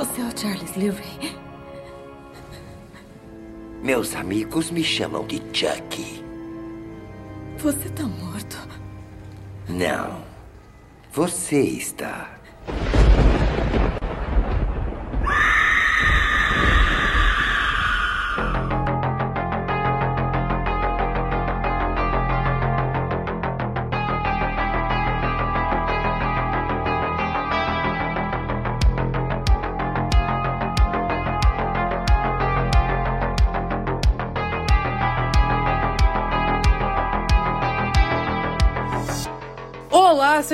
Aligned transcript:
Você 0.00 0.22
é 0.22 0.24
o 0.24 0.34
Charles 0.34 0.76
Livray? 0.76 1.38
Meus 3.82 4.14
amigos 4.14 4.70
me 4.70 4.82
chamam 4.82 5.26
de 5.26 5.42
Chucky. 5.52 6.24
Você 7.58 7.90
tá 7.90 8.04
morto. 8.04 8.56
Não. 9.68 10.24
Você 11.12 11.60
está. 11.60 12.30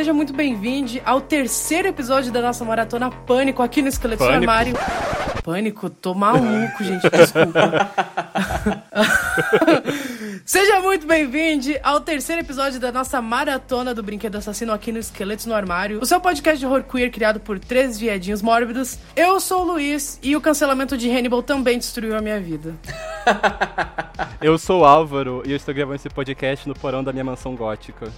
Seja 0.07 0.15
muito 0.15 0.33
bem-vindo 0.33 1.01
ao 1.05 1.21
terceiro 1.21 1.89
episódio 1.89 2.31
da 2.31 2.41
nossa 2.41 2.65
maratona 2.65 3.11
Pânico 3.11 3.61
aqui 3.61 3.83
no 3.83 3.89
Esqueleto 3.89 4.23
do 4.23 4.29
Pânico? 4.29 4.49
Armário. 4.53 4.75
Pânico? 5.43 5.91
Tô 5.91 6.15
maluco, 6.15 6.79
gente, 6.85 7.11
desculpa. 7.11 7.91
Seja 10.47 10.79
muito 10.79 11.09
bem-vindo 11.09 11.77
ao 11.83 12.01
terceiro 12.01 12.41
episódio 12.41 12.79
da 12.79 12.93
nossa 12.93 13.21
maratona 13.21 13.93
do 13.93 14.01
Brinquedo 14.01 14.37
Assassino 14.37 14.73
aqui 14.73 14.93
no 14.93 15.01
Esqueletos 15.01 15.45
no 15.45 15.55
Armário, 15.57 15.99
o 16.01 16.07
seu 16.07 16.21
podcast 16.21 16.61
de 16.61 16.67
horror 16.67 16.85
queer 16.85 17.11
criado 17.11 17.41
por 17.41 17.59
três 17.59 17.99
viadinhos 17.99 18.43
mórbidos. 18.43 19.01
Eu 19.17 19.41
sou 19.41 19.63
o 19.63 19.73
Luiz 19.73 20.21
e 20.23 20.37
o 20.37 20.41
cancelamento 20.41 20.97
de 20.97 21.11
Hannibal 21.11 21.43
também 21.43 21.79
destruiu 21.79 22.17
a 22.17 22.21
minha 22.21 22.39
vida. 22.39 22.77
Eu 24.41 24.59
sou 24.59 24.83
o 24.83 24.85
Álvaro 24.85 25.43
e 25.45 25.51
eu 25.51 25.57
estou 25.57 25.75
gravando 25.75 25.97
esse 25.97 26.09
podcast 26.09 26.69
no 26.69 26.75
porão 26.75 27.03
da 27.03 27.13
minha 27.13 27.25
mansão 27.25 27.55
gótica. 27.55 28.07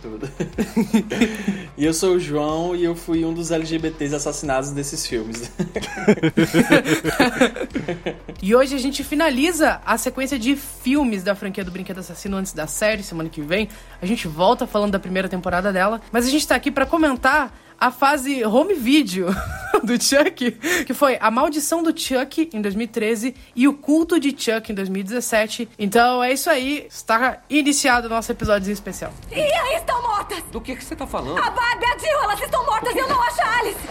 E 1.77 1.84
eu 1.84 1.95
sou 1.95 2.17
o 2.17 2.20
João 2.20 2.75
e 2.75 2.83
eu 2.83 2.97
fui 2.97 3.25
um 3.25 3.33
dos 3.33 3.53
LGBTs 3.53 4.12
assassinados 4.12 4.70
desses 4.70 5.06
filmes. 5.06 5.50
E 8.41 8.55
hoje 8.55 8.75
a 8.75 8.78
gente 8.78 9.03
finaliza 9.03 9.81
a 9.84 9.98
sequência 9.98 10.39
de 10.39 10.55
filmes 10.55 11.25
da 11.25 11.34
franquia 11.34 11.65
do 11.65 11.72
Brinquedo 11.72 11.98
Assassino 11.98 12.37
antes 12.37 12.53
da 12.53 12.69
série, 12.69 13.03
semana 13.03 13.28
que 13.28 13.41
vem. 13.41 13.69
A 14.00 14.06
gente 14.06 14.28
volta 14.28 14.67
falando 14.67 14.93
da 14.93 14.98
primeira 14.98 15.28
temporada 15.28 15.72
dela, 15.72 16.00
mas 16.12 16.27
a 16.27 16.31
gente 16.31 16.47
tá 16.47 16.55
aqui 16.55 16.70
pra 16.70 16.87
comentar 16.87 17.53
a 17.79 17.91
fase 17.91 18.45
home 18.45 18.75
video 18.75 19.29
do 19.84 20.03
Chuck, 20.03 20.53
que 20.84 20.95
foi 20.95 21.17
A 21.21 21.31
Maldição 21.31 21.83
do 21.83 21.98
Chuck 21.98 22.51
em 22.53 22.61
2013 22.61 23.34
e 23.55 23.69
O 23.69 23.75
Culto 23.75 24.19
de 24.19 24.31
Chuck 24.31 24.71
em 24.71 24.75
2017. 24.75 25.69
Então 25.79 26.23
é 26.23 26.33
isso 26.33 26.51
aí, 26.51 26.87
está 26.91 27.39
iniciado 27.49 28.06
o 28.06 28.11
nosso 28.11 28.31
episódio 28.33 28.73
especial. 28.73 29.12
E 29.31 29.41
aí 29.41 29.77
estão 29.77 30.01
mortas! 30.03 30.43
Do 30.51 30.61
que, 30.61 30.75
que 30.75 30.84
você 30.84 30.97
tá 30.97 31.06
falando? 31.06 31.39
A 31.39 31.51
Barbie 31.51 31.84
e 31.84 31.87
a 31.87 31.99
Jill, 31.99 32.23
elas 32.23 32.41
estão 32.41 32.65
mortas 32.67 32.95
e 32.95 32.99
eu 32.99 33.09
não 33.09 33.23
acho 33.23 33.41
a 33.41 33.59
Alice! 33.59 33.89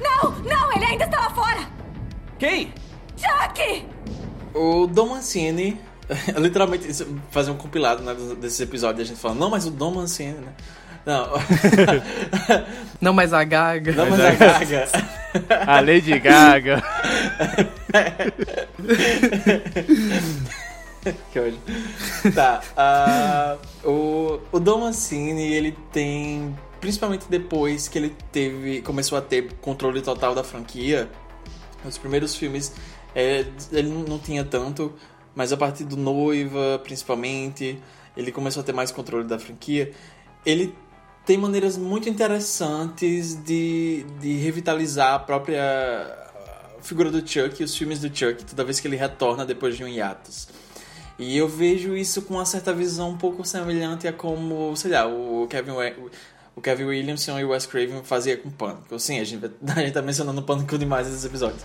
Não, 0.00 0.30
não, 0.42 0.72
ele 0.72 0.84
ainda 0.84 1.04
está 1.04 1.20
lá 1.20 1.30
fora! 1.30 1.68
Quem? 2.38 2.72
Chuck! 3.16 3.94
o 4.54 4.86
Dom 4.86 5.08
Mancini, 5.08 5.78
literalmente, 6.38 6.88
fazer 7.30 7.50
um 7.50 7.56
compilado 7.56 8.02
né, 8.02 8.14
desses 8.40 8.60
episódios, 8.60 9.00
a 9.00 9.04
gente 9.04 9.20
falando, 9.20 9.40
não, 9.40 9.50
mas 9.50 9.66
o 9.66 9.70
Dom 9.70 9.92
Mancini, 9.92 10.38
né? 10.38 10.52
Não, 11.06 11.28
Não 13.00 13.12
mais 13.12 13.32
a 13.34 13.44
Gaga. 13.44 13.92
não, 13.92 14.08
mas 14.08 14.20
a 14.20 14.30
Gaga. 14.32 14.88
A 15.66 15.80
Lady 15.80 16.18
Gaga. 16.20 16.80
que 21.32 21.38
ódio. 21.38 21.58
Tá, 22.34 22.60
ah, 22.76 23.56
o, 23.84 24.40
o 24.52 24.60
Dom 24.60 24.80
Mancini, 24.80 25.52
ele 25.52 25.76
tem, 25.92 26.54
principalmente 26.80 27.26
depois 27.28 27.88
que 27.88 27.98
ele 27.98 28.14
teve, 28.30 28.80
começou 28.82 29.18
a 29.18 29.20
ter 29.20 29.52
controle 29.60 30.00
total 30.00 30.34
da 30.34 30.44
franquia, 30.44 31.08
os 31.84 31.98
primeiros 31.98 32.34
filmes, 32.36 32.72
é, 33.14 33.44
ele 33.72 33.88
não 33.88 34.18
tinha 34.18 34.44
tanto, 34.44 34.92
mas 35.34 35.52
a 35.52 35.56
partir 35.56 35.84
do 35.84 35.96
Noiva, 35.96 36.80
principalmente, 36.82 37.78
ele 38.16 38.32
começou 38.32 38.62
a 38.62 38.64
ter 38.64 38.72
mais 38.72 38.90
controle 38.90 39.26
da 39.26 39.38
franquia. 39.38 39.92
Ele 40.46 40.74
tem 41.26 41.38
maneiras 41.38 41.78
muito 41.78 42.08
interessantes 42.08 43.34
de, 43.42 44.04
de 44.20 44.36
revitalizar 44.38 45.14
a 45.14 45.18
própria 45.18 46.24
figura 46.82 47.10
do 47.10 47.18
Chuck 47.26 47.60
e 47.60 47.64
os 47.64 47.76
filmes 47.76 47.98
do 47.98 48.08
Chuck 48.14 48.44
toda 48.44 48.62
vez 48.62 48.78
que 48.78 48.86
ele 48.86 48.96
retorna 48.96 49.44
depois 49.44 49.76
de 49.76 49.82
um 49.82 49.88
hiatus. 49.88 50.48
E 51.18 51.36
eu 51.36 51.48
vejo 51.48 51.96
isso 51.96 52.22
com 52.22 52.34
uma 52.34 52.44
certa 52.44 52.72
visão 52.72 53.10
um 53.10 53.16
pouco 53.16 53.44
semelhante 53.44 54.06
a 54.06 54.12
como, 54.12 54.76
sei 54.76 54.90
lá, 54.90 55.06
o 55.06 55.46
Kevin, 55.48 55.72
o 56.56 56.60
Kevin 56.60 56.84
Williamson 56.84 57.38
e 57.38 57.44
o 57.44 57.50
Wes 57.50 57.66
Craven 57.66 58.02
fazia 58.02 58.36
com 58.36 58.50
Pânico. 58.50 58.98
Sim, 58.98 59.20
a 59.20 59.24
gente, 59.24 59.44
a 59.66 59.80
gente 59.80 59.92
tá 59.92 60.02
mencionando 60.02 60.42
Pânico 60.42 60.76
demais 60.76 61.06
nesses 61.06 61.24
episódios. 61.24 61.62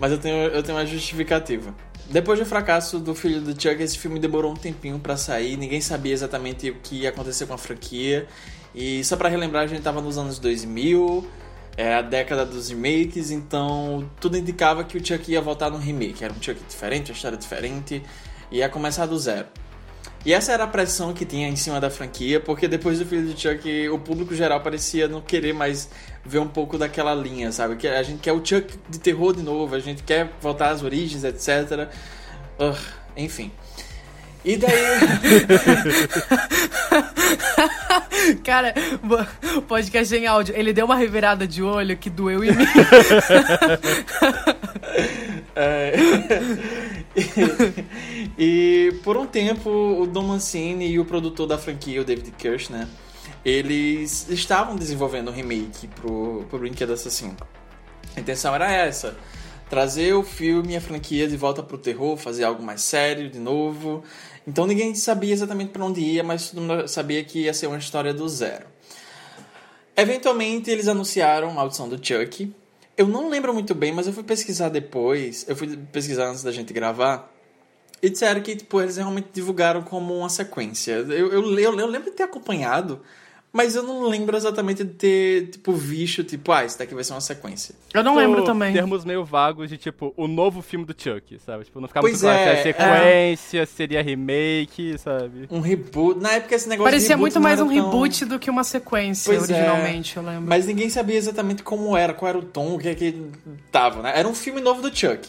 Mas 0.00 0.12
eu 0.12 0.18
tenho, 0.18 0.36
eu 0.36 0.62
tenho 0.62 0.78
uma 0.78 0.86
justificativa. 0.86 1.74
Depois 2.10 2.38
do 2.38 2.46
fracasso 2.46 2.98
do 2.98 3.14
filho 3.14 3.40
do 3.40 3.50
Chuck, 3.50 3.82
esse 3.82 3.98
filme 3.98 4.18
demorou 4.18 4.52
um 4.52 4.56
tempinho 4.56 4.98
pra 4.98 5.16
sair. 5.16 5.56
Ninguém 5.56 5.80
sabia 5.80 6.12
exatamente 6.12 6.70
o 6.70 6.74
que 6.76 7.02
ia 7.02 7.10
acontecer 7.10 7.46
com 7.46 7.54
a 7.54 7.58
franquia. 7.58 8.26
E 8.74 9.04
só 9.04 9.16
pra 9.16 9.28
relembrar, 9.28 9.64
a 9.64 9.66
gente 9.66 9.82
tava 9.82 10.00
nos 10.00 10.16
anos 10.16 10.38
2000, 10.38 11.26
é 11.76 11.94
a 11.94 12.02
década 12.02 12.44
dos 12.44 12.70
remakes, 12.70 13.30
então 13.30 14.08
tudo 14.20 14.36
indicava 14.36 14.84
que 14.84 14.96
o 14.96 15.06
Chuck 15.06 15.30
ia 15.30 15.40
voltar 15.40 15.70
no 15.70 15.78
remake. 15.78 16.24
Era 16.24 16.32
um 16.32 16.42
Chuck 16.42 16.60
diferente, 16.68 17.10
uma 17.10 17.16
história 17.16 17.38
diferente, 17.38 18.02
ia 18.50 18.68
começar 18.68 19.06
do 19.06 19.18
zero. 19.18 19.46
E 20.24 20.32
essa 20.32 20.52
era 20.52 20.64
a 20.64 20.66
pressão 20.68 21.12
que 21.12 21.24
tinha 21.24 21.48
em 21.48 21.56
cima 21.56 21.80
da 21.80 21.90
franquia, 21.90 22.38
porque 22.38 22.68
depois 22.68 23.00
do 23.00 23.04
filho 23.04 23.26
de 23.26 23.40
Chuck, 23.40 23.88
o 23.88 23.98
público 23.98 24.34
geral 24.34 24.60
parecia 24.60 25.08
não 25.08 25.20
querer 25.20 25.52
mais 25.52 25.88
ver 26.24 26.38
um 26.38 26.46
pouco 26.46 26.78
daquela 26.78 27.12
linha, 27.12 27.50
sabe? 27.50 27.74
Que 27.74 27.88
a 27.88 28.02
gente 28.02 28.20
quer 28.20 28.32
o 28.32 28.44
Chuck 28.44 28.78
de 28.88 29.00
terror 29.00 29.34
de 29.34 29.42
novo, 29.42 29.74
a 29.74 29.80
gente 29.80 30.02
quer 30.04 30.30
voltar 30.40 30.70
às 30.70 30.82
origens, 30.82 31.24
etc. 31.24 31.88
Enfim. 33.16 33.50
E 34.44 34.56
daí. 34.56 34.72
Cara, 38.44 38.74
podcast 39.68 40.14
em 40.14 40.26
áudio, 40.26 40.54
ele 40.56 40.72
deu 40.72 40.84
uma 40.84 40.96
revirada 40.96 41.46
de 41.46 41.62
olho 41.62 41.96
que 41.96 42.10
doeu 42.10 42.44
em 42.44 42.52
mim. 42.52 42.64
É. 45.54 45.92
e 48.38 48.98
por 49.04 49.16
um 49.16 49.26
tempo 49.26 49.68
o 49.70 50.06
Don 50.06 50.22
Mancini 50.22 50.88
e 50.88 50.98
o 50.98 51.04
produtor 51.04 51.46
da 51.46 51.58
franquia, 51.58 52.00
o 52.00 52.04
David 52.04 52.30
Kirsch, 52.32 52.70
né? 52.70 52.88
Eles 53.44 54.28
estavam 54.30 54.76
desenvolvendo 54.76 55.30
um 55.30 55.34
remake 55.34 55.88
pro, 55.88 56.44
pro 56.48 56.58
Brinquedo 56.58 56.92
Assassino. 56.92 57.36
A 58.16 58.20
intenção 58.20 58.54
era 58.54 58.70
essa: 58.70 59.16
trazer 59.68 60.14
o 60.14 60.22
filme 60.22 60.74
e 60.74 60.76
a 60.76 60.80
franquia 60.80 61.26
de 61.28 61.36
volta 61.36 61.62
pro 61.62 61.76
terror, 61.76 62.16
fazer 62.16 62.44
algo 62.44 62.62
mais 62.62 62.82
sério 62.82 63.28
de 63.28 63.38
novo. 63.38 64.02
Então 64.46 64.66
ninguém 64.66 64.94
sabia 64.94 65.32
exatamente 65.32 65.70
para 65.70 65.84
onde 65.84 66.00
ia, 66.00 66.22
mas 66.22 66.50
todo 66.50 66.62
mundo 66.62 66.88
sabia 66.88 67.22
que 67.22 67.40
ia 67.42 67.54
ser 67.54 67.66
uma 67.66 67.78
história 67.78 68.12
do 68.12 68.28
zero. 68.28 68.66
Eventualmente 69.96 70.70
eles 70.70 70.88
anunciaram 70.88 71.52
Maldição 71.52 71.88
do 71.88 71.96
Chuck. 71.96 72.52
Eu 72.96 73.06
não 73.06 73.28
lembro 73.28 73.52
muito 73.54 73.74
bem, 73.74 73.92
mas 73.92 74.06
eu 74.06 74.12
fui 74.12 74.22
pesquisar 74.22 74.68
depois. 74.68 75.44
Eu 75.48 75.54
fui 75.54 75.76
pesquisar 75.92 76.28
antes 76.28 76.42
da 76.42 76.50
gente 76.50 76.72
gravar. 76.72 77.30
E 78.02 78.10
disseram 78.10 78.40
que 78.40 78.56
tipo, 78.56 78.80
eles 78.80 78.96
realmente 78.96 79.28
divulgaram 79.32 79.82
como 79.82 80.16
uma 80.16 80.28
sequência. 80.28 80.92
Eu, 80.92 81.12
eu, 81.12 81.58
eu, 81.58 81.78
eu 81.78 81.86
lembro 81.86 82.10
de 82.10 82.16
ter 82.16 82.24
acompanhado, 82.24 83.00
mas 83.52 83.76
eu 83.76 83.82
não 83.82 84.08
lembro 84.08 84.36
exatamente 84.36 84.82
de 84.82 84.94
ter 84.94 85.46
tipo, 85.50 85.72
visto, 85.72 86.24
tipo, 86.24 86.50
ah, 86.52 86.64
isso 86.64 86.78
daqui 86.78 86.94
vai 86.94 87.04
ser 87.04 87.12
uma 87.12 87.20
sequência. 87.20 87.74
Eu 87.92 88.02
não 88.02 88.16
lembro 88.16 88.44
também. 88.44 88.72
Termos 88.72 89.04
meio 89.04 89.24
vagos 89.24 89.68
de 89.68 89.76
tipo, 89.76 90.14
o 90.16 90.26
novo 90.26 90.62
filme 90.62 90.84
do 90.86 90.94
Chuck, 90.96 91.38
sabe? 91.44 91.64
Tipo, 91.64 91.80
não 91.80 91.86
ficava 91.88 92.02
Pois 92.06 92.22
muito 92.22 92.34
claro 92.34 92.38
se 92.44 92.48
é, 92.48 92.52
era 92.52 92.62
sequência, 92.62 93.66
seria 93.66 94.02
remake, 94.02 94.96
sabe? 94.98 95.46
Um 95.50 95.60
reboot. 95.60 96.18
Na 96.20 96.32
época 96.32 96.54
esse 96.54 96.68
negócio 96.68 96.90
de 96.90 96.96
Parecia 96.96 97.16
muito 97.16 97.40
mais 97.40 97.60
um 97.60 97.66
tão- 97.66 97.74
reboot 97.74 98.24
do 98.24 98.38
que 98.38 98.48
uma 98.48 98.64
sequência, 98.64 99.32
Pois 99.34 99.50
é. 99.50 99.54
originalmente, 99.54 100.16
eu 100.16 100.22
lembro. 100.22 100.48
Mas 100.48 100.66
ninguém 100.66 100.88
sabia 100.88 101.16
exatamente 101.16 101.62
como 101.62 101.96
era, 101.96 102.14
qual 102.14 102.28
era 102.30 102.38
o 102.38 102.42
tom, 102.42 102.74
o 102.74 102.78
que 102.78 102.88
é 102.88 102.94
que 102.94 103.14
tava, 103.70 104.02
né? 104.02 104.12
Era 104.18 104.26
um 104.26 104.34
filme 104.34 104.60
novo 104.60 104.80
do 104.80 104.88
Chuck. 104.96 105.28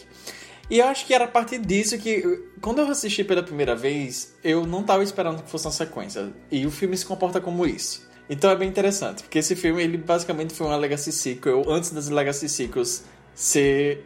E 0.70 0.80
eu 0.80 0.88
acho 0.88 1.06
que 1.06 1.14
era 1.14 1.26
a 1.26 1.28
partir 1.28 1.60
disso 1.60 1.98
que, 1.98 2.24
quando 2.62 2.80
eu 2.80 2.88
assisti 2.88 3.22
pela 3.24 3.44
primeira 3.44 3.76
vez, 3.76 4.34
eu 4.42 4.66
não 4.66 4.82
tava 4.82 5.04
esperando 5.04 5.44
que 5.44 5.52
fosse 5.52 5.66
uma 5.68 5.74
sequência. 5.74 6.32
E 6.50 6.66
o 6.66 6.72
filme 6.72 6.96
se 6.96 7.06
comporta 7.06 7.42
como 7.42 7.66
isso. 7.66 8.08
Então 8.30 8.50
é 8.50 8.56
bem 8.56 8.70
interessante, 8.70 9.24
porque 9.24 9.40
esse 9.40 9.56
filme, 9.56 9.84
ele 9.84 9.98
basicamente 9.98 10.54
foi 10.54 10.68
uma 10.68 10.78
Legacy 10.78 11.12
Sequel, 11.12 11.64
antes 11.68 11.92
das 11.92 12.10
Legacy 12.10 12.48
Sequels 12.48 13.04
ser... 13.36 14.06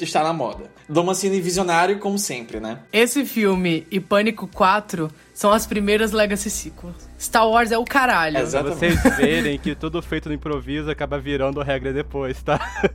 estar 0.00 0.24
na 0.24 0.32
moda. 0.32 0.70
Dom 0.88 1.04
Mancini 1.04 1.40
visionário, 1.40 1.98
como 1.98 2.18
sempre, 2.18 2.58
né? 2.58 2.80
Esse 2.92 3.24
filme 3.24 3.86
e 3.90 4.00
Pânico 4.00 4.46
4 4.48 5.10
são 5.34 5.50
as 5.50 5.66
primeiras 5.66 6.12
Legacy 6.12 6.50
Sequels. 6.50 7.10
Star 7.18 7.48
Wars 7.48 7.70
é 7.70 7.78
o 7.78 7.84
caralho. 7.84 8.38
Exato. 8.38 8.64
Pra 8.66 8.74
vocês 8.74 9.00
verem 9.16 9.56
que 9.58 9.74
tudo 9.76 10.02
feito 10.02 10.28
no 10.28 10.34
improviso 10.34 10.90
acaba 10.90 11.18
virando 11.18 11.60
regra 11.62 11.92
depois, 11.92 12.42
tá? 12.42 12.58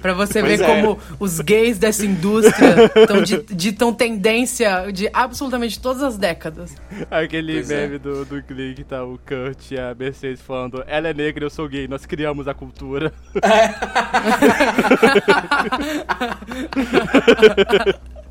Pra 0.00 0.12
você 0.14 0.40
Pois 0.40 0.60
ver 0.60 0.64
é. 0.64 0.82
como 0.82 0.98
os 1.18 1.40
gays 1.40 1.78
dessa 1.78 2.06
indústria 2.06 2.88
tão 3.06 3.22
di- 3.22 3.44
ditam 3.50 3.92
tendência 3.92 4.90
de 4.92 5.10
absolutamente 5.12 5.80
todas 5.80 6.02
as 6.04 6.16
décadas. 6.16 6.74
Aquele 7.10 7.54
Pois 7.54 7.70
é. 7.70 7.80
meme 7.82 7.98
do, 7.98 8.24
do 8.24 8.40
Glee 8.42 8.74
que 8.74 8.84
tá 8.84 9.02
o 9.04 9.18
Kurt 9.18 9.72
e 9.72 9.78
a 9.78 9.92
Mercedes 9.94 10.40
falando 10.40 10.84
ela 10.86 11.08
é 11.08 11.14
negra, 11.14 11.44
eu 11.44 11.50
sou 11.50 11.68
gay, 11.68 11.88
nós 11.88 12.06
criamos 12.06 12.46
a 12.46 12.54
cultura. 12.54 13.12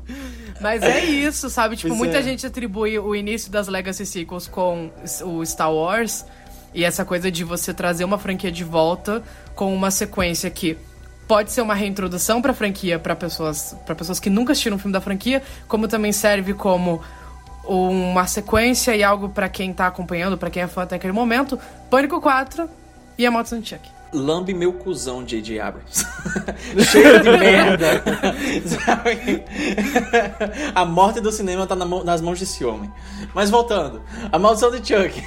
Mas 0.60 0.82
é 0.82 1.04
isso, 1.04 1.50
sabe? 1.50 1.76
Tipo, 1.76 1.88
Pois 1.88 1.98
muita 1.98 2.18
é. 2.18 2.22
gente 2.22 2.46
atribui 2.46 2.98
o 2.98 3.14
início 3.14 3.50
das 3.50 3.68
Legacy 3.68 4.06
Sequels 4.06 4.46
com 4.48 4.90
o 5.24 5.44
Star 5.44 5.72
Wars 5.72 6.24
e 6.74 6.84
essa 6.84 7.04
coisa 7.04 7.30
de 7.30 7.44
você 7.44 7.72
trazer 7.74 8.04
uma 8.04 8.18
franquia 8.18 8.50
de 8.50 8.64
volta 8.64 9.22
com 9.54 9.74
uma 9.74 9.90
sequência 9.90 10.50
que 10.50 10.76
pode 11.26 11.50
ser 11.50 11.60
uma 11.60 11.74
reintrodução 11.74 12.40
pra 12.40 12.54
franquia 12.54 12.98
pra 12.98 13.16
pessoas, 13.16 13.76
para 13.84 13.94
pessoas 13.94 14.20
que 14.20 14.30
nunca 14.30 14.52
assistiram 14.52 14.76
um 14.76 14.78
filme 14.78 14.92
da 14.92 15.00
franquia, 15.00 15.42
como 15.66 15.88
também 15.88 16.12
serve 16.12 16.54
como 16.54 17.00
uma 17.64 18.26
sequência 18.26 18.94
e 18.94 19.02
algo 19.02 19.28
pra 19.28 19.48
quem 19.48 19.72
tá 19.72 19.86
acompanhando, 19.88 20.38
pra 20.38 20.50
quem 20.50 20.62
é 20.62 20.66
fã 20.68 20.82
até 20.82 20.96
aquele 20.96 21.12
momento. 21.12 21.58
Pânico 21.90 22.20
4 22.20 22.68
e 23.18 23.26
a 23.26 23.30
Moto 23.30 23.48
Chuck. 23.48 23.95
Lambe 24.16 24.54
meu 24.54 24.72
cuzão, 24.72 25.24
J.J. 25.24 25.60
Abrams. 25.60 26.04
Cheio 26.90 27.20
de 27.22 27.30
merda. 27.30 28.02
A 30.74 30.84
morte 30.84 31.20
do 31.20 31.30
cinema 31.32 31.66
tá 31.66 31.74
na 31.74 31.84
mão- 31.84 32.04
nas 32.04 32.20
mãos 32.20 32.38
desse 32.38 32.64
homem. 32.64 32.90
Mas 33.34 33.50
voltando, 33.50 34.02
a 34.30 34.38
maldição 34.38 34.70
de 34.70 34.78
Chuck. 34.78 35.22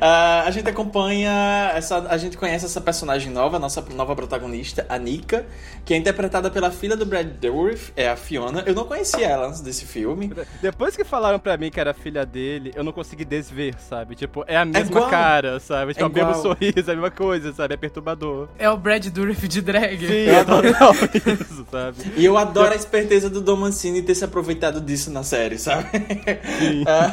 Ah, 0.00 0.44
a 0.46 0.50
gente 0.50 0.68
acompanha, 0.68 1.72
essa, 1.74 1.98
a 2.08 2.16
gente 2.16 2.36
conhece 2.36 2.64
essa 2.64 2.80
personagem 2.80 3.32
nova, 3.32 3.56
a 3.56 3.60
nossa 3.60 3.80
nova 3.94 4.14
protagonista, 4.16 4.84
a 4.88 4.98
Nika, 4.98 5.44
que 5.84 5.94
é 5.94 5.96
interpretada 5.96 6.50
pela 6.50 6.70
filha 6.70 6.96
do 6.96 7.04
Brad 7.06 7.26
Dourif, 7.26 7.92
é 7.96 8.08
a 8.08 8.16
Fiona. 8.16 8.62
Eu 8.66 8.74
não 8.74 8.84
conhecia 8.84 9.26
ela 9.26 9.46
antes 9.48 9.60
desse 9.60 9.84
filme. 9.86 10.32
Depois 10.60 10.96
que 10.96 11.04
falaram 11.04 11.38
pra 11.38 11.56
mim 11.56 11.70
que 11.70 11.80
era 11.80 11.92
filha 11.94 12.24
dele, 12.26 12.72
eu 12.74 12.82
não 12.84 12.92
consegui 12.92 13.24
desver, 13.24 13.74
sabe? 13.78 14.14
Tipo, 14.14 14.44
é 14.46 14.56
a 14.56 14.64
mesma 14.64 14.96
igual. 14.96 15.10
cara, 15.10 15.60
sabe? 15.60 15.94
Tipo, 15.94 16.06
É 16.06 16.20
é 16.20 16.24
o 16.24 16.26
mesmo 16.26 16.42
sorriso, 16.42 16.90
a 16.90 16.94
mesma 16.94 17.10
coisa, 17.10 17.52
sabe? 17.52 17.74
É 17.82 17.88
perturbador. 17.88 18.48
É 18.60 18.70
o 18.70 18.76
Brad 18.76 19.04
Dourif 19.08 19.48
de 19.48 19.60
drag. 19.60 19.98
Sim, 20.06 20.28
é 20.28 20.44
total 20.44 20.92
isso, 20.94 21.66
sabe? 21.68 21.96
E 22.16 22.24
eu 22.24 22.38
adoro 22.38 22.72
a 22.72 22.76
esperteza 22.76 23.28
do 23.28 23.40
Dom 23.40 23.56
Mancini 23.56 24.02
ter 24.02 24.14
se 24.14 24.24
aproveitado 24.24 24.80
disso 24.80 25.10
na 25.10 25.24
série, 25.24 25.58
sabe? 25.58 25.88
Ah, 26.86 27.10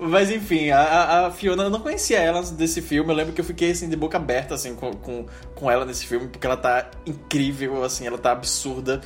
mas 0.00 0.30
enfim, 0.30 0.70
a- 0.70 1.26
a, 1.26 1.30
Fiona, 1.30 1.64
eu 1.64 1.70
não 1.70 1.78
conhecia 1.80 2.18
ela 2.18 2.40
antes 2.40 2.50
desse 2.50 2.82
filme. 2.82 3.10
Eu 3.12 3.16
lembro 3.16 3.32
que 3.32 3.40
eu 3.40 3.44
fiquei 3.44 3.70
assim 3.70 3.88
de 3.88 3.94
boca 3.96 4.16
aberta 4.16 4.54
assim 4.54 4.74
com, 4.74 4.92
com, 4.92 5.26
com 5.54 5.70
ela 5.70 5.84
nesse 5.84 6.04
filme, 6.06 6.26
porque 6.28 6.46
ela 6.46 6.56
tá 6.56 6.90
incrível, 7.06 7.84
assim, 7.84 8.06
ela 8.06 8.18
tá 8.18 8.32
absurda. 8.32 9.00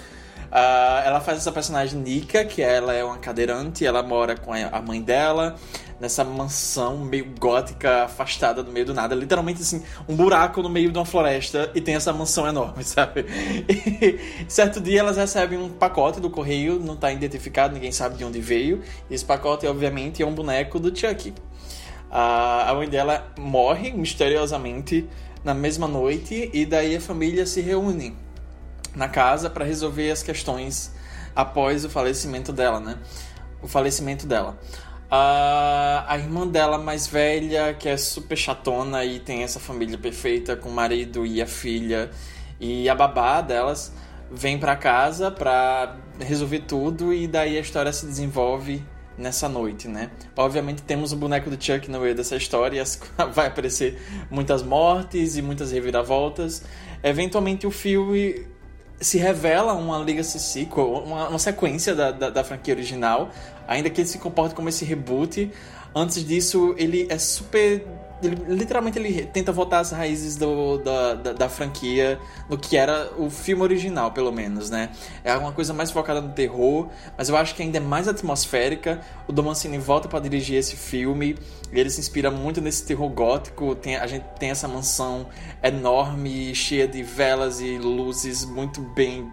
Ah, 0.50 1.02
ela 1.04 1.20
faz 1.20 1.38
essa 1.38 1.52
personagem 1.52 2.00
Nika, 2.00 2.44
que 2.44 2.62
ela 2.62 2.94
é 2.94 3.04
uma 3.04 3.19
cadeirante, 3.19 3.84
ela 3.84 4.02
mora 4.02 4.34
com 4.37 4.52
a 4.52 4.81
mãe 4.81 5.02
dela 5.02 5.56
nessa 6.00 6.22
mansão 6.25 6.98
meio 6.98 7.32
gótica, 7.38 8.04
afastada 8.04 8.62
no 8.62 8.70
meio 8.70 8.87
do 8.87 8.94
nada. 8.94 9.14
Literalmente, 9.14 9.62
assim, 9.62 9.82
um 10.08 10.14
buraco 10.14 10.62
no 10.62 10.69
meio 10.69 10.93
de 10.93 10.98
uma 10.98 11.04
floresta 11.04 11.70
e 11.75 11.81
tem 11.81 11.94
essa 11.94 12.12
mansão 12.12 12.46
enorme, 12.46 12.82
sabe? 12.84 13.25
E 13.69 14.19
certo 14.48 14.81
dia 14.81 15.00
elas 15.00 15.16
recebem 15.16 15.58
um 15.58 15.69
pacote 15.70 16.20
do 16.20 16.31
correio, 16.31 16.78
não 16.78 16.96
tá 16.96 17.10
identificado, 17.12 17.75
ninguém 17.75 17.93
sabe 17.93 18.16
de 18.16 18.25
onde 18.25 18.40
veio. 18.40 18.82
E 19.10 19.14
esse 19.14 19.25
pacote, 19.25 19.66
obviamente, 19.66 20.22
é 20.22 20.26
um 20.26 20.34
boneco 20.34 20.78
do 20.78 20.96
Chucky. 20.96 21.34
A 22.10 22.72
mãe 22.75 22.88
dela 22.88 23.32
morre 23.37 23.92
misteriosamente 23.92 25.08
na 25.42 25.52
mesma 25.54 25.88
noite 25.88 26.50
e 26.52 26.64
daí 26.64 26.96
a 26.96 27.00
família 27.00 27.44
se 27.46 27.60
reúne 27.60 28.16
na 28.94 29.08
casa 29.08 29.50
para 29.50 29.64
resolver 29.64 30.10
as 30.10 30.22
questões 30.22 30.92
após 31.34 31.84
o 31.84 31.90
falecimento 31.90 32.52
dela, 32.52 32.81
né? 32.81 32.99
O 33.62 33.69
falecimento 33.69 34.26
dela. 34.26 34.58
A, 35.11 36.05
a 36.08 36.19
irmã 36.19 36.47
dela 36.47 36.79
mais 36.79 37.06
velha, 37.06 37.73
que 37.75 37.88
é 37.88 37.97
super 37.97 38.37
chatona 38.37 39.05
e 39.05 39.20
tem 39.20 39.43
essa 39.44 39.61
família 39.61 39.97
perfeita 39.97 40.56
com 40.56 40.69
o 40.69 40.73
marido 40.73 41.25
e 41.25 41.41
a 41.41 41.47
filha 41.47 42.11
e 42.58 42.88
a 42.88 42.94
babá 42.94 43.41
delas, 43.41 43.93
vem 44.31 44.58
pra 44.58 44.75
casa 44.75 45.31
pra 45.31 45.97
resolver 46.19 46.61
tudo 46.61 47.12
e 47.12 47.29
daí 47.29 47.56
a 47.56 47.61
história 47.61 47.93
se 47.93 48.05
desenvolve 48.06 48.82
nessa 49.17 49.49
noite, 49.49 49.88
né? 49.88 50.11
Obviamente 50.37 50.82
temos 50.82 51.12
o 51.12 51.17
boneco 51.17 51.49
do 51.49 51.62
Chuck 51.62 51.91
no 51.91 52.00
meio 52.00 52.14
dessa 52.14 52.37
história, 52.37 52.82
vai 53.32 53.47
aparecer 53.47 54.00
muitas 54.31 54.62
mortes 54.62 55.37
e 55.37 55.43
muitas 55.43 55.70
reviravoltas. 55.70 56.62
Eventualmente 57.02 57.67
o 57.67 57.70
filme 57.70 58.47
se 59.00 59.19
revela 59.19 59.75
uma 59.75 59.99
Legacy 59.99 60.38
Sequel, 60.38 61.02
uma, 61.05 61.29
uma 61.29 61.38
sequência 61.38 61.94
da, 61.94 62.11
da, 62.11 62.31
da 62.31 62.44
franquia 62.44 62.75
original, 62.75 63.31
ainda 63.66 63.90
que 63.90 64.00
ele 64.00 64.08
se 64.08 64.18
comporte 64.18 64.54
como 64.54 64.68
esse 64.68 64.84
reboot. 64.84 65.50
Antes 65.94 66.24
disso, 66.24 66.74
ele 66.76 67.06
é 67.08 67.18
super. 67.18 67.86
Ele, 68.22 68.36
literalmente 68.48 68.98
ele 68.98 69.26
tenta 69.26 69.52
voltar 69.52 69.80
às 69.80 69.92
raízes 69.92 70.36
do, 70.36 70.78
da, 70.78 71.14
da, 71.14 71.32
da 71.32 71.48
franquia, 71.48 72.18
no 72.48 72.56
que 72.56 72.76
era 72.76 73.10
o 73.18 73.28
filme 73.28 73.62
original, 73.62 74.10
pelo 74.10 74.32
menos, 74.32 74.70
né? 74.70 74.90
É 75.22 75.34
uma 75.36 75.52
coisa 75.52 75.74
mais 75.74 75.90
focada 75.90 76.20
no 76.20 76.32
terror, 76.32 76.88
mas 77.16 77.28
eu 77.28 77.36
acho 77.36 77.54
que 77.54 77.62
ainda 77.62 77.76
é 77.76 77.80
mais 77.80 78.08
atmosférica. 78.08 79.00
O 79.26 79.32
Dom 79.32 79.42
Mancini 79.44 79.78
volta 79.78 80.08
para 80.08 80.18
dirigir 80.20 80.56
esse 80.56 80.76
filme, 80.76 81.36
ele 81.72 81.90
se 81.90 82.00
inspira 82.00 82.30
muito 82.30 82.60
nesse 82.60 82.84
terror 82.84 83.08
gótico. 83.08 83.74
Tem, 83.74 83.96
a 83.96 84.06
gente 84.06 84.24
tem 84.38 84.50
essa 84.50 84.66
mansão 84.66 85.26
enorme, 85.62 86.54
cheia 86.54 86.88
de 86.88 87.02
velas 87.02 87.60
e 87.60 87.78
luzes 87.78 88.44
muito 88.44 88.80
bem 88.80 89.30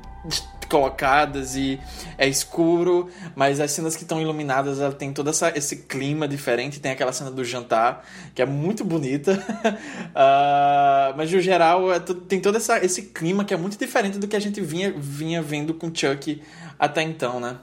colocadas 0.73 1.55
e 1.55 1.79
é 2.17 2.27
escuro, 2.27 3.07
mas 3.35 3.59
as 3.59 3.69
cenas 3.69 3.95
que 3.95 4.01
estão 4.01 4.19
iluminadas 4.19 4.79
ela 4.81 4.91
tem 4.91 5.13
todo 5.13 5.29
essa, 5.29 5.55
esse 5.55 5.83
clima 5.83 6.27
diferente. 6.27 6.79
Tem 6.79 6.91
aquela 6.91 7.13
cena 7.13 7.29
do 7.29 7.45
jantar 7.45 8.03
que 8.33 8.41
é 8.41 8.45
muito 8.45 8.83
bonita, 8.83 9.39
Ah, 10.15 11.13
mas 11.15 11.31
no 11.31 11.39
geral 11.39 11.91
é 11.91 11.99
tem 11.99 12.39
todo 12.39 12.57
essa, 12.57 12.83
esse 12.83 13.03
clima 13.03 13.45
que 13.45 13.53
é 13.53 13.57
muito 13.57 13.77
diferente 13.77 14.17
do 14.17 14.27
que 14.27 14.35
a 14.35 14.39
gente 14.39 14.61
vinha, 14.61 14.91
vinha 14.95 15.41
vendo 15.41 15.73
com 15.73 15.93
Chuck 15.93 16.41
até 16.79 17.01
então, 17.03 17.39
né? 17.39 17.57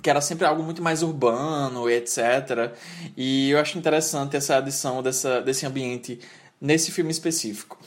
que 0.00 0.10
era 0.10 0.20
sempre 0.20 0.44
algo 0.44 0.64
muito 0.64 0.82
mais 0.82 1.02
urbano 1.02 1.88
e 1.88 1.94
etc. 1.94 2.74
E 3.16 3.50
eu 3.50 3.60
acho 3.60 3.78
interessante 3.78 4.36
essa 4.36 4.56
adição 4.56 5.00
dessa, 5.00 5.40
desse 5.40 5.64
ambiente 5.64 6.18
nesse 6.60 6.90
filme 6.90 7.12
específico. 7.12 7.78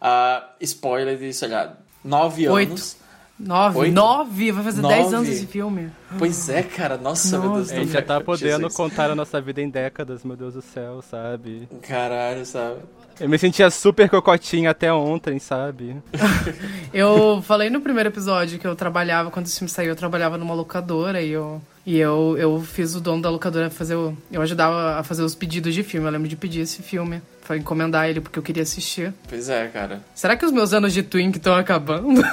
Ah, 0.00 0.50
spoiler 0.60 1.16
de, 1.16 1.32
sei 1.32 1.48
lá, 1.48 1.78
nove 2.04 2.46
Oito. 2.48 2.68
anos. 2.68 3.01
Nove. 3.38 3.78
Oito? 3.78 3.94
Nove? 3.94 4.52
Vai 4.52 4.64
fazer 4.64 4.82
dez 4.82 5.04
Nove. 5.04 5.16
anos 5.16 5.28
esse 5.28 5.46
filme. 5.46 5.90
Pois 6.18 6.48
é, 6.48 6.62
cara, 6.62 6.96
nossa, 6.96 7.38
meu 7.38 7.50
Deus 7.54 7.68
Nossa. 7.68 7.74
A 7.74 7.78
gente 7.78 7.92
já 7.92 8.02
tá 8.02 8.20
podendo 8.20 8.62
Jesus. 8.62 8.74
contar 8.74 9.10
a 9.10 9.14
nossa 9.14 9.40
vida 9.40 9.60
em 9.60 9.68
décadas, 9.68 10.22
meu 10.24 10.36
Deus 10.36 10.54
do 10.54 10.62
céu, 10.62 11.02
sabe? 11.02 11.68
Caralho, 11.82 12.44
sabe? 12.46 12.80
Eu 13.20 13.28
me 13.28 13.38
sentia 13.38 13.70
super 13.70 14.08
cocotinha 14.08 14.70
até 14.70 14.92
ontem, 14.92 15.38
sabe? 15.38 15.96
Eu 16.92 17.42
falei 17.42 17.68
no 17.70 17.80
primeiro 17.80 18.08
episódio 18.08 18.58
que 18.58 18.66
eu 18.66 18.74
trabalhava, 18.74 19.30
quando 19.30 19.46
esse 19.46 19.58
filme 19.58 19.68
saiu, 19.70 19.90
eu 19.90 19.96
trabalhava 19.96 20.36
numa 20.36 20.54
locadora 20.54 21.20
e 21.22 21.30
eu. 21.30 21.60
E 21.84 21.98
eu, 21.98 22.36
eu 22.38 22.60
fiz 22.60 22.94
o 22.94 23.00
dono 23.00 23.20
da 23.20 23.28
locadora 23.28 23.68
fazer 23.68 23.96
o. 23.96 24.16
Eu 24.30 24.40
ajudava 24.40 25.00
a 25.00 25.02
fazer 25.02 25.22
os 25.22 25.34
pedidos 25.34 25.74
de 25.74 25.82
filme. 25.82 26.06
Eu 26.06 26.12
lembro 26.12 26.28
de 26.28 26.36
pedir 26.36 26.60
esse 26.60 26.80
filme. 26.80 27.20
Foi 27.40 27.58
encomendar 27.58 28.08
ele 28.08 28.20
porque 28.20 28.38
eu 28.38 28.42
queria 28.42 28.62
assistir. 28.62 29.12
Pois 29.28 29.48
é, 29.48 29.66
cara. 29.66 30.00
Será 30.14 30.36
que 30.36 30.46
os 30.46 30.52
meus 30.52 30.72
anos 30.72 30.92
de 30.92 31.02
Twink 31.02 31.38
estão 31.38 31.54
acabando? 31.54 32.22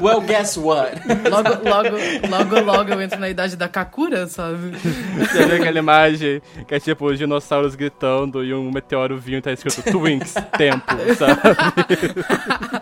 Well, 0.00 0.20
guess 0.22 0.56
what? 0.56 1.00
logo, 1.30 1.68
logo, 1.68 1.96
logo, 2.28 2.60
logo 2.60 2.90
eu 2.90 3.00
entro 3.00 3.20
na 3.20 3.28
idade 3.28 3.56
da 3.56 3.68
Kakura, 3.68 4.26
sabe? 4.26 4.72
Você 5.18 5.44
vê 5.46 5.56
aquela 5.56 5.78
imagem 5.78 6.40
que 6.66 6.74
é 6.74 6.80
tipo 6.80 7.06
os 7.06 7.18
dinossauros 7.18 7.74
gritando 7.74 8.44
e 8.44 8.54
um 8.54 8.70
meteoro 8.70 9.18
vindo 9.18 9.38
e 9.38 9.42
tá 9.42 9.52
escrito 9.52 9.82
Twinks, 9.82 10.34
tempo, 10.56 10.84
sabe? 11.16 11.40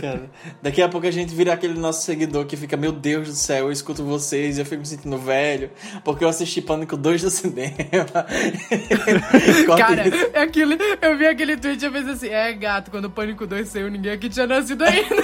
Cara, 0.01 0.31
Daqui 0.63 0.83
a 0.83 0.89
pouco 0.89 1.07
a 1.07 1.11
gente 1.11 1.35
vira 1.35 1.53
aquele 1.53 1.79
nosso 1.79 2.05
seguidor 2.05 2.45
que 2.47 2.57
fica, 2.57 2.77
meu 2.77 2.93
Deus 2.93 3.29
do 3.29 3.35
céu, 3.35 3.67
eu 3.67 3.73
escuto 3.73 4.05
vocês 4.05 4.59
e 4.59 4.61
eu 4.61 4.65
fico 4.65 4.81
me 4.81 4.87
sentindo 4.87 5.19
velho, 5.19 5.71
porque 6.05 6.25
eu 6.25 6.29
assisti 6.29 6.61
Pânico 6.61 6.97
2 6.97 7.23
do 7.23 7.31
cinema. 7.31 7.77
Cara, 9.77 10.09
isso. 10.09 10.31
é 10.33 10.43
aquele, 10.43 10.77
eu 11.01 11.17
vi 11.17 11.27
aquele 11.27 11.57
tweet 11.57 11.83
e 11.83 11.87
eu 11.87 11.93
pensei 11.93 12.13
assim: 12.13 12.29
é 12.29 12.53
gato, 12.53 12.91
quando 12.91 13.07
o 13.07 13.11
Pânico 13.11 13.47
2 13.47 13.69
saiu, 13.69 13.91
ninguém 13.91 14.13
aqui 14.13 14.29
tinha 14.29 14.47
nascido 14.47 14.83
ainda. 14.83 15.17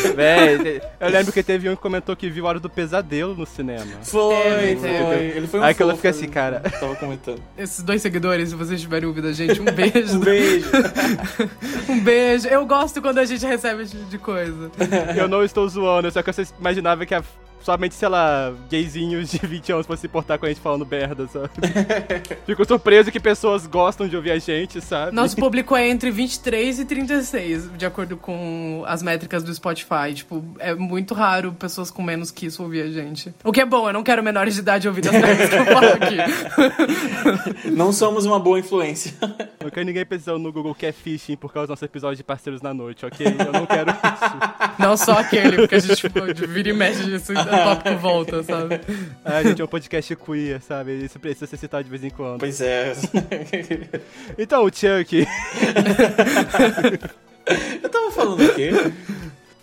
Véi, 0.14 0.80
eu 0.98 1.10
lembro 1.10 1.32
que 1.32 1.42
teve 1.42 1.68
um 1.68 1.76
que 1.76 1.82
comentou 1.82 2.16
que 2.16 2.30
viu 2.30 2.46
a 2.46 2.50
Hora 2.50 2.60
do 2.60 2.70
Pesadelo 2.70 3.34
no 3.34 3.46
cinema. 3.46 3.84
Foi, 4.02 4.76
foi. 4.76 5.24
Ele 5.36 5.46
foi 5.46 5.60
um 5.60 5.62
Aí 5.62 5.74
que 5.74 5.82
fofo, 5.82 5.96
fica 5.96 6.10
assim, 6.10 6.24
ele 6.24 6.32
cara. 6.32 6.60
Tava 6.60 6.94
comentando. 6.96 7.42
Esses 7.56 7.82
dois 7.82 8.00
seguidores, 8.00 8.50
se 8.50 8.54
vocês 8.54 8.80
tiverem 8.80 9.08
ouvido 9.08 9.28
a 9.28 9.32
gente, 9.32 9.60
um 9.60 9.64
beijo. 9.64 10.10
Um 10.20 10.20
beijo. 10.20 10.68
Um 11.88 12.00
beijo. 12.00 12.48
Eu 12.48 12.66
gosto 12.66 13.00
quando 13.00 13.18
a 13.18 13.24
gente 13.36 13.46
recebe 13.46 13.82
esse 13.82 13.96
tipo 13.96 14.10
de 14.10 14.18
coisa. 14.18 14.70
Eu 15.16 15.28
não 15.28 15.42
estou 15.42 15.68
zoando, 15.68 16.10
só 16.10 16.22
que 16.22 16.32
você 16.32 16.46
imaginava 16.58 17.04
que 17.06 17.14
a 17.14 17.22
somente, 17.62 17.94
sei 17.94 18.08
lá, 18.08 18.52
gayzinhos 18.70 19.30
de 19.30 19.38
20 19.46 19.72
anos 19.72 19.86
pra 19.86 19.96
se 19.96 20.06
importar 20.06 20.38
com 20.38 20.46
a 20.46 20.48
gente 20.48 20.60
falando 20.60 20.86
merda, 20.86 21.26
sabe? 21.28 21.50
Fico 22.46 22.64
surpreso 22.66 23.10
que 23.10 23.20
pessoas 23.20 23.66
gostam 23.66 24.08
de 24.08 24.16
ouvir 24.16 24.30
a 24.32 24.38
gente, 24.38 24.80
sabe? 24.80 25.14
Nosso 25.14 25.36
público 25.40 25.76
é 25.76 25.88
entre 25.88 26.10
23 26.10 26.80
e 26.80 26.84
36, 26.84 27.70
de 27.76 27.86
acordo 27.86 28.16
com 28.16 28.82
as 28.86 29.02
métricas 29.02 29.42
do 29.42 29.54
Spotify. 29.54 30.14
Tipo, 30.14 30.44
é 30.58 30.74
muito 30.74 31.14
raro 31.14 31.52
pessoas 31.52 31.90
com 31.90 32.02
menos 32.02 32.30
que 32.30 32.46
isso 32.46 32.62
ouvir 32.62 32.82
a 32.82 32.88
gente. 32.90 33.34
O 33.44 33.52
que 33.52 33.60
é 33.60 33.66
bom, 33.66 33.88
eu 33.88 33.92
não 33.92 34.02
quero 34.02 34.22
menores 34.22 34.54
de 34.54 34.60
idade 34.60 34.88
ouvir 34.88 35.06
as 35.06 35.12
merdas 35.12 35.48
que 35.48 35.56
eu 35.56 35.64
falo 35.66 35.88
aqui. 35.88 37.70
Não 37.70 37.92
somos 37.92 38.24
uma 38.24 38.38
boa 38.38 38.58
influência. 38.58 39.12
Não 39.62 39.70
quero 39.70 39.86
ninguém 39.86 40.04
pensando 40.04 40.38
no 40.38 40.52
Google 40.52 40.74
que 40.74 40.86
é 40.86 40.92
phishing 40.92 41.36
por 41.36 41.52
causa 41.52 41.66
do 41.66 41.70
nosso 41.70 41.84
episódio 41.84 42.16
de 42.16 42.24
Parceiros 42.24 42.62
na 42.62 42.72
Noite, 42.72 43.04
ok? 43.04 43.26
Eu 43.26 43.52
não 43.52 43.66
quero 43.66 43.90
isso. 43.90 44.78
Não 44.78 44.96
só 44.96 45.18
aquele, 45.18 45.56
porque 45.56 45.74
a 45.74 45.78
gente 45.78 45.96
tipo, 45.96 46.20
vira 46.48 46.70
e 46.70 46.72
mexe 46.72 47.04
disso, 47.04 47.32
o 47.54 47.64
tópico 47.64 47.96
volta, 47.98 48.42
sabe? 48.42 48.80
Ah, 49.24 49.38
a 49.38 49.42
gente 49.42 49.60
é 49.60 49.64
um 49.64 49.68
podcast 49.68 50.16
queer, 50.16 50.60
sabe? 50.62 51.04
Isso 51.04 51.18
precisa 51.18 51.46
ser 51.46 51.56
citado 51.56 51.84
de 51.84 51.90
vez 51.90 52.04
em 52.04 52.10
quando. 52.10 52.40
Pois 52.40 52.60
é. 52.60 52.92
Então, 54.38 54.64
o 54.64 54.68
Chuck, 54.68 55.26
Eu 57.82 57.88
tava 57.88 58.10
falando 58.10 58.44
o 58.44 58.54
quê? 58.54 58.70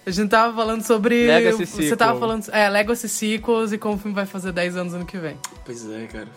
A 0.05 0.11
gente 0.11 0.29
tava 0.29 0.55
falando 0.55 0.81
sobre. 0.83 1.27
Legacy 1.27 1.65
Você 1.65 1.81
Sequel. 1.83 1.97
tava 1.97 2.19
falando. 2.19 2.45
É, 2.51 2.69
Legacy 2.69 3.09
Sequels 3.09 3.73
e 3.73 3.77
como 3.77 3.95
o 3.95 3.97
filme 3.97 4.15
vai 4.15 4.25
fazer 4.25 4.51
10 4.51 4.77
anos 4.77 4.93
ano 4.93 5.05
que 5.05 5.17
vem. 5.17 5.37
Pois 5.65 5.89
é, 5.89 6.07
cara. 6.07 6.27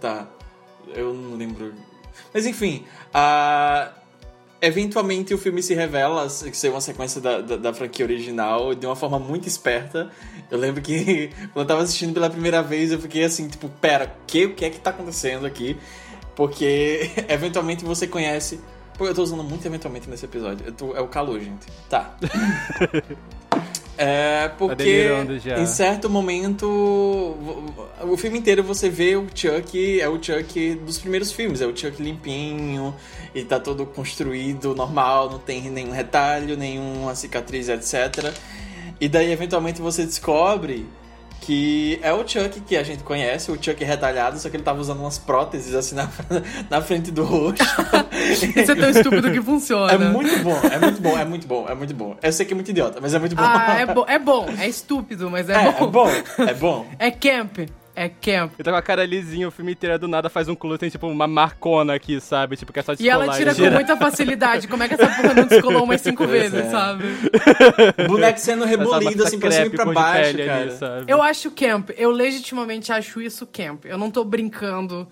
Tá. 0.00 0.26
Eu 0.94 1.12
não 1.12 1.36
lembro. 1.36 1.74
Mas 2.32 2.46
enfim, 2.46 2.84
a... 3.12 3.90
eventualmente 4.60 5.32
o 5.32 5.38
filme 5.38 5.62
se 5.62 5.74
revela 5.74 6.28
ser 6.28 6.68
uma 6.70 6.80
sequência 6.80 7.20
da, 7.20 7.40
da, 7.40 7.56
da 7.56 7.74
franquia 7.74 8.04
original 8.04 8.74
de 8.74 8.86
uma 8.86 8.96
forma 8.96 9.18
muito 9.18 9.46
esperta. 9.46 10.10
Eu 10.50 10.58
lembro 10.58 10.82
que 10.82 11.30
quando 11.52 11.64
eu 11.64 11.66
tava 11.66 11.82
assistindo 11.82 12.12
pela 12.12 12.28
primeira 12.28 12.62
vez, 12.62 12.92
eu 12.92 13.00
fiquei 13.00 13.24
assim, 13.24 13.48
tipo, 13.48 13.68
pera, 13.68 14.14
que, 14.26 14.46
o 14.46 14.54
que 14.54 14.64
é 14.64 14.70
que 14.70 14.80
tá 14.80 14.90
acontecendo 14.90 15.46
aqui? 15.46 15.76
Porque 16.34 17.10
eventualmente 17.28 17.84
você 17.84 18.06
conhece. 18.06 18.60
Pô, 18.96 19.06
eu 19.06 19.14
tô 19.14 19.22
usando 19.22 19.44
muito 19.44 19.64
eventualmente 19.64 20.10
nesse 20.10 20.24
episódio. 20.24 20.72
Tô- 20.72 20.96
é 20.96 21.00
o 21.00 21.06
calor, 21.08 21.38
gente. 21.40 21.66
Tá. 21.88 22.16
É, 24.00 24.48
porque 24.56 24.76
delirando 24.76 25.38
já. 25.40 25.58
em 25.58 25.66
certo 25.66 26.08
momento 26.08 26.64
o 28.00 28.16
filme 28.16 28.38
inteiro 28.38 28.62
você 28.62 28.88
vê 28.88 29.16
o 29.16 29.26
Chuck 29.34 30.00
é 30.00 30.08
o 30.08 30.22
Chuck 30.22 30.76
dos 30.76 30.98
primeiros 30.98 31.32
filmes, 31.32 31.60
é 31.60 31.66
o 31.66 31.76
Chuck 31.76 32.00
limpinho 32.00 32.94
e 33.34 33.42
tá 33.42 33.58
todo 33.58 33.84
construído 33.84 34.72
normal, 34.72 35.30
não 35.30 35.38
tem 35.40 35.62
nenhum 35.68 35.90
retalho, 35.90 36.56
nenhuma 36.56 37.16
cicatriz, 37.16 37.68
etc. 37.68 38.32
E 39.00 39.08
daí 39.08 39.32
eventualmente 39.32 39.80
você 39.80 40.04
descobre 40.04 40.86
que 41.40 41.98
é 42.02 42.12
o 42.12 42.26
Chuck 42.26 42.60
que 42.60 42.76
a 42.76 42.84
gente 42.84 43.02
conhece, 43.02 43.50
o 43.50 43.54
Chuck 43.60 43.82
retalhado, 43.82 44.38
só 44.38 44.48
que 44.48 44.56
ele 44.56 44.62
tava 44.62 44.80
usando 44.80 45.00
umas 45.00 45.18
próteses 45.18 45.74
assim 45.74 45.96
na, 45.96 46.08
na 46.70 46.80
frente 46.82 47.10
do 47.10 47.24
rosto. 47.24 47.64
Isso 48.32 48.44
é 48.72 48.74
tão 48.74 48.90
estúpido 48.90 49.30
que 49.32 49.40
funciona. 49.42 49.92
É 49.92 49.98
muito 49.98 50.38
bom, 50.42 50.58
é 50.70 50.78
muito 50.78 51.00
bom, 51.02 51.18
é 51.18 51.24
muito 51.24 51.46
bom, 51.46 51.66
é 51.68 51.74
muito 51.74 51.94
bom. 51.94 52.16
Eu 52.22 52.32
sei 52.32 52.46
que 52.46 52.52
é 52.52 52.56
muito 52.56 52.70
idiota, 52.70 52.98
mas 53.00 53.14
é 53.14 53.18
muito 53.18 53.34
bom. 53.36 53.42
Ah, 53.44 53.76
é, 53.80 53.86
bo 53.92 54.04
é 54.08 54.18
bom, 54.18 54.48
é 54.58 54.68
estúpido, 54.68 55.30
mas 55.30 55.48
é, 55.48 55.54
É, 55.54 55.72
bom. 55.72 55.84
é 55.84 55.86
bom, 55.86 56.10
é 56.48 56.54
bom. 56.54 56.86
É 56.98 57.10
camp. 57.10 57.58
É 57.96 58.08
camp. 58.08 58.52
ele 58.56 58.62
tá 58.62 58.70
com 58.70 58.76
a 58.76 58.82
cara 58.82 59.04
lisinha, 59.04 59.48
o 59.48 59.50
filme 59.50 59.72
inteiro 59.72 59.98
do 59.98 60.06
nada 60.06 60.28
faz 60.30 60.48
um 60.48 60.54
culo, 60.54 60.78
tem 60.78 60.88
tipo 60.88 61.08
uma 61.08 61.26
marcona 61.26 61.94
aqui, 61.96 62.20
sabe? 62.20 62.56
Tipo, 62.56 62.72
que 62.72 62.78
é 62.78 62.82
só 62.84 62.92
E 62.92 62.96
descolar. 62.96 63.24
ela 63.26 63.36
tira 63.36 63.50
com 63.52 63.56
gira. 63.60 63.74
muita 63.74 63.96
facilidade. 63.96 64.68
Como 64.68 64.84
é 64.84 64.86
que 64.88 64.94
essa 64.94 65.08
porra 65.08 65.34
não 65.34 65.44
descolou 65.46 65.82
umas 65.82 66.00
cinco 66.00 66.24
vezes, 66.24 66.54
é. 66.66 66.70
sabe? 66.70 67.02
O 68.04 68.06
boneco 68.06 68.38
sendo 68.38 68.64
rebolido 68.64 69.04
batata 69.04 69.24
assim 69.24 69.40
pra 69.40 69.50
cima 69.50 69.66
e 69.66 69.70
pra 69.70 69.84
baixo, 69.86 70.36
cara. 70.38 70.54
ali, 70.60 70.70
sabe? 70.76 71.04
Eu 71.12 71.20
acho 71.20 71.50
camp. 71.50 71.90
Eu 71.96 72.12
legitimamente 72.12 72.92
acho 72.92 73.20
isso 73.20 73.44
camp. 73.52 73.84
Eu 73.84 73.98
não 73.98 74.12
tô 74.12 74.22
brincando. 74.22 75.08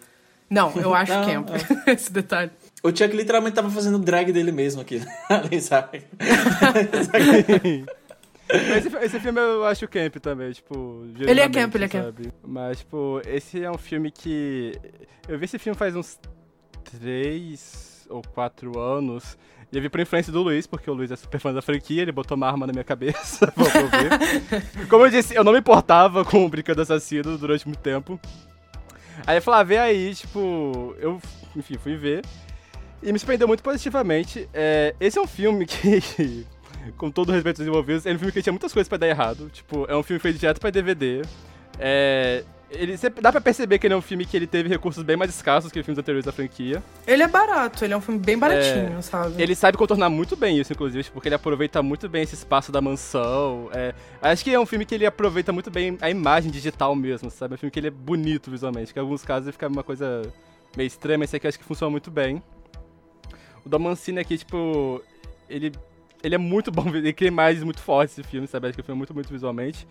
Não, 0.49 0.73
eu 0.76 0.94
acho 0.94 1.12
Não, 1.12 1.25
camp. 1.25 1.49
Esse 1.88 2.12
detalhe. 2.12 2.52
O 2.87 2.97
Chuck 2.97 3.16
literalmente 3.16 3.57
tava 3.57 3.69
fazendo 3.69 3.99
drag 3.99 4.31
dele 4.33 4.52
mesmo 4.52 4.81
aqui. 4.81 5.02
Ali, 5.28 5.61
sabe? 5.61 6.05
Mas 8.49 8.87
esse, 8.87 8.97
esse 8.99 9.21
filme 9.21 9.40
eu 9.40 9.64
acho 9.64 9.88
camp 9.88 10.16
também, 10.16 10.52
tipo. 10.52 11.05
Ele 11.19 11.40
é 11.40 11.49
camp, 11.49 11.75
ele 11.75 11.85
é 11.87 11.88
camp. 11.88 12.19
Mas, 12.47 12.78
tipo, 12.78 13.21
esse 13.26 13.61
é 13.64 13.69
um 13.69 13.76
filme 13.76 14.12
que. 14.12 14.78
Eu 15.28 15.37
vi 15.37 15.47
esse 15.47 15.59
filme 15.59 15.76
faz 15.76 15.97
uns 15.97 16.16
três 16.85 18.07
ou 18.09 18.23
quatro 18.23 18.78
anos. 18.78 19.37
E 19.73 19.76
eu 19.76 19.83
vi 19.83 19.88
por 19.88 19.99
influência 19.99 20.33
do 20.33 20.43
Luiz, 20.43 20.64
porque 20.64 20.88
o 20.88 20.95
Luiz 20.95 21.11
é 21.11 21.16
super 21.16 21.40
fã 21.40 21.52
da 21.52 21.61
franquia, 21.61 22.02
ele 22.02 22.12
botou 22.12 22.37
uma 22.37 22.47
arma 22.47 22.69
na 22.69 22.73
minha 22.73 22.85
cabeça 22.85 23.52
ver. 23.59 24.87
Como 24.87 25.05
eu 25.07 25.11
disse, 25.11 25.35
eu 25.35 25.43
não 25.43 25.52
me 25.52 25.59
importava 25.59 26.25
com 26.25 26.47
o 26.47 26.49
Brincando 26.49 26.83
Assassino 26.83 27.37
durante 27.37 27.66
muito 27.66 27.81
tempo. 27.81 28.21
Aí 29.26 29.38
eu 29.38 29.43
falei, 29.43 29.61
ah, 29.61 29.64
vê 29.64 29.78
aí, 29.78 30.14
tipo, 30.14 30.95
eu, 31.00 31.21
enfim, 31.57 31.76
fui 31.78 31.97
ver. 31.97 32.23
E 33.07 33.13
me 33.13 33.21
surpreendeu 33.21 33.47
muito 33.47 33.63
positivamente. 33.63 34.49
É, 34.53 34.93
esse 34.99 35.17
é 35.17 35.23
um 35.23 35.29
filme 35.29 35.65
que, 35.65 36.45
com 36.99 37.09
todo 37.09 37.29
o 37.29 37.33
respeito 37.33 37.63
aos 37.63 37.69
envolvidos, 37.69 38.05
é 38.05 38.13
um 38.13 38.19
filme 38.19 38.33
que 38.33 38.43
tinha 38.43 38.53
muitas 38.53 38.73
coisas 38.73 38.89
pra 38.89 38.99
dar 38.99 39.07
errado. 39.07 39.49
Tipo, 39.49 39.87
é 39.89 39.97
um 39.97 40.03
filme 40.03 40.19
feito 40.19 40.41
direto 40.41 40.61
pra 40.61 40.71
DVD. 40.71 41.23
É, 41.79 42.43
ele, 42.69 42.99
dá 43.21 43.31
pra 43.31 43.41
perceber 43.41 43.79
que 43.79 43.87
ele 43.87 43.95
é 43.95 43.97
um 43.97 44.03
filme 44.03 44.27
que 44.27 44.37
ele 44.37 44.49
teve 44.49 44.69
recursos 44.69 45.05
bem 45.05 45.17
mais 45.17 45.31
escassos 45.31 45.71
que 45.71 45.79
os 45.79 45.87
filmes 45.87 46.01
anteriores 46.01 46.25
da 46.25 46.33
franquia. 46.33 46.83
Ele 47.07 47.23
é 47.23 47.29
barato, 47.29 47.85
ele 47.85 47.95
é 47.95 47.97
um 47.97 48.01
filme 48.01 48.19
bem 48.19 48.37
baratinho, 48.37 49.01
sabe? 49.03 49.41
Ele 49.41 49.55
sabe 49.55 49.79
contornar 49.79 50.11
muito 50.11 50.35
bem 50.35 50.59
isso, 50.59 50.73
inclusive, 50.73 51.09
porque 51.13 51.29
ele 51.29 51.37
aproveita 51.37 51.81
muito 51.85 52.09
bem 52.09 52.25
esse 52.25 52.35
espaço 52.35 52.73
da 52.73 52.81
mansão. 52.81 53.71
É, 53.73 53.95
acho 54.21 54.43
que 54.43 54.53
é 54.53 54.59
um 54.59 54.67
filme 54.67 54.85
que 54.85 54.97
ele 54.97 55.07
aproveita 55.07 55.53
muito 55.53 55.71
bem 55.71 55.97
a 56.01 56.11
imagem 56.11 56.51
digital 56.51 56.93
mesmo, 56.97 57.31
sabe? 57.31 57.55
É 57.55 57.55
um 57.55 57.59
filme 57.59 57.71
que 57.71 57.79
ele 57.79 57.87
é 57.87 57.93
bonito 57.93 58.51
visualmente, 58.51 58.93
que 58.93 58.99
em 58.99 59.03
alguns 59.03 59.25
casos 59.25 59.47
ele 59.47 59.53
fica 59.53 59.69
uma 59.69 59.85
coisa 59.85 60.23
meio 60.77 60.89
estranha, 60.89 61.19
mas 61.19 61.31
esse 61.31 61.37
aqui 61.37 61.47
eu 61.47 61.49
acho 61.51 61.59
que 61.59 61.65
funciona 61.65 61.89
muito 61.89 62.11
bem. 62.11 62.43
O 63.66 63.68
da 63.68 63.80
Mancini 63.80 64.20
aqui, 64.20 64.38
tipo, 64.38 65.02
ele, 65.50 65.73
ele 66.23 66.35
é 66.37 66.38
muito 66.38 66.70
bom, 66.73 66.88
ele 66.88 67.12
cria 67.12 67.28
imagens 67.28 67.64
muito 67.64 67.80
fortes 67.80 68.16
esse 68.16 68.26
filme, 68.26 68.46
sabe? 68.46 68.68
Acho 68.68 68.76
que 68.76 68.80
o 68.80 68.85
filme 68.85 68.96
é 68.96 69.00
muito, 69.00 69.12
muito 69.12 69.28
visualmente. 69.28 69.87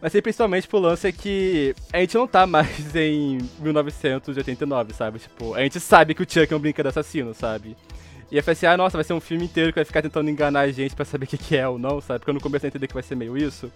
Mas 0.00 0.12
aí, 0.16 0.20
principalmente, 0.20 0.66
pro 0.66 0.80
lance 0.80 1.06
é 1.06 1.12
que 1.12 1.76
a 1.92 2.00
gente 2.00 2.16
não 2.16 2.26
tá 2.26 2.44
mais 2.44 2.68
em 2.96 3.38
1989, 3.60 4.92
sabe? 4.94 5.20
Tipo, 5.20 5.54
a 5.54 5.60
gente 5.60 5.78
sabe 5.78 6.12
que 6.12 6.22
o 6.22 6.26
Chuck 6.28 6.52
é 6.52 6.56
um 6.56 6.58
brinquedo 6.58 6.88
assassino, 6.88 7.32
sabe? 7.32 7.76
E 8.28 8.36
eu 8.36 8.42
falei 8.42 8.54
assim, 8.54 8.66
ah, 8.66 8.76
nossa, 8.76 8.96
vai 8.96 9.04
ser 9.04 9.12
um 9.12 9.20
filme 9.20 9.44
inteiro 9.44 9.72
que 9.72 9.78
vai 9.78 9.84
ficar 9.84 10.02
tentando 10.02 10.28
enganar 10.28 10.60
a 10.60 10.72
gente 10.72 10.96
pra 10.96 11.04
saber 11.04 11.26
o 11.26 11.28
que, 11.28 11.38
que 11.38 11.56
é 11.56 11.68
ou 11.68 11.78
não, 11.78 12.00
sabe? 12.00 12.18
Porque 12.18 12.30
eu 12.30 12.34
não 12.34 12.40
comecei 12.40 12.66
a 12.66 12.68
entender 12.68 12.88
que 12.88 12.94
vai 12.94 13.02
ser 13.02 13.14
meio 13.14 13.38
isso. 13.38 13.70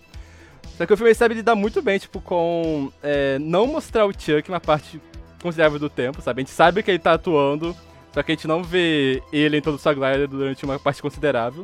Só 0.76 0.84
que 0.84 0.92
o 0.92 0.96
filme 0.96 1.14
sabe 1.14 1.34
lidar 1.34 1.54
muito 1.54 1.80
bem, 1.80 1.98
tipo, 1.98 2.20
com 2.20 2.90
é, 3.02 3.38
não 3.38 3.66
mostrar 3.68 4.04
o 4.04 4.12
Chuck 4.12 4.48
uma 4.48 4.58
parte 4.58 5.00
considerável 5.40 5.78
do 5.78 5.88
tempo, 5.88 6.20
sabe? 6.20 6.40
A 6.40 6.44
gente 6.44 6.52
sabe 6.52 6.82
que 6.82 6.90
ele 6.90 6.98
tá 6.98 7.12
atuando, 7.12 7.76
só 8.16 8.22
que 8.22 8.32
a 8.32 8.34
gente 8.34 8.48
não 8.48 8.62
vê 8.62 9.22
ele 9.30 9.58
em 9.58 9.60
toda 9.60 9.76
sua 9.76 9.92
glória 9.92 10.26
durante 10.26 10.64
uma 10.64 10.78
parte 10.78 11.02
considerável. 11.02 11.62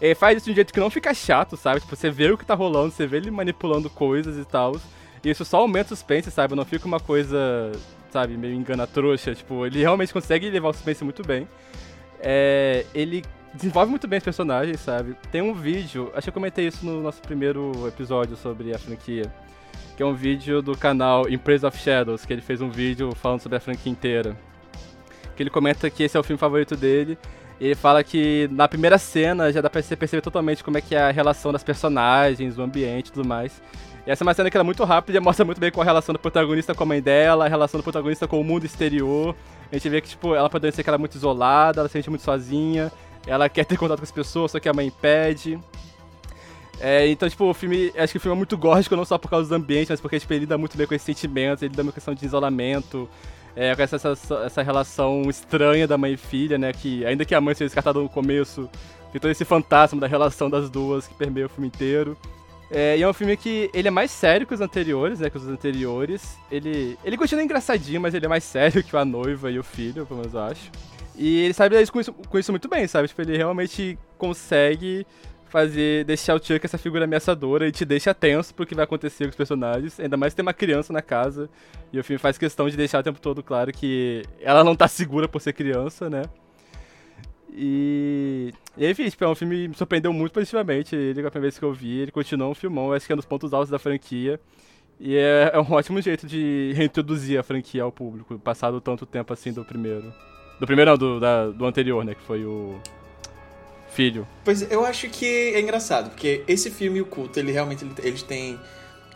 Ele 0.00 0.14
faz 0.14 0.36
isso 0.36 0.44
de 0.44 0.52
um 0.52 0.54
jeito 0.54 0.72
que 0.72 0.78
não 0.78 0.88
fica 0.88 1.12
chato, 1.12 1.56
sabe? 1.56 1.80
Tipo, 1.80 1.96
você 1.96 2.08
vê 2.08 2.30
o 2.30 2.38
que 2.38 2.46
tá 2.46 2.54
rolando, 2.54 2.92
você 2.92 3.08
vê 3.08 3.16
ele 3.16 3.32
manipulando 3.32 3.90
coisas 3.90 4.38
e 4.38 4.44
tal. 4.44 4.76
E 5.24 5.28
isso 5.28 5.44
só 5.44 5.56
aumenta 5.56 5.94
o 5.94 5.96
suspense, 5.96 6.30
sabe? 6.30 6.54
Não 6.54 6.64
fica 6.64 6.86
uma 6.86 7.00
coisa, 7.00 7.72
sabe, 8.08 8.36
meio 8.36 8.54
engana 8.54 8.86
trouxa. 8.86 9.34
Tipo, 9.34 9.66
ele 9.66 9.80
realmente 9.80 10.12
consegue 10.12 10.48
levar 10.48 10.68
o 10.68 10.72
suspense 10.72 11.02
muito 11.02 11.26
bem. 11.26 11.48
É, 12.20 12.86
ele 12.94 13.24
desenvolve 13.52 13.90
muito 13.90 14.06
bem 14.06 14.18
os 14.18 14.24
personagens, 14.24 14.78
sabe? 14.78 15.16
Tem 15.32 15.42
um 15.42 15.54
vídeo, 15.54 16.08
acho 16.14 16.26
que 16.26 16.28
eu 16.28 16.34
comentei 16.34 16.68
isso 16.68 16.86
no 16.86 17.02
nosso 17.02 17.20
primeiro 17.20 17.72
episódio 17.88 18.36
sobre 18.36 18.72
a 18.72 18.78
franquia. 18.78 19.24
Que 19.96 20.04
é 20.04 20.06
um 20.06 20.14
vídeo 20.14 20.62
do 20.62 20.78
canal 20.78 21.28
Empresa 21.28 21.66
of 21.66 21.76
Shadows, 21.76 22.24
que 22.24 22.32
ele 22.32 22.42
fez 22.42 22.60
um 22.60 22.70
vídeo 22.70 23.12
falando 23.16 23.40
sobre 23.40 23.56
a 23.56 23.60
franquia 23.60 23.90
inteira. 23.90 24.45
Que 25.36 25.42
ele 25.42 25.50
comenta 25.50 25.88
que 25.90 26.02
esse 26.02 26.16
é 26.16 26.20
o 26.20 26.22
filme 26.22 26.38
favorito 26.38 26.76
dele. 26.76 27.18
Ele 27.60 27.74
fala 27.74 28.02
que 28.02 28.48
na 28.52 28.68
primeira 28.68 28.98
cena 28.98 29.52
já 29.52 29.60
dá 29.60 29.70
pra 29.70 29.80
você 29.80 29.96
perceber 29.96 30.20
totalmente 30.20 30.62
como 30.62 30.76
é 30.76 30.80
que 30.80 30.94
é 30.94 31.02
a 31.02 31.10
relação 31.10 31.52
das 31.52 31.62
personagens, 31.62 32.58
o 32.58 32.62
ambiente 32.62 33.08
e 33.08 33.12
tudo 33.12 33.26
mais. 33.26 33.62
E 34.06 34.10
essa 34.10 34.22
é 34.22 34.26
uma 34.26 34.34
cena 34.34 34.50
que 34.50 34.56
ela 34.56 34.62
é 34.62 34.64
muito 34.64 34.84
rápida 34.84 35.18
e 35.18 35.20
mostra 35.20 35.44
muito 35.44 35.60
bem 35.60 35.70
com 35.70 35.80
a 35.80 35.84
relação 35.84 36.12
do 36.12 36.18
protagonista 36.18 36.74
com 36.74 36.82
a 36.82 36.86
mãe 36.86 37.00
dela, 37.00 37.46
a 37.46 37.48
relação 37.48 37.80
do 37.80 37.82
protagonista 37.82 38.28
com 38.28 38.40
o 38.40 38.44
mundo 38.44 38.64
exterior. 38.64 39.34
A 39.70 39.74
gente 39.74 39.88
vê 39.88 40.00
que, 40.00 40.08
tipo, 40.08 40.34
ela 40.34 40.48
pode 40.48 40.70
ser 40.72 40.82
que 40.82 40.88
ela 40.88 40.96
é 40.96 40.98
muito 40.98 41.16
isolada, 41.16 41.80
ela 41.80 41.88
se 41.88 41.94
sente 41.94 42.08
muito 42.08 42.22
sozinha, 42.22 42.92
ela 43.26 43.48
quer 43.48 43.64
ter 43.64 43.76
contato 43.76 43.98
com 43.98 44.04
as 44.04 44.12
pessoas, 44.12 44.52
só 44.52 44.60
que 44.60 44.68
a 44.68 44.72
mãe 44.72 44.86
impede. 44.86 45.58
É, 46.78 47.08
então, 47.08 47.28
tipo, 47.28 47.44
o 47.46 47.54
filme. 47.54 47.92
Acho 47.96 48.12
que 48.12 48.18
o 48.18 48.20
filme 48.20 48.36
é 48.36 48.38
muito 48.38 48.56
gótico, 48.56 48.94
não 48.94 49.04
só 49.04 49.18
por 49.18 49.30
causa 49.30 49.48
do 49.48 49.54
ambiente, 49.54 49.88
mas 49.90 50.00
porque 50.00 50.20
tipo, 50.20 50.32
ele 50.32 50.40
lida 50.40 50.58
muito 50.58 50.76
bem 50.76 50.86
com 50.86 50.94
esses 50.94 51.06
sentimentos, 51.06 51.62
ele 51.62 51.70
lida 51.70 51.82
com 51.82 51.90
a 51.90 51.92
questão 51.92 52.14
de 52.14 52.24
isolamento, 52.24 53.08
é, 53.56 53.74
com 53.74 53.82
essa, 53.82 53.96
essa, 53.96 54.34
essa 54.44 54.62
relação 54.62 55.22
estranha 55.30 55.88
da 55.88 55.96
mãe 55.96 56.12
e 56.12 56.16
filha, 56.16 56.58
né? 56.58 56.72
Que 56.72 57.04
ainda 57.06 57.24
que 57.24 57.34
a 57.34 57.40
mãe 57.40 57.54
seja 57.54 57.68
descartada 57.68 57.98
no 57.98 58.08
começo, 58.08 58.68
tem 59.10 59.20
todo 59.20 59.30
esse 59.30 59.46
fantasma 59.46 59.98
da 59.98 60.06
relação 60.06 60.50
das 60.50 60.68
duas 60.68 61.06
que 61.06 61.14
permeia 61.14 61.46
o 61.46 61.48
filme 61.48 61.66
inteiro. 61.68 62.16
É, 62.70 62.98
e 62.98 63.02
é 63.02 63.08
um 63.08 63.12
filme 63.14 63.36
que 63.36 63.70
ele 63.72 63.88
é 63.88 63.90
mais 63.90 64.10
sério 64.10 64.46
que 64.46 64.52
os 64.52 64.60
anteriores, 64.60 65.20
né? 65.20 65.30
Que 65.30 65.38
os 65.38 65.48
anteriores. 65.48 66.36
Ele, 66.50 66.98
ele 67.02 67.16
continua 67.16 67.42
engraçadinho, 67.42 68.00
mas 68.00 68.12
ele 68.12 68.26
é 68.26 68.28
mais 68.28 68.44
sério 68.44 68.82
que 68.84 68.94
a 68.94 69.04
noiva 69.04 69.50
e 69.50 69.58
o 69.58 69.64
filho, 69.64 70.04
pelo 70.04 70.20
menos 70.20 70.34
eu 70.34 70.40
acho. 70.40 70.70
E 71.16 71.40
ele 71.40 71.54
sabe 71.54 71.74
lidar 71.74 71.90
com 71.90 72.00
isso, 72.00 72.12
com 72.12 72.38
isso 72.38 72.52
muito 72.52 72.68
bem, 72.68 72.86
sabe? 72.86 73.08
Tipo, 73.08 73.22
ele 73.22 73.38
realmente 73.38 73.98
consegue 74.18 75.06
fazer 75.56 76.04
deixar 76.04 76.34
o 76.34 76.38
Chuck 76.38 76.60
essa 76.66 76.76
figura 76.76 77.06
ameaçadora 77.06 77.66
e 77.66 77.72
te 77.72 77.82
deixa 77.82 78.12
tenso 78.12 78.54
pro 78.54 78.66
que 78.66 78.74
vai 78.74 78.84
acontecer 78.84 79.24
com 79.24 79.30
os 79.30 79.36
personagens, 79.36 79.98
ainda 79.98 80.14
mais 80.14 80.34
tem 80.34 80.42
uma 80.42 80.52
criança 80.52 80.92
na 80.92 81.00
casa, 81.00 81.48
e 81.90 81.98
o 81.98 82.04
filme 82.04 82.18
faz 82.18 82.36
questão 82.36 82.68
de 82.68 82.76
deixar 82.76 83.00
o 83.00 83.02
tempo 83.02 83.18
todo 83.18 83.42
claro 83.42 83.72
que 83.72 84.22
ela 84.38 84.62
não 84.62 84.76
tá 84.76 84.86
segura 84.86 85.26
por 85.26 85.40
ser 85.40 85.54
criança, 85.54 86.10
né? 86.10 86.24
E, 87.50 88.52
e 88.76 88.86
enfim, 88.86 89.08
tipo, 89.08 89.24
é 89.24 89.28
um 89.28 89.34
filme 89.34 89.62
que 89.62 89.68
me 89.68 89.74
surpreendeu 89.74 90.12
muito 90.12 90.32
positivamente. 90.32 90.94
Ele, 90.94 91.20
a 91.20 91.30
primeira 91.30 91.40
vez 91.40 91.58
que 91.58 91.64
eu 91.64 91.72
vi, 91.72 92.00
ele 92.00 92.10
continuou 92.10 92.50
um 92.50 92.54
filmão, 92.54 92.92
acho 92.92 93.06
que 93.06 93.12
é 93.12 93.14
um 93.14 93.16
dos 93.16 93.24
pontos 93.24 93.54
altos 93.54 93.70
da 93.70 93.78
franquia. 93.78 94.38
E 95.00 95.16
é, 95.16 95.52
é 95.54 95.58
um 95.58 95.72
ótimo 95.72 96.02
jeito 96.02 96.26
de 96.26 96.72
reintroduzir 96.76 97.40
a 97.40 97.42
franquia 97.42 97.82
ao 97.82 97.90
público, 97.90 98.38
passado 98.38 98.78
tanto 98.78 99.06
tempo 99.06 99.32
assim 99.32 99.54
do 99.54 99.64
primeiro. 99.64 100.12
Do 100.60 100.66
primeiro 100.66 100.90
não, 100.90 100.98
do, 100.98 101.18
da, 101.18 101.46
do 101.46 101.64
anterior, 101.64 102.04
né? 102.04 102.14
Que 102.14 102.22
foi 102.24 102.44
o 102.44 102.78
Filho. 103.96 104.28
Pois 104.44 104.70
eu 104.70 104.84
acho 104.84 105.08
que 105.08 105.24
é 105.24 105.58
engraçado, 105.58 106.10
porque 106.10 106.44
esse 106.46 106.70
filme, 106.70 107.00
o 107.00 107.06
culto, 107.06 107.40
ele 107.40 107.50
realmente 107.50 107.82
ele, 107.82 107.94
ele 108.02 108.18
tem 108.18 108.60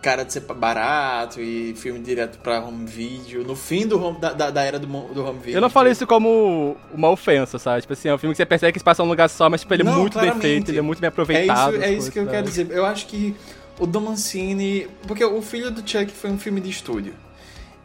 cara 0.00 0.24
de 0.24 0.32
ser 0.32 0.40
barato 0.40 1.38
e 1.38 1.74
filme 1.76 2.00
direto 2.00 2.38
pra 2.38 2.64
home 2.64 2.86
video, 2.86 3.44
no 3.44 3.54
fim 3.54 3.86
do 3.86 4.02
home, 4.02 4.18
da, 4.18 4.32
da, 4.32 4.50
da, 4.50 4.62
era 4.62 4.78
do, 4.78 4.86
do 4.86 5.22
home 5.22 5.38
video. 5.38 5.58
Eu 5.58 5.60
não 5.60 5.68
falei 5.68 5.92
isso 5.92 6.06
como 6.06 6.78
uma 6.94 7.10
ofensa, 7.10 7.58
sabe? 7.58 7.82
Tipo 7.82 7.92
assim, 7.92 8.08
é 8.08 8.14
um 8.14 8.16
filme 8.16 8.32
que 8.32 8.38
você 8.38 8.46
percebe 8.46 8.72
que 8.72 8.78
se 8.78 8.84
passa 8.84 9.02
um 9.02 9.08
lugar 9.08 9.28
só, 9.28 9.50
mas 9.50 9.60
tipo, 9.60 9.74
ele 9.74 9.82
é 9.82 9.92
muito 9.92 10.18
bem 10.18 10.34
feito, 10.40 10.70
ele 10.70 10.78
é 10.78 10.82
muito 10.82 10.98
bem 10.98 11.08
aproveitado. 11.08 11.74
É 11.74 11.76
isso, 11.76 11.84
é 11.84 11.92
isso 11.92 12.12
que 12.12 12.18
eu 12.18 12.26
quero 12.26 12.46
dizer. 12.46 12.70
Eu 12.70 12.86
acho 12.86 13.06
que 13.06 13.36
o 13.78 13.86
Dom 13.86 14.00
Mancini... 14.00 14.88
Porque 15.06 15.22
o 15.22 15.42
Filho 15.42 15.70
do 15.70 15.86
Chuck 15.86 16.10
foi 16.12 16.30
um 16.30 16.38
filme 16.38 16.58
de 16.58 16.70
estúdio. 16.70 17.12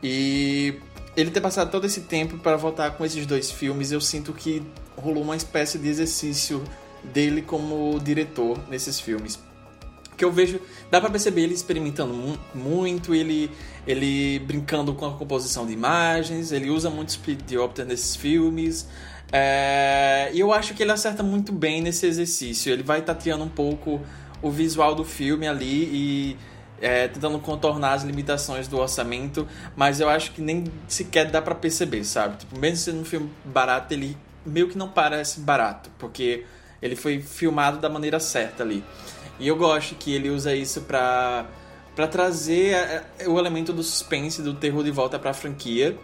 E 0.02 0.76
ele 1.18 1.30
ter 1.30 1.42
passado 1.42 1.70
todo 1.70 1.86
esse 1.86 2.02
tempo 2.02 2.38
para 2.38 2.56
voltar 2.56 2.92
com 2.92 3.04
esses 3.04 3.26
dois 3.26 3.52
filmes, 3.52 3.92
eu 3.92 4.00
sinto 4.00 4.32
que 4.32 4.64
rolou 4.96 5.24
uma 5.24 5.36
espécie 5.36 5.78
de 5.78 5.90
exercício 5.90 6.64
dele 7.14 7.42
como 7.42 8.00
diretor 8.00 8.60
nesses 8.70 9.00
filmes. 9.00 9.40
Que 10.18 10.24
eu 10.24 10.32
vejo, 10.32 10.62
dá 10.90 11.02
para 11.02 11.10
perceber 11.10 11.42
ele 11.42 11.54
experimentando 11.54 12.40
muito, 12.54 13.14
ele 13.14 13.52
ele 13.86 14.40
brincando 14.40 14.94
com 14.96 15.06
a 15.06 15.12
composição 15.12 15.66
de 15.66 15.74
imagens, 15.74 16.52
ele 16.52 16.70
usa 16.70 16.90
muito 16.90 17.10
split 17.10 17.42
diopter 17.44 17.86
nesses 17.86 18.16
filmes. 18.16 18.88
É, 19.32 20.30
e 20.34 20.40
eu 20.40 20.52
acho 20.54 20.74
que 20.74 20.82
ele 20.82 20.92
acerta 20.92 21.22
muito 21.22 21.52
bem 21.52 21.82
nesse 21.82 22.06
exercício. 22.06 22.72
Ele 22.72 22.84
vai 22.84 23.02
tateando 23.02 23.44
um 23.44 23.50
pouco 23.50 24.02
o 24.42 24.50
visual 24.50 24.96
do 24.96 25.04
filme 25.04 25.48
ali 25.48 25.90
e 25.92 26.38
é, 26.82 27.08
tentando 27.08 27.40
contornar 27.40 27.94
as 27.94 28.04
limitações 28.04 28.68
do 28.68 28.78
orçamento, 28.78 29.48
mas 29.76 30.00
eu 30.00 30.10
acho 30.10 30.32
que 30.32 30.42
nem 30.42 30.66
sequer 30.88 31.30
dá 31.30 31.42
para 31.42 31.56
perceber, 31.56 32.04
sabe? 32.04 32.38
Tipo, 32.38 32.60
mesmo 32.60 32.78
sendo 32.78 33.00
um 33.02 33.06
filme 33.06 33.30
barato, 33.44 33.94
ele 33.94 34.18
meio 34.46 34.68
que 34.68 34.78
não 34.78 34.90
parece 34.90 35.40
barato, 35.40 35.90
porque 35.98 36.46
ele 36.86 36.96
foi 36.96 37.22
filmado 37.22 37.80
da 37.80 37.90
maneira 37.90 38.20
certa 38.20 38.64
ali. 38.64 38.84
E 39.40 39.48
eu 39.48 39.56
gosto 39.56 39.96
que 39.96 40.14
ele 40.14 40.30
usa 40.30 40.56
isso 40.56 40.82
pra, 40.82 41.46
pra 41.96 42.08
trazer 42.08 42.74
é, 42.74 43.04
é, 43.20 43.28
o 43.28 43.38
elemento 43.38 43.74
do 43.74 43.84
suspense, 43.84 44.42
do 44.42 44.54
terror 44.54 44.84
de 44.84 44.92
volta 44.92 45.20
pra 45.20 45.34
franquia. 45.34 45.98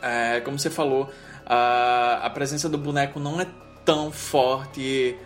É, 0.00 0.40
como 0.40 0.58
você 0.58 0.70
falou, 0.70 1.10
a, 1.44 2.20
a 2.22 2.30
presença 2.30 2.68
do 2.68 2.78
boneco 2.78 3.18
não 3.18 3.40
é 3.40 3.46
tão 3.84 4.10
forte, 4.10 5.16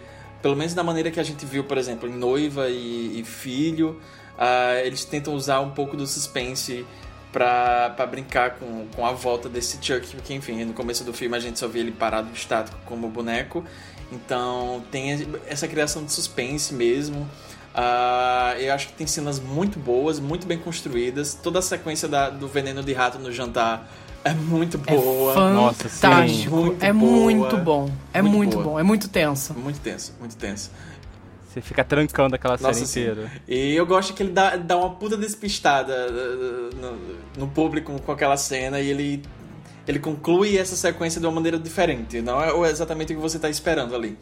pelo 0.43 0.57
menos 0.57 0.75
da 0.75 0.83
maneira 0.83 1.11
que 1.11 1.21
a 1.21 1.23
gente 1.23 1.45
viu, 1.47 1.65
por 1.65 1.79
exemplo, 1.79 2.09
em 2.09 2.13
Noiva 2.13 2.69
e, 2.69 3.21
e 3.21 3.25
Filho. 3.25 4.01
Uh, 4.37 4.87
eles 4.87 5.05
tentam 5.05 5.35
usar 5.35 5.61
um 5.61 5.71
pouco 5.71 5.97
do 5.97 6.07
suspense 6.07 6.87
pra, 7.33 8.07
brincar 8.11 8.57
com, 8.57 8.87
com 8.95 9.07
a 9.07 9.13
volta 9.13 9.49
desse 9.49 9.79
Chuck, 9.81 10.15
porque 10.17 10.35
enfim, 10.35 10.65
no 10.65 10.73
começo 10.73 11.05
do 11.05 11.13
filme 11.13 11.37
a 11.37 11.41
gente 11.41 11.59
só 11.59 11.69
vê 11.69 11.81
ele 11.81 11.93
parado 11.93 12.31
estático 12.33 12.79
como 12.85 13.09
boneco, 13.09 13.65
então 14.13 14.83
tem 14.91 15.29
essa 15.47 15.69
criação 15.69 16.05
de 16.05 16.13
suspense 16.13 16.75
mesmo. 16.75 17.29
Uh, 17.73 18.59
eu 18.59 18.75
acho 18.75 18.89
que 18.89 18.95
tem 18.95 19.07
cenas 19.07 19.39
muito 19.39 19.79
boas, 19.79 20.19
muito 20.19 20.47
bem 20.47 20.59
construídas. 20.59 21.35
Toda 21.35 21.61
a 21.61 21.63
sequência 21.63 22.09
da, 22.09 22.29
do 22.29 22.49
veneno 22.49 22.83
de 22.83 22.93
rato 22.93 23.19
no 23.19 23.31
jantar 23.31 23.89
é 24.25 24.35
muito 24.35 24.81
é 24.87 24.95
boa. 24.95 25.33
É 25.33 25.53
Nossa, 25.53 25.89
sim. 25.89 26.49
Muito 26.49 26.85
é 26.85 26.93
boa. 26.93 27.13
muito 27.13 27.57
bom. 27.59 27.91
É 28.13 28.21
muito, 28.21 28.37
muito 28.37 28.63
bom. 28.63 28.79
É 28.79 28.83
muito 28.83 29.09
tenso. 29.09 29.55
Muito 29.55 29.81
tenso, 29.81 30.15
muito 30.19 30.37
tenso. 30.37 30.71
Você 31.49 31.61
fica 31.61 31.83
trancando 31.83 32.35
aquela 32.35 32.57
Nossa, 32.61 32.85
cena 32.85 33.09
inteira. 33.09 33.33
E 33.49 33.75
eu 33.75 33.85
gosto 33.85 34.15
que 34.15 34.23
ele 34.23 34.31
dá, 34.31 34.57
dá 34.57 34.77
uma 34.77 34.91
puta 34.91 35.17
despistada 35.17 36.07
uh, 36.09 36.77
no, 36.77 36.99
no 37.39 37.49
público 37.49 38.01
com 38.03 38.13
aquela 38.13 38.37
cena 38.37 38.81
e 38.81 38.89
ele 38.89 39.23
ele 39.91 39.99
conclui 39.99 40.57
essa 40.57 40.77
sequência 40.77 41.21
de 41.21 41.27
uma 41.27 41.33
maneira 41.33 41.59
diferente, 41.59 42.23
não 42.23 42.65
é 42.65 42.71
exatamente 42.71 43.13
o 43.13 43.17
que 43.17 43.23
você 43.23 43.37
está 43.37 43.51
esperando 43.51 43.95
ali. 43.95 44.17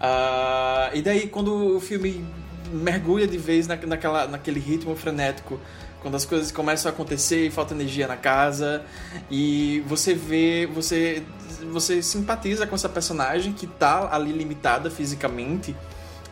Uh, 0.00 0.94
e 0.94 1.02
daí, 1.02 1.26
quando 1.26 1.76
o 1.76 1.80
filme 1.80 2.24
mergulha 2.72 3.26
de 3.26 3.36
vez 3.36 3.66
na, 3.66 3.76
naquela, 3.76 4.26
naquele 4.26 4.60
ritmo 4.60 4.94
frenético, 4.94 5.60
quando 6.00 6.14
as 6.14 6.24
coisas 6.24 6.50
começam 6.50 6.90
a 6.90 6.94
acontecer 6.94 7.46
e 7.46 7.50
falta 7.50 7.74
energia 7.74 8.06
na 8.06 8.16
casa, 8.16 8.82
e 9.30 9.82
você 9.86 10.14
vê, 10.14 10.66
você, 10.72 11.22
você 11.70 12.02
simpatiza 12.02 12.66
com 12.66 12.74
essa 12.74 12.88
personagem 12.88 13.52
que 13.52 13.66
está 13.66 14.08
ali 14.14 14.32
limitada 14.32 14.90
fisicamente, 14.90 15.76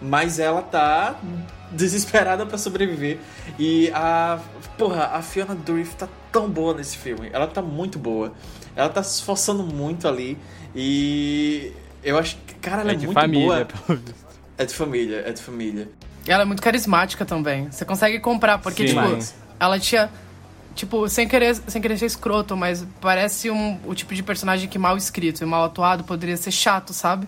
mas 0.01 0.39
ela 0.39 0.63
tá 0.63 1.17
desesperada 1.73 2.47
para 2.47 2.59
sobreviver. 2.59 3.19
E 3.59 3.91
a. 3.95 4.39
Porra, 4.77 5.07
a 5.07 5.23
Fiona 5.23 5.55
Dourif 5.55 5.95
tá 5.97 6.09
tão 6.31 6.49
boa 6.49 6.75
nesse 6.75 6.97
filme. 6.97 7.29
Ela 7.33 7.47
tá 7.47 7.61
muito 7.61 7.99
boa. 7.99 8.33
Ela 8.77 8.89
tá 8.89 9.03
se 9.03 9.17
esforçando 9.17 9.63
muito 9.63 10.07
ali. 10.07 10.39
E. 10.75 11.73
Eu 12.03 12.17
acho 12.19 12.37
que, 12.47 12.55
cara, 12.55 12.83
ela 12.83 12.93
é, 12.93 12.95
é 12.95 12.99
muito 12.99 13.13
família, 13.13 13.67
boa. 13.87 14.01
É 14.57 14.65
de 14.65 14.75
família, 14.75 15.23
é 15.25 15.33
de 15.33 15.43
família. 15.43 15.89
Ela 16.27 16.43
é 16.43 16.45
muito 16.45 16.63
carismática 16.63 17.25
também. 17.25 17.71
Você 17.71 17.85
consegue 17.85 18.19
comprar, 18.21 18.59
porque, 18.59 18.89
Sim. 18.89 18.95
tipo, 18.95 19.35
ela 19.59 19.79
tinha. 19.79 20.11
Tipo, 20.75 21.09
sem 21.09 21.27
querer, 21.27 21.57
sem 21.67 21.83
querer 21.83 21.99
ser 21.99 22.07
escroto, 22.07 22.57
mas 22.57 22.87
parece 23.01 23.51
um, 23.51 23.79
o 23.85 23.95
tipo 23.95 24.15
de 24.15 24.23
personagem 24.23 24.69
que 24.69 24.79
mal 24.79 24.97
escrito 24.97 25.43
e 25.43 25.47
mal 25.47 25.65
atuado 25.65 26.05
poderia 26.05 26.37
ser 26.37 26.53
chato, 26.53 26.93
sabe? 26.93 27.27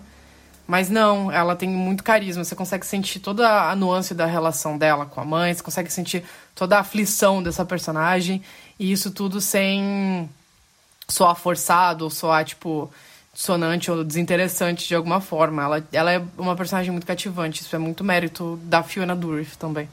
Mas 0.71 0.89
não, 0.89 1.29
ela 1.29 1.53
tem 1.53 1.67
muito 1.67 2.01
carisma. 2.01 2.45
Você 2.45 2.55
consegue 2.55 2.85
sentir 2.85 3.19
toda 3.19 3.69
a 3.69 3.75
nuance 3.75 4.13
da 4.13 4.25
relação 4.25 4.77
dela 4.77 5.05
com 5.05 5.19
a 5.19 5.25
mãe, 5.25 5.53
você 5.53 5.61
consegue 5.61 5.91
sentir 5.91 6.23
toda 6.55 6.77
a 6.77 6.79
aflição 6.79 7.43
dessa 7.43 7.65
personagem. 7.65 8.41
E 8.79 8.89
isso 8.89 9.11
tudo 9.11 9.41
sem 9.41 10.29
soar 11.09 11.35
forçado 11.35 12.05
ou 12.05 12.09
soar, 12.09 12.45
tipo, 12.45 12.89
dissonante 13.33 13.91
ou 13.91 14.01
desinteressante 14.01 14.87
de 14.87 14.95
alguma 14.95 15.19
forma. 15.19 15.61
Ela, 15.61 15.87
ela 15.91 16.11
é 16.13 16.23
uma 16.37 16.55
personagem 16.55 16.89
muito 16.89 17.05
cativante. 17.05 17.63
Isso 17.63 17.75
é 17.75 17.79
muito 17.79 18.01
mérito 18.01 18.57
da 18.63 18.81
Fiona 18.81 19.13
Dourif 19.13 19.57
também. 19.57 19.89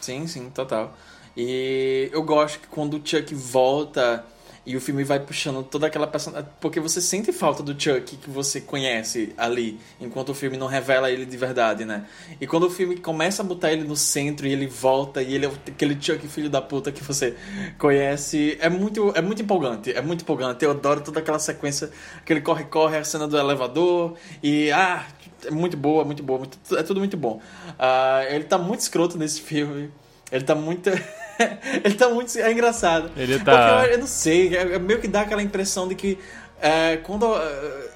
Sim, 0.00 0.28
sim, 0.28 0.48
total. 0.50 0.96
E 1.36 2.08
eu 2.12 2.22
gosto 2.22 2.60
que 2.60 2.68
quando 2.68 2.98
o 2.98 3.02
Chuck 3.04 3.34
volta 3.34 4.24
e 4.70 4.76
o 4.76 4.80
filme 4.80 5.02
vai 5.02 5.18
puxando 5.18 5.64
toda 5.64 5.88
aquela 5.88 6.06
personagem. 6.06 6.48
Porque 6.60 6.78
você 6.78 7.00
sente 7.00 7.32
falta 7.32 7.60
do 7.60 7.72
Chuck 7.72 8.16
que 8.16 8.30
você 8.30 8.60
conhece 8.60 9.32
ali, 9.36 9.80
enquanto 10.00 10.28
o 10.28 10.34
filme 10.34 10.56
não 10.56 10.68
revela 10.68 11.10
ele 11.10 11.26
de 11.26 11.36
verdade, 11.36 11.84
né? 11.84 12.06
E 12.40 12.46
quando 12.46 12.68
o 12.68 12.70
filme 12.70 12.96
começa 12.96 13.42
a 13.42 13.44
botar 13.44 13.72
ele 13.72 13.82
no 13.82 13.96
centro 13.96 14.46
e 14.46 14.52
ele 14.52 14.68
volta 14.68 15.20
e 15.22 15.34
ele 15.34 15.46
é 15.46 15.50
aquele 15.66 16.00
Chuck 16.00 16.26
filho 16.28 16.48
da 16.48 16.62
puta 16.62 16.92
que 16.92 17.02
você 17.02 17.34
conhece, 17.78 18.56
é 18.60 18.68
muito, 18.68 19.12
é 19.16 19.20
muito 19.20 19.42
empolgante. 19.42 19.92
É 19.92 20.00
muito 20.00 20.22
empolgante. 20.22 20.64
Eu 20.64 20.70
adoro 20.70 21.00
toda 21.00 21.18
aquela 21.18 21.40
sequência, 21.40 21.90
aquele 22.18 22.40
corre-corre, 22.40 22.96
a 22.96 23.04
cena 23.04 23.26
do 23.26 23.36
elevador 23.36 24.14
e. 24.42 24.70
Ah! 24.70 25.04
É 25.46 25.50
muito 25.50 25.74
boa, 25.74 26.04
muito 26.04 26.22
boa, 26.22 26.40
muito, 26.40 26.58
é 26.76 26.82
tudo 26.82 27.00
muito 27.00 27.16
bom. 27.16 27.40
Uh, 27.70 28.34
ele 28.34 28.44
tá 28.44 28.58
muito 28.58 28.80
escroto 28.80 29.16
nesse 29.16 29.40
filme. 29.40 29.90
Ele 30.30 30.44
tá 30.44 30.54
muito. 30.54 30.90
ele 31.84 31.94
tá 31.94 32.08
muito. 32.08 32.36
É 32.38 32.52
engraçado. 32.52 33.10
Ele 33.16 33.38
tá. 33.38 33.84
Eu, 33.86 33.92
eu 33.92 33.98
não 33.98 34.06
sei, 34.06 34.56
é, 34.56 34.74
é, 34.74 34.78
meio 34.78 35.00
que 35.00 35.08
dá 35.08 35.22
aquela 35.22 35.42
impressão 35.42 35.88
de 35.88 35.94
que. 35.94 36.18
É, 36.62 36.98
quando 36.98 37.24
uh, 37.24 37.38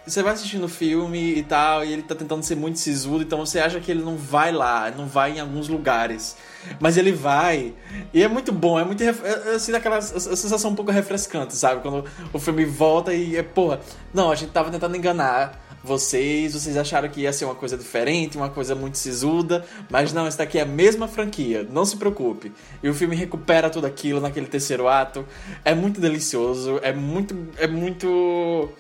você 0.07 0.23
vai 0.23 0.33
assistindo 0.33 0.65
o 0.65 0.69
filme 0.69 1.35
e 1.35 1.43
tal, 1.43 1.85
e 1.85 1.93
ele 1.93 2.03
tá 2.03 2.15
tentando 2.15 2.43
ser 2.43 2.57
muito 2.57 2.79
sisudo, 2.79 3.23
então 3.23 3.45
você 3.45 3.59
acha 3.59 3.79
que 3.79 3.91
ele 3.91 4.03
não 4.03 4.17
vai 4.17 4.53
lá, 4.53 4.91
não 4.91 5.07
vai 5.07 5.33
em 5.33 5.41
alguns 5.41 5.69
lugares. 5.69 6.35
Mas 6.81 6.96
ele 6.96 7.12
vai. 7.12 7.72
E 8.12 8.22
é 8.22 8.29
muito 8.29 8.53
bom, 8.53 8.79
é 8.79 8.85
muito. 8.85 9.03
Assim, 9.55 9.72
daquela 9.72 10.00
sensação 10.00 10.70
um 10.70 10.74
pouco 10.74 10.90
refrescante, 10.90 11.55
sabe? 11.55 11.81
Quando 11.81 12.05
o 12.33 12.38
filme 12.38 12.64
volta 12.64 13.12
e 13.14 13.37
é, 13.37 13.42
porra, 13.42 13.81
não, 14.12 14.31
a 14.31 14.35
gente 14.35 14.53
tava 14.53 14.70
tentando 14.70 14.96
enganar 14.96 15.64
vocês, 15.85 16.55
vocês 16.55 16.79
acharam 16.79 17.11
que 17.11 17.20
ia 17.20 17.33
ser 17.33 17.44
uma 17.44 17.55
coisa 17.55 17.77
diferente, 17.77 18.38
uma 18.38 18.48
coisa 18.48 18.74
muito 18.74 18.96
sisuda, 18.96 19.66
mas 19.90 20.14
não, 20.14 20.27
essa 20.27 20.38
daqui 20.38 20.59
é 20.59 20.62
a 20.62 20.66
mesma 20.66 21.07
franquia, 21.07 21.68
não 21.70 21.85
se 21.85 21.98
preocupe. 21.98 22.50
E 22.83 22.88
o 22.88 22.94
filme 22.94 23.14
recupera 23.14 23.68
tudo 23.68 23.87
aquilo 23.87 24.18
naquele 24.18 24.46
terceiro 24.46 24.88
ato. 24.88 25.27
É 25.62 25.74
muito 25.74 26.00
delicioso, 26.00 26.81
é 26.83 26.92
muito. 26.92 27.37
É 27.59 27.66
muito. 27.66 28.70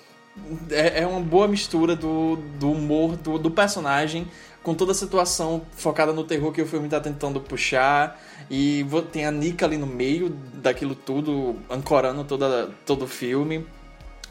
É, 0.70 1.02
é 1.02 1.06
uma 1.06 1.20
boa 1.20 1.46
mistura 1.46 1.94
do, 1.94 2.36
do 2.58 2.72
humor 2.72 3.16
do, 3.16 3.38
do 3.38 3.50
personagem 3.50 4.26
com 4.64 4.74
toda 4.74 4.90
a 4.92 4.94
situação 4.94 5.62
focada 5.76 6.12
no 6.12 6.24
terror 6.24 6.50
que 6.50 6.62
o 6.62 6.66
filme 6.66 6.86
está 6.86 6.98
tentando 6.98 7.38
puxar. 7.40 8.18
E 8.50 8.84
tem 9.12 9.26
a 9.26 9.30
Nika 9.30 9.66
ali 9.66 9.76
no 9.76 9.86
meio 9.86 10.30
daquilo 10.54 10.94
tudo, 10.94 11.56
ancorando 11.70 12.24
toda, 12.24 12.70
todo 12.84 13.04
o 13.04 13.08
filme. 13.08 13.64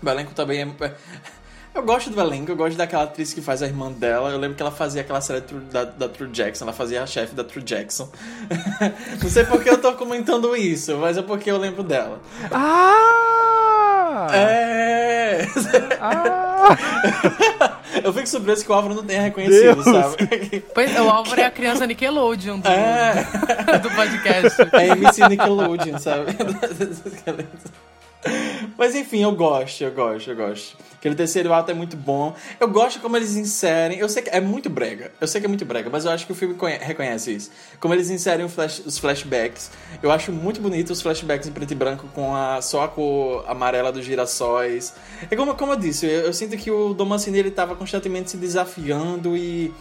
O 0.02 0.10
elenco 0.10 0.34
também 0.34 0.62
é 0.62 0.68
Eu 1.74 1.84
gosto 1.84 2.10
do 2.10 2.20
elenco, 2.20 2.52
eu 2.52 2.56
gosto 2.56 2.78
daquela 2.78 3.04
atriz 3.04 3.34
que 3.34 3.42
faz 3.42 3.64
a 3.64 3.68
irmã 3.68 3.92
dela. 3.92 4.32
Eu 4.32 4.38
lembro 4.38 4.56
que 4.58 4.62
ela 4.62 4.72
fazia 4.72 5.02
aquela 5.02 5.22
série 5.22 5.42
da, 5.72 5.86
da 5.86 6.10
True 6.10 6.30
Jackson, 6.30 6.66
ela 6.66 6.74
fazia 6.74 7.02
a 7.02 7.08
chefe 7.08 7.34
da 7.34 7.44
True 7.44 7.64
Jackson. 7.64 8.12
Não 9.22 9.30
sei 9.30 9.44
porque 9.46 9.70
eu 9.70 9.80
tô 9.80 9.94
comentando 9.94 10.56
isso, 10.56 10.98
mas 10.98 11.18
é 11.18 11.22
porque 11.22 11.50
eu 11.50 11.58
lembro 11.58 11.84
dela. 11.84 12.22
Ah! 12.52 14.28
É! 14.32 15.48
Ah! 16.00 17.73
eu 18.04 18.14
fico 18.14 18.28
surpreso 18.28 18.64
que 18.66 18.72
o 18.72 18.74
Álvaro 18.76 18.96
não 18.96 19.04
tenha 19.04 19.22
reconhecido, 19.24 19.84
Deus. 19.84 19.86
sabe? 19.86 20.64
Pois, 20.74 21.00
o 21.00 21.10
Álvaro 21.10 21.42
é 21.42 21.46
a 21.46 21.52
criança 21.52 21.86
Nickelodeon 21.86 22.60
do, 22.60 22.68
É. 22.70 23.14
do 23.80 23.90
podcast. 23.92 24.62
É 24.74 24.88
MC 24.90 25.28
Nickelodeon, 25.28 25.98
sabe? 25.98 26.32
Mas 28.78 28.96
enfim, 28.96 29.22
eu 29.24 29.32
gosto, 29.36 29.82
eu 29.84 29.92
gosto, 29.92 30.30
eu 30.32 30.36
gosto. 30.36 30.78
Aquele 30.96 31.16
terceiro 31.16 31.54
ato 31.54 31.70
é 31.72 31.74
muito 31.74 31.98
bom. 31.98 32.34
Eu 32.60 32.68
gosto 32.70 33.00
como 33.02 33.18
eles 33.18 33.36
inserem. 33.36 34.00
Eu 34.00 34.08
sei 34.08 34.24
que 34.24 34.30
é 34.30 34.40
muito 34.40 34.70
brega. 34.70 35.12
Eu 35.20 35.28
sei 35.28 35.42
que 35.42 35.46
é 35.46 35.50
muito 35.50 35.66
brega, 35.66 35.90
mas 35.90 36.06
eu 36.06 36.12
acho 36.12 36.26
que 36.26 36.32
o 36.32 36.36
filme 36.36 36.56
conhe- 36.56 36.78
reconhece 36.78 37.36
isso. 37.36 37.52
Como 37.80 37.94
eles 37.94 38.10
inserem 38.10 38.48
flash- 38.48 38.82
os 38.86 38.98
flashbacks. 38.98 39.70
Eu 40.02 40.12
acho 40.12 40.32
muito 40.32 40.62
bonito 40.62 40.92
os 40.92 41.02
flashbacks 41.02 41.48
em 41.48 41.52
preto 41.52 41.72
e 41.72 41.76
branco 41.76 42.08
com 42.16 42.34
a, 42.36 42.62
só 42.62 42.84
a 42.84 42.88
cor 42.88 43.44
amarela 43.48 43.92
dos 43.92 44.06
girassóis. 44.06 44.94
É 45.30 45.36
como, 45.36 45.54
como 45.56 45.74
eu 45.74 45.76
disse, 45.78 46.06
eu, 46.06 46.22
eu 46.28 46.34
sinto 46.34 46.56
que 46.56 46.72
o 46.72 46.94
Dom 46.94 47.06
Mancini 47.06 47.40
ele 47.40 47.52
tava 47.52 47.76
constantemente 47.76 48.32
se 48.32 48.38
desafiando 48.38 49.36
e 49.36 49.74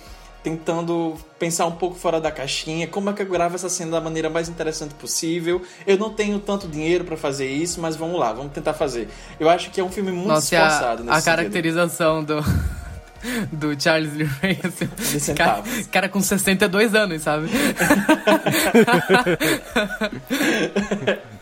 tentando 0.42 1.14
pensar 1.38 1.66
um 1.66 1.72
pouco 1.72 1.96
fora 1.96 2.20
da 2.20 2.30
caixinha, 2.30 2.86
como 2.88 3.10
é 3.10 3.12
que 3.12 3.22
eu 3.22 3.26
gravo 3.26 3.54
essa 3.54 3.68
cena 3.68 3.92
da 3.92 4.00
maneira 4.00 4.28
mais 4.28 4.48
interessante 4.48 4.92
possível. 4.94 5.62
Eu 5.86 5.96
não 5.96 6.10
tenho 6.10 6.38
tanto 6.38 6.66
dinheiro 6.66 7.04
pra 7.04 7.16
fazer 7.16 7.48
isso, 7.48 7.80
mas 7.80 7.94
vamos 7.96 8.18
lá, 8.18 8.32
vamos 8.32 8.52
tentar 8.52 8.72
fazer. 8.74 9.08
Eu 9.38 9.48
acho 9.48 9.70
que 9.70 9.80
é 9.80 9.84
um 9.84 9.90
filme 9.90 10.10
muito 10.10 10.28
Nossa, 10.28 10.54
e 10.54 10.58
a, 10.58 10.66
esforçado 10.66 11.04
nesse 11.04 11.10
a 11.10 11.20
sentido. 11.20 11.36
caracterização 11.36 12.24
do, 12.24 12.40
do 13.52 13.80
Charles 13.80 14.14
Lee 14.14 14.24
Ray, 14.40 14.58
assim, 14.64 14.88
De 15.28 15.34
cara, 15.34 15.62
cara 15.92 16.08
com 16.08 16.20
62 16.20 16.94
anos, 16.94 17.22
sabe? 17.22 17.48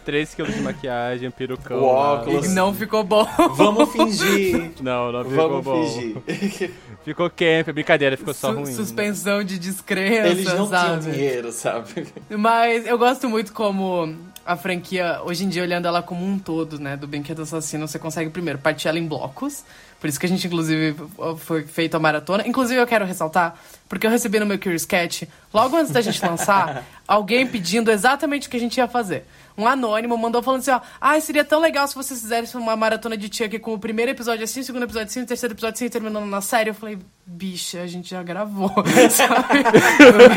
3 0.05 0.35
quilos 0.35 0.55
de 0.55 0.61
maquiagem, 0.63 1.31
perucão. 1.31 1.79
O 1.79 1.85
óculos. 1.85 2.47
E 2.47 2.49
não 2.49 2.75
ficou 2.75 3.05
bom. 3.05 3.27
Vamos 3.55 3.91
fingir. 3.93 4.73
Não, 4.81 5.13
não 5.13 5.25
ficou 5.25 5.49
Vamos 5.63 5.65
bom. 5.65 5.87
fingir. 6.27 6.73
Ficou 7.05 7.31
camp, 7.31 7.69
brincadeira, 7.73 8.17
ficou 8.17 8.35
só 8.35 8.51
Su- 8.53 8.59
ruim. 8.61 8.75
Suspensão 8.75 9.43
de 9.43 9.59
descrença, 9.59 10.29
Eles 10.29 10.45
não 10.45 10.53
tinham 10.67 10.69
sabe? 10.69 11.11
dinheiro, 11.11 11.51
sabe? 11.53 12.07
Mas 12.29 12.87
eu 12.87 12.99
gosto 12.99 13.29
muito 13.29 13.53
como 13.55 14.15
a 14.45 14.55
franquia, 14.57 15.21
hoje 15.25 15.45
em 15.45 15.49
dia, 15.49 15.63
olhando 15.63 15.87
ela 15.89 16.03
como 16.03 16.25
um 16.27 16.39
todo, 16.39 16.79
né? 16.79 16.97
Do 16.97 17.07
Brinquedo 17.07 17.43
Assassino, 17.43 17.89
você 17.89 17.99
consegue 17.99 18.29
primeiro 18.31 18.59
partir 18.59 18.89
ela 18.89 18.99
em 18.99 19.07
blocos. 19.07 19.65
Por 19.99 20.09
isso 20.09 20.19
que 20.19 20.27
a 20.27 20.29
gente, 20.29 20.47
inclusive, 20.47 20.95
foi 21.39 21.63
feito 21.65 21.95
a 21.95 22.01
maratona. 22.01 22.47
Inclusive, 22.47 22.81
eu 22.81 22.87
quero 22.87 23.05
ressaltar, 23.05 23.55
porque 23.89 24.07
eu 24.07 24.11
recebi 24.11 24.39
no 24.41 24.47
meu 24.47 24.59
Curious 24.59 24.85
Cat, 24.87 25.29
logo 25.53 25.77
antes 25.77 25.93
da 25.93 26.01
gente 26.01 26.25
lançar, 26.25 26.85
alguém 27.07 27.47
pedindo 27.47 27.91
exatamente 27.91 28.47
o 28.49 28.51
que 28.51 28.57
a 28.57 28.61
gente 28.61 28.77
ia 28.79 28.89
fazer. 28.89 29.25
Um 29.57 29.67
anônimo 29.67 30.17
mandou 30.17 30.43
falando 30.43 30.61
assim, 30.61 30.71
ó, 30.71 30.81
ah, 31.01 31.21
seria 31.21 31.45
tão 31.45 31.61
legal 31.61 31.87
se 31.87 31.95
vocês 31.95 32.21
fizessem 32.21 32.61
uma 32.61 32.77
maratona 32.77 33.17
de 33.17 33.35
Chuck 33.35 33.59
com 33.59 33.75
o 33.75 33.79
primeiro 33.79 34.11
episódio 34.11 34.45
assim, 34.45 34.61
o 34.61 34.65
segundo 34.65 34.85
episódio 34.85 35.09
assim, 35.09 35.23
o 35.23 35.27
terceiro 35.27 35.55
episódio 35.55 35.75
assim, 35.75 35.89
terminando 35.89 36.27
na 36.27 36.41
série. 36.41 36.71
Eu 36.71 36.75
falei, 36.75 36.99
bicha, 37.27 37.83
a 37.83 37.87
gente 37.87 38.11
já 38.11 38.23
gravou, 38.23 38.71
sabe? 39.11 39.65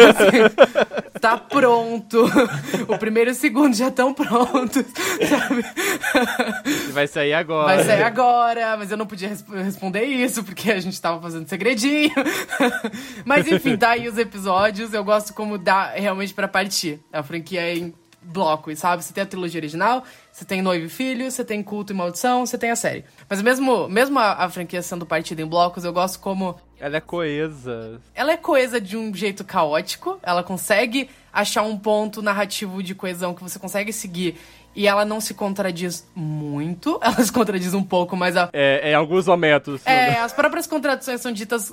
Assim, 0.09 1.19
tá 1.19 1.37
pronto. 1.37 2.25
O 2.87 2.97
primeiro 2.97 3.29
e 3.29 3.33
o 3.33 3.35
segundo 3.35 3.73
já 3.75 3.87
estão 3.87 4.13
prontos, 4.13 4.83
sabe? 5.29 5.63
Vai 6.91 7.07
sair 7.07 7.33
agora. 7.33 7.75
Vai 7.75 7.83
sair 7.85 8.03
agora, 8.03 8.77
mas 8.77 8.91
eu 8.91 8.97
não 8.97 9.05
podia 9.05 9.29
res- 9.29 9.45
responder 9.63 10.03
isso, 10.03 10.43
porque 10.43 10.71
a 10.71 10.79
gente 10.79 10.99
tava 11.01 11.21
fazendo 11.21 11.47
segredinho. 11.47 12.11
mas 13.25 13.47
enfim, 13.47 13.77
tá 13.77 13.91
aí 13.91 14.07
os 14.07 14.17
episódios. 14.17 14.93
Eu 14.93 15.03
gosto 15.03 15.33
como 15.33 15.57
dá 15.57 15.91
realmente 15.91 16.33
pra 16.33 16.47
partir. 16.47 16.99
A 17.11 17.23
franquia 17.23 17.61
é 17.61 17.91
blocos, 18.23 18.79
sabe? 18.79 19.03
Você 19.03 19.13
tem 19.13 19.23
a 19.23 19.27
trilogia 19.27 19.59
original, 19.59 20.03
você 20.31 20.45
tem 20.45 20.61
Noivo 20.61 20.85
e 20.85 20.89
Filho, 20.89 21.29
você 21.29 21.43
tem 21.43 21.61
Culto 21.63 21.93
e 21.93 21.95
Maldição, 21.95 22.45
você 22.45 22.57
tem 22.57 22.71
a 22.71 22.75
série. 22.75 23.03
Mas 23.29 23.41
mesmo, 23.41 23.87
mesmo 23.87 24.17
a, 24.19 24.33
a 24.43 24.49
franquia 24.49 24.81
sendo 24.81 25.05
partida 25.05 25.41
em 25.41 25.45
blocos, 25.45 25.83
eu 25.83 25.93
gosto 25.93 26.19
como 26.19 26.55
Ela 26.79 26.97
é 26.97 27.01
coesa. 27.01 27.99
ela 28.15 28.31
é 28.31 28.37
coesa 28.37 28.79
de 28.79 28.95
um 28.97 29.13
jeito 29.13 29.43
caótico, 29.43 30.19
ela 30.23 30.43
consegue 30.43 31.09
achar 31.31 31.61
um 31.63 31.77
ponto 31.77 32.21
narrativo 32.21 32.81
de 32.83 32.93
coesão 32.95 33.33
que 33.33 33.41
você 33.43 33.57
consegue 33.59 33.91
seguir 33.93 34.37
e 34.75 34.87
ela 34.87 35.05
não 35.05 35.21
se 35.21 35.33
contradiz 35.35 36.07
muito, 36.15 36.99
ela 37.03 37.23
se 37.23 37.31
contradiz 37.31 37.73
um 37.73 37.83
pouco, 37.83 38.15
mas 38.17 38.35
a, 38.35 38.49
É, 38.53 38.91
em 38.91 38.95
alguns 38.95 39.27
momentos. 39.27 39.85
é, 39.85 40.17
as 40.19 40.33
próprias 40.33 40.65
contradições 40.67 41.21
são 41.21 41.31
ditas 41.31 41.71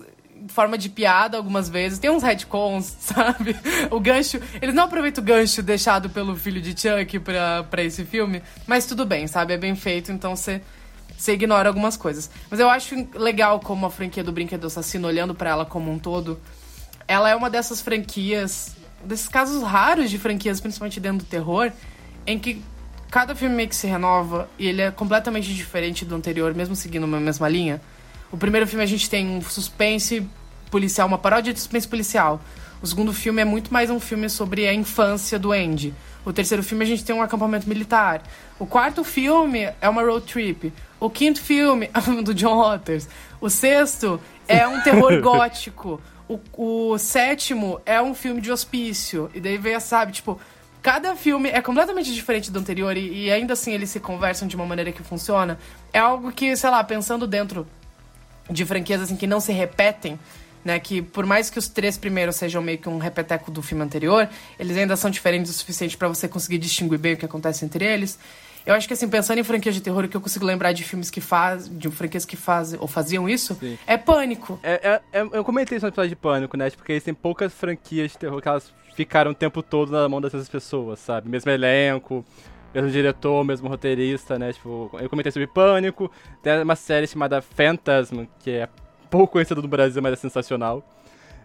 forma 0.51 0.77
de 0.77 0.89
piada 0.89 1.37
algumas 1.37 1.69
vezes. 1.69 1.99
Tem 1.99 2.11
uns 2.11 2.23
retcons, 2.23 2.97
sabe? 3.01 3.57
O 3.91 4.01
gancho. 4.01 4.41
Eles 4.61 4.75
não 4.75 4.85
aproveitam 4.85 5.23
o 5.23 5.27
gancho 5.27 5.63
deixado 5.63 6.11
pelo 6.11 6.37
filho 6.37 6.61
de 6.61 6.71
Chuck 6.79 7.19
pra, 7.21 7.65
pra 7.65 7.83
esse 7.83 8.05
filme, 8.05 8.43
mas 8.67 8.87
tudo 8.87 9.07
bem, 9.07 9.27
sabe? 9.27 9.55
É 9.55 9.57
bem 9.57 9.75
feito, 9.75 10.13
então 10.13 10.37
você. 10.37 10.61
Você 11.17 11.35
ignora 11.35 11.69
algumas 11.69 11.99
coisas. 11.99 12.31
Mas 12.49 12.61
eu 12.61 12.71
acho 12.71 12.95
legal 13.15 13.61
como 13.61 13.85
a 13.85 13.91
franquia 13.91 14.25
do 14.25 14.33
Brinquedo 14.33 14.67
Assassino, 14.67 15.07
olhando 15.07 15.35
pra 15.35 15.51
ela 15.51 15.67
como 15.67 15.93
um 15.93 15.99
todo, 15.99 16.41
ela 17.07 17.29
é 17.29 17.37
uma 17.37 17.51
dessas 17.51 17.83
franquias, 17.83 18.75
desses 19.05 19.29
casos 19.29 19.63
raros 19.63 20.09
de 20.09 20.19
franquias, 20.19 20.63
principalmente 20.63 20.99
dentro 20.99 21.19
do 21.19 21.29
terror, 21.29 21.71
em 22.27 22.39
que 22.39 22.63
cada 23.11 23.35
filme 23.35 23.55
meio 23.55 23.69
que 23.69 23.77
se 23.77 23.87
renova 23.87 24.49
e 24.59 24.69
ele 24.69 24.81
é 24.81 24.91
completamente 24.91 25.53
diferente 25.53 26.05
do 26.05 26.15
anterior, 26.15 26.55
mesmo 26.55 26.77
seguindo 26.77 27.05
uma 27.05 27.21
mesma 27.21 27.49
linha. 27.49 27.83
O 28.31 28.37
primeiro 28.37 28.67
filme 28.67 28.85
a 28.85 28.87
gente 28.87 29.11
tem 29.11 29.27
um 29.29 29.43
suspense 29.43 30.27
policial, 30.70 31.09
uma 31.09 31.18
paródia 31.18 31.52
de 31.52 31.59
suspense 31.59 31.87
policial. 31.87 32.40
O 32.83 32.87
segundo 32.87 33.12
filme 33.12 33.42
é 33.42 33.44
muito 33.44 33.72
mais 33.72 33.90
um 33.90 34.00
filme 34.00 34.30
sobre 34.30 34.66
a 34.66 34.72
infância 34.72 35.38
do 35.38 35.52
Andy. 35.52 35.92
O 36.24 36.33
terceiro 36.33 36.62
filme 36.62 36.85
a 36.85 36.87
gente 36.87 37.04
tem 37.04 37.14
um 37.14 37.22
acampamento 37.22 37.68
militar. 37.68 38.22
O 38.59 38.66
quarto 38.66 39.04
filme 39.04 39.68
é 39.80 39.88
uma 39.88 40.02
road 40.02 40.26
trip. 40.26 40.72
O 40.98 41.11
quinto 41.11 41.40
filme 41.40 41.90
é 41.92 41.98
um 41.98 42.02
filme 42.02 42.22
do 42.22 42.35
John 42.35 42.62
Waters. 42.62 43.09
O 43.40 43.50
sexto 43.50 44.20
é 44.46 44.66
um 44.66 44.80
terror 44.83 45.20
gótico. 45.20 46.00
O, 46.28 46.38
o 46.92 46.98
sétimo 46.98 47.80
é 47.85 48.00
um 48.00 48.14
filme 48.14 48.40
de 48.40 48.52
hospício. 48.52 49.30
E 49.35 49.40
daí 49.40 49.59
vem, 49.59 49.78
sabe, 49.80 50.12
tipo, 50.12 50.38
cada 50.83 51.16
filme 51.16 51.48
é 51.48 51.61
completamente 51.61 52.12
diferente 52.14 52.50
do 52.50 52.59
anterior 52.59 52.96
e, 52.96 53.24
e 53.24 53.30
ainda 53.30 53.54
assim 53.54 53.72
eles 53.72 53.90
se 53.90 54.00
conversam 54.00 54.46
de 54.46 54.56
uma 54.56 54.66
maneira 54.66 54.92
que 54.92 55.02
funciona. 55.02 55.59
É 55.92 55.98
algo 55.98 56.30
que, 56.33 56.54
sei 56.56 56.70
lá, 56.70 56.85
pensando 56.85 57.26
dentro 57.26 57.66
de 58.48 58.64
franquias 58.64 59.00
assim 59.00 59.16
que 59.16 59.26
não 59.26 59.40
se 59.40 59.52
repetem, 59.52 60.18
né? 60.64 60.79
Que 60.79 61.01
por 61.03 61.27
mais 61.27 61.51
que 61.51 61.59
os 61.59 61.68
três 61.68 61.96
primeiros 61.99 62.37
sejam 62.37 62.61
meio 62.62 62.79
que 62.79 62.88
um 62.88 62.99
repeteco 62.99 63.51
do 63.51 63.62
filme 63.62 63.83
anterior, 63.85 64.29
eles 64.59 64.77
ainda 64.77 64.96
são 64.96 65.11
diferentes 65.11 65.51
o 65.51 65.55
suficiente 65.55 65.96
pra 65.96 66.09
você 66.09 66.29
conseguir 66.29 66.59
distinguir 66.59 66.99
bem 66.99 67.14
o 67.14 67.16
que 67.16 67.25
acontece 67.25 67.64
entre 67.64 67.85
eles. 67.85 68.18
Eu 68.66 68.75
acho 68.75 68.87
que 68.87 68.92
assim, 68.92 69.09
pensando 69.09 69.38
em 69.38 69.42
franquias 69.42 69.75
de 69.75 69.81
terror, 69.81 70.05
o 70.05 70.09
que 70.09 70.16
eu 70.16 70.20
consigo 70.20 70.44
lembrar 70.44 70.73
de 70.73 70.85
filmes 70.85 71.09
que 71.11 71.20
fazem, 71.20 71.77
de 71.79 71.88
franquias 71.90 72.27
que 72.27 72.37
fazem 72.37 72.79
ou 72.79 72.87
faziam 72.87 73.27
isso, 73.27 73.55
Sim. 73.59 73.79
é 73.87 73.96
Pânico. 73.96 74.61
É, 74.62 75.01
é- 75.12 75.20
é- 75.20 75.29
eu 75.33 75.42
comentei 75.42 75.79
isso 75.79 75.87
no 75.87 75.88
episódio 75.88 76.11
de 76.11 76.16
Pânico, 76.16 76.57
né? 76.59 76.68
Porque 76.70 76.92
eles 76.92 77.03
têm 77.03 77.14
poucas 77.14 77.55
franquias 77.55 78.12
de 78.12 78.18
terror 78.18 78.40
que 78.42 78.49
elas 78.49 78.70
ficaram 78.94 79.31
o 79.31 79.35
tempo 79.35 79.62
todo 79.62 79.90
na 79.92 80.07
mão 80.11 80.20
dessas 80.20 80.46
pessoas, 80.46 80.99
sabe? 80.99 81.27
Mesmo 81.31 81.51
elenco, 81.51 82.23
mesmo 82.75 82.90
diretor, 82.90 83.42
mesmo 83.44 83.66
roteirista, 83.66 84.38
né? 84.38 84.53
Tipo, 84.53 84.90
eu 85.01 85.09
comentei 85.09 85.33
sobre 85.33 85.46
Pânico, 85.46 86.11
tem 86.42 86.62
uma 86.62 86.77
série 86.77 87.07
chamada 87.07 87.40
Phantasm, 87.40 88.25
que 88.40 88.51
é 88.51 88.68
pouco 89.11 89.33
conhecida 89.35 89.61
no 89.61 89.68
Brasil, 89.68 90.01
mas 90.01 90.12
é 90.12 90.16
sensacional. 90.16 90.83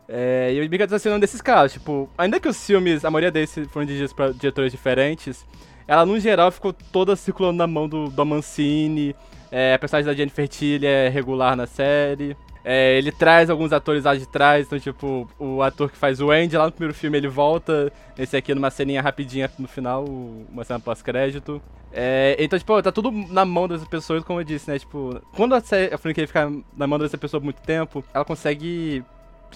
É, 0.08 0.54
e 0.54 0.62
o 0.62 0.70
Brinquedo 0.70 0.92
tá 0.92 1.00
sendo 1.00 1.16
um 1.16 1.20
desses 1.20 1.42
casos, 1.42 1.74
tipo, 1.74 2.08
ainda 2.16 2.40
que 2.40 2.48
os 2.48 2.64
filmes, 2.64 3.04
a 3.04 3.10
maioria 3.10 3.32
deles 3.32 3.52
foram 3.72 3.86
dirigidos 3.88 4.14
pra 4.14 4.30
diretores 4.32 4.72
diferentes, 4.72 5.44
ela, 5.88 6.06
no 6.06 6.20
geral, 6.20 6.52
ficou 6.52 6.74
toda 6.74 7.16
circulando 7.16 7.58
na 7.58 7.68
mão 7.68 7.90
do, 7.90 8.08
do 8.10 8.26
Mancini, 8.26 9.16
é, 9.52 9.74
a 9.74 9.80
personagem 9.80 10.12
da 10.12 10.16
Jennifer 10.16 10.48
Tilly 10.48 10.86
é 10.86 11.10
regular 11.10 11.56
na 11.56 11.66
série. 11.66 12.36
É, 12.68 12.98
ele 12.98 13.12
traz 13.12 13.48
alguns 13.48 13.72
atores 13.72 14.06
lá 14.06 14.16
de 14.16 14.26
trás, 14.26 14.66
então, 14.66 14.80
tipo, 14.80 15.30
o 15.38 15.62
ator 15.62 15.88
que 15.92 15.96
faz 15.96 16.20
o 16.20 16.32
Andy 16.32 16.58
lá 16.58 16.66
no 16.66 16.72
primeiro 16.72 16.96
filme, 16.96 17.16
ele 17.16 17.28
volta, 17.28 17.94
esse 18.18 18.36
aqui 18.36 18.56
numa 18.56 18.72
ceninha 18.72 19.04
rapidinha 19.04 19.52
no 19.60 19.68
final, 19.68 20.04
uma 20.04 20.64
cena 20.64 20.80
pós-crédito. 20.80 21.62
É, 21.94 22.36
então, 22.40 22.58
tipo, 22.58 22.82
tá 22.82 22.92
tudo 22.92 23.12
na 23.12 23.46
mão 23.46 23.68
dessas 23.68 23.88
pessoas, 23.88 24.24
como 24.24 24.40
eu 24.40 24.44
disse, 24.44 24.68
né? 24.68 24.80
Tipo, 24.80 25.22
quando 25.36 25.54
a, 25.54 25.60
a 25.60 25.98
franquia 26.00 26.26
fica 26.26 26.52
na 26.76 26.88
mão 26.88 26.98
dessa 26.98 27.20
pessoa 27.20 27.40
por 27.40 27.46
muito 27.46 27.62
tempo, 27.62 28.04
ela 28.12 28.26
consegue 28.26 29.04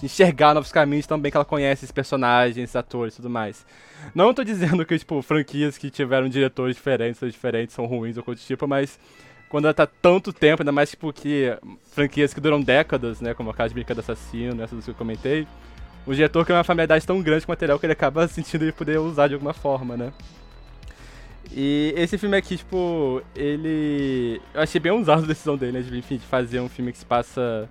enxergar 0.00 0.54
novos 0.54 0.70
caminhos 0.70 1.04
também 1.04 1.32
que 1.32 1.36
ela 1.36 1.44
conhece 1.44 1.84
esses 1.84 1.92
personagens, 1.92 2.56
esses 2.56 2.76
atores 2.76 3.14
e 3.14 3.16
tudo 3.16 3.28
mais. 3.28 3.66
Não 4.14 4.32
tô 4.32 4.44
dizendo 4.44 4.86
que, 4.86 4.96
tipo, 4.96 5.20
franquias 5.20 5.76
que 5.76 5.90
tiveram 5.90 6.28
diretores 6.28 6.76
diferentes 6.76 7.20
ou 7.20 7.28
diferentes 7.28 7.74
são 7.74 7.86
ruins 7.86 8.16
ou 8.16 8.22
coisa 8.22 8.40
do 8.40 8.46
tipo, 8.46 8.68
mas 8.68 8.98
quando 9.50 9.64
ela 9.64 9.74
tá 9.74 9.84
tanto 9.84 10.32
tempo, 10.32 10.62
ainda 10.62 10.70
mais, 10.70 10.90
tipo, 10.90 11.12
que 11.12 11.58
franquias 11.90 12.32
que 12.32 12.40
duram 12.40 12.62
décadas, 12.62 13.20
né, 13.20 13.34
como 13.34 13.50
a 13.50 13.54
Casa 13.54 13.70
de 13.70 13.74
Brincadeira 13.74 14.00
Assassino, 14.00 14.62
essas 14.62 14.84
que 14.84 14.90
eu 14.92 14.94
comentei, 14.94 15.46
o 16.06 16.14
diretor 16.14 16.44
cria 16.44 16.56
uma 16.56 16.64
familiaridade 16.64 17.04
tão 17.04 17.20
grande 17.20 17.44
com 17.44 17.50
o 17.50 17.54
material 17.54 17.78
que 17.78 17.84
ele 17.84 17.92
acaba 17.92 18.26
sentindo 18.28 18.64
de 18.64 18.72
poder 18.72 18.98
usar 18.98 19.26
de 19.26 19.34
alguma 19.34 19.52
forma, 19.52 19.96
né. 19.96 20.12
E 21.52 21.92
esse 21.96 22.16
filme 22.16 22.36
aqui, 22.36 22.56
tipo, 22.56 23.20
ele. 23.34 24.40
Eu 24.54 24.60
achei 24.60 24.80
bem 24.80 24.92
usado 24.92 25.24
a 25.24 25.26
decisão 25.26 25.56
dele, 25.56 25.72
né? 25.72 25.80
De, 25.80 25.98
enfim, 25.98 26.16
de 26.16 26.24
fazer 26.24 26.60
um 26.60 26.68
filme 26.68 26.92
que 26.92 26.98
se 26.98 27.04
passa. 27.04 27.68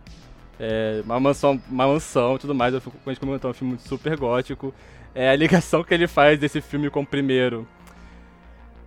É, 0.60 1.02
uma 1.06 1.18
mansão, 1.18 1.62
uma 1.70 1.88
mansão 1.88 2.36
e 2.36 2.40
tudo 2.40 2.54
mais. 2.54 2.74
Eu 2.74 2.82
fico, 2.82 2.98
a 3.06 3.14
gente 3.14 3.24
é 3.24 3.48
um 3.48 3.54
filme 3.54 3.80
super 3.80 4.18
gótico. 4.18 4.74
É 5.16 5.30
a 5.30 5.36
ligação 5.36 5.82
que 5.82 5.94
ele 5.94 6.08
faz 6.08 6.38
desse 6.38 6.60
filme 6.60 6.90
com 6.90 7.02
o 7.02 7.06
primeiro. 7.06 7.66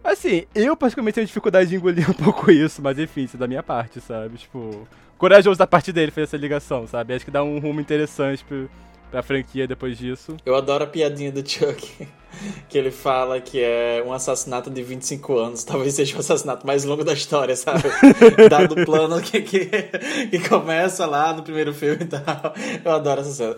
Assim, 0.05 0.45
eu 0.55 0.77
particularmente 0.77 1.15
tenho 1.15 1.27
dificuldade 1.27 1.71
de 1.71 1.77
engolir 1.77 2.11
um 2.11 2.15
pouco 2.25 2.51
isso, 2.51 2.83
mas 2.83 2.99
enfim, 2.99 3.23
isso 3.23 3.37
é 3.37 3.39
da 3.39 3.47
minha 3.47 3.63
parte, 3.63 4.01
sabe? 4.01 4.37
Tipo, 4.37 4.87
corajoso 5.17 5.59
da 5.59 5.67
parte 5.67 5.93
dele 5.93 6.11
fazer 6.11 6.25
essa 6.25 6.37
ligação, 6.37 6.87
sabe? 6.87 7.15
Acho 7.15 7.25
que 7.25 7.31
dá 7.31 7.43
um 7.43 7.59
rumo 7.59 7.81
interessante 7.81 8.45
pro, 8.45 8.69
pra 9.13 9.23
franquia 9.23 9.69
depois 9.69 9.99
disso. 9.99 10.39
Eu 10.45 10.57
adoro 10.57 10.85
a 10.85 10.87
piadinha 10.87 11.31
do 11.31 11.47
Chuck, 11.47 12.09
que 12.67 12.79
ele 12.79 12.91
fala 12.91 13.41
que 13.43 13.61
é 13.61 14.03
um 14.05 14.11
assassinato 14.13 14.71
de 14.71 14.83
25 14.83 15.39
anos, 15.39 15.63
talvez 15.63 15.95
seja 15.95 16.17
o 16.17 16.21
assassinato 16.21 16.67
mais 16.67 16.85
longo 16.85 17.05
da 17.05 17.13
história, 17.13 17.55
sabe? 17.55 17.83
Dado 18.49 18.81
o 18.81 18.85
plano 18.87 19.21
que, 19.21 19.43
que, 19.43 19.67
que, 19.67 20.49
começa 20.49 21.05
lá 21.05 21.35
no 21.35 21.43
primeiro 21.43 21.75
filme 21.75 22.05
e 22.05 22.07
tal. 22.07 22.55
Eu 22.83 22.91
adoro 22.91 23.21
essa 23.21 23.31
cena. 23.31 23.57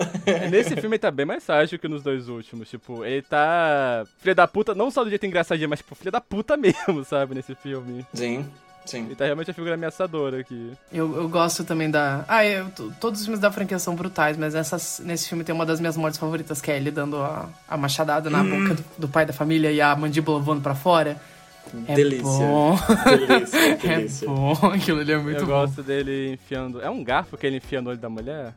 Nesse 0.50 0.74
filme 0.74 0.96
ele 0.96 0.98
tá 0.98 1.12
bem 1.12 1.24
mais 1.24 1.48
ágil 1.48 1.78
que 1.78 1.86
nos 1.86 2.02
dois 2.02 2.28
últimos, 2.28 2.68
tipo, 2.68 3.04
ele 3.04 3.22
tá 3.22 4.04
filha 4.18 4.34
da 4.34 4.48
puta, 4.48 4.74
não 4.74 4.90
só 4.90 5.04
do 5.04 5.10
jeito 5.10 5.24
engraçadinho, 5.24 5.68
mas 5.68 5.78
tipo, 5.78 5.94
filha 5.94 6.10
da 6.10 6.20
puta 6.20 6.56
mesmo, 6.56 7.04
sabe, 7.06 7.36
nesse 7.36 7.54
filme. 7.54 8.04
Sim. 8.12 8.44
Sim. 8.84 9.06
Ele 9.06 9.14
tá 9.14 9.24
realmente 9.24 9.50
a 9.50 9.54
figura 9.54 9.74
ameaçadora 9.74 10.40
aqui. 10.40 10.72
Eu, 10.92 11.16
eu 11.16 11.28
gosto 11.28 11.64
também 11.64 11.90
da. 11.90 12.24
Ah, 12.28 12.44
eu, 12.44 12.70
todos 13.00 13.20
os 13.20 13.26
filmes 13.26 13.40
da 13.40 13.50
franquia 13.50 13.78
são 13.78 13.94
brutais, 13.94 14.36
mas 14.36 14.54
nessas, 14.54 15.00
nesse 15.04 15.28
filme 15.28 15.42
tem 15.42 15.54
uma 15.54 15.64
das 15.64 15.80
minhas 15.80 15.96
mortes 15.96 16.18
favoritas, 16.18 16.60
que 16.60 16.70
é 16.70 16.76
ele 16.76 16.90
dando 16.90 17.16
a, 17.16 17.48
a 17.68 17.76
machadada 17.76 18.28
na 18.28 18.42
hum. 18.42 18.50
boca 18.50 18.74
do, 18.74 18.84
do, 18.98 19.08
pai 19.08 19.24
da 19.24 19.32
família 19.32 19.72
e 19.72 19.80
a 19.80 19.96
mandíbula 19.96 20.38
voando 20.38 20.60
pra 20.60 20.74
fora. 20.74 21.16
É 21.88 21.94
delícia. 21.94 22.22
Bom. 22.22 22.78
Delícia, 23.26 23.76
delícia. 23.82 24.26
É 24.26 24.28
bom, 24.28 24.52
aquilo 24.72 25.00
ali 25.00 25.12
é 25.12 25.18
muito 25.18 25.40
eu 25.40 25.46
bom. 25.46 25.52
Eu 25.52 25.66
gosto 25.66 25.82
dele 25.82 26.34
enfiando. 26.34 26.80
É 26.80 26.90
um 26.90 27.02
garfo 27.02 27.38
que 27.38 27.46
ele 27.46 27.56
enfia 27.56 27.80
no 27.80 27.90
olho 27.90 27.98
da 27.98 28.08
mulher? 28.08 28.52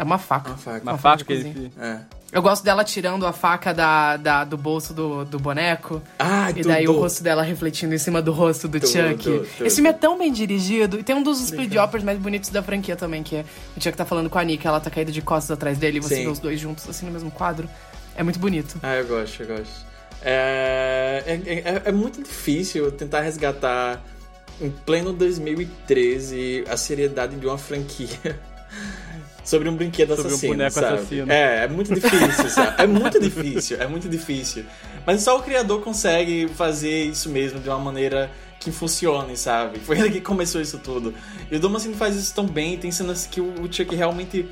É 0.00 0.02
uma 0.02 0.16
faca. 0.16 0.48
Uma 0.48 0.56
faca. 0.56 0.82
Uma, 0.82 0.92
uma 0.92 0.98
faca, 0.98 1.18
faca 1.18 1.24
que 1.24 1.32
ele. 1.34 1.72
É. 1.78 1.98
Eu 2.32 2.40
gosto 2.40 2.64
dela 2.64 2.82
tirando 2.82 3.26
a 3.26 3.34
faca 3.34 3.74
da, 3.74 4.16
da 4.16 4.44
do 4.44 4.56
bolso 4.56 4.94
do, 4.94 5.26
do 5.26 5.38
boneco. 5.38 6.00
Ah, 6.18 6.50
E 6.56 6.62
daí 6.62 6.88
o 6.88 6.92
rosto 6.92 7.22
dela 7.22 7.42
refletindo 7.42 7.94
em 7.94 7.98
cima 7.98 8.22
do 8.22 8.32
rosto 8.32 8.66
do 8.66 8.80
tudo, 8.80 8.88
Chuck. 8.88 9.22
Tudo, 9.22 9.46
tudo. 9.46 9.66
Esse 9.66 9.76
filme 9.76 9.90
é 9.90 9.92
tão 9.92 10.16
bem 10.16 10.32
dirigido. 10.32 10.98
E 10.98 11.02
tem 11.02 11.14
um 11.14 11.22
dos 11.22 11.38
split 11.42 11.74
mais 12.02 12.18
bonitos 12.18 12.48
da 12.48 12.62
franquia 12.62 12.96
também, 12.96 13.22
que 13.22 13.36
é 13.36 13.44
o 13.76 13.82
Chuck 13.82 13.94
tá 13.94 14.06
falando 14.06 14.30
com 14.30 14.38
a 14.38 14.42
Nick, 14.42 14.66
ela 14.66 14.80
tá 14.80 14.88
caída 14.88 15.12
de 15.12 15.20
costas 15.20 15.50
atrás 15.50 15.76
dele 15.76 15.98
e 15.98 16.00
você 16.00 16.16
Sim. 16.16 16.22
vê 16.22 16.28
os 16.28 16.38
dois 16.38 16.58
juntos 16.58 16.88
assim 16.88 17.04
no 17.04 17.12
mesmo 17.12 17.30
quadro. 17.30 17.68
É 18.16 18.22
muito 18.22 18.38
bonito. 18.38 18.78
Ah, 18.82 18.94
eu 18.96 19.06
gosto, 19.06 19.42
eu 19.42 19.48
gosto. 19.58 19.84
É, 20.22 21.24
é, 21.26 21.52
é, 21.52 21.82
é 21.84 21.92
muito 21.92 22.22
difícil 22.22 22.90
tentar 22.90 23.20
resgatar 23.20 24.02
em 24.62 24.70
pleno 24.70 25.12
2013 25.12 26.64
a 26.70 26.76
seriedade 26.78 27.36
de 27.36 27.46
uma 27.46 27.58
franquia. 27.58 28.08
sobre 29.44 29.68
um 29.68 29.76
brinquedo 29.76 30.14
sobre 30.14 30.28
assassino, 30.28 30.52
um 30.52 30.56
boneco 30.56 30.74
sabe? 30.74 30.94
assassino. 30.94 31.32
É, 31.32 31.64
é 31.64 31.68
muito 31.68 31.94
difícil, 31.94 32.48
sabe? 32.50 32.82
É 32.82 32.86
muito 32.86 33.20
difícil, 33.20 33.80
é 33.80 33.86
muito 33.86 34.08
difícil. 34.08 34.64
Mas 35.06 35.22
só 35.22 35.38
o 35.38 35.42
criador 35.42 35.80
consegue 35.80 36.48
fazer 36.48 37.04
isso 37.04 37.28
mesmo 37.28 37.60
de 37.60 37.68
uma 37.68 37.78
maneira 37.78 38.30
que 38.58 38.70
funcione, 38.70 39.36
sabe? 39.36 39.78
Foi 39.80 39.98
ele 39.98 40.10
que 40.10 40.20
começou 40.20 40.60
isso 40.60 40.78
tudo. 40.78 41.14
E 41.50 41.56
o 41.56 41.60
Domacino 41.60 41.94
faz 41.94 42.14
isso 42.14 42.34
tão 42.34 42.46
bem, 42.46 42.76
tem 42.76 42.90
cenas 42.90 43.26
que 43.26 43.40
o 43.40 43.72
Chuck 43.72 43.94
realmente... 43.94 44.46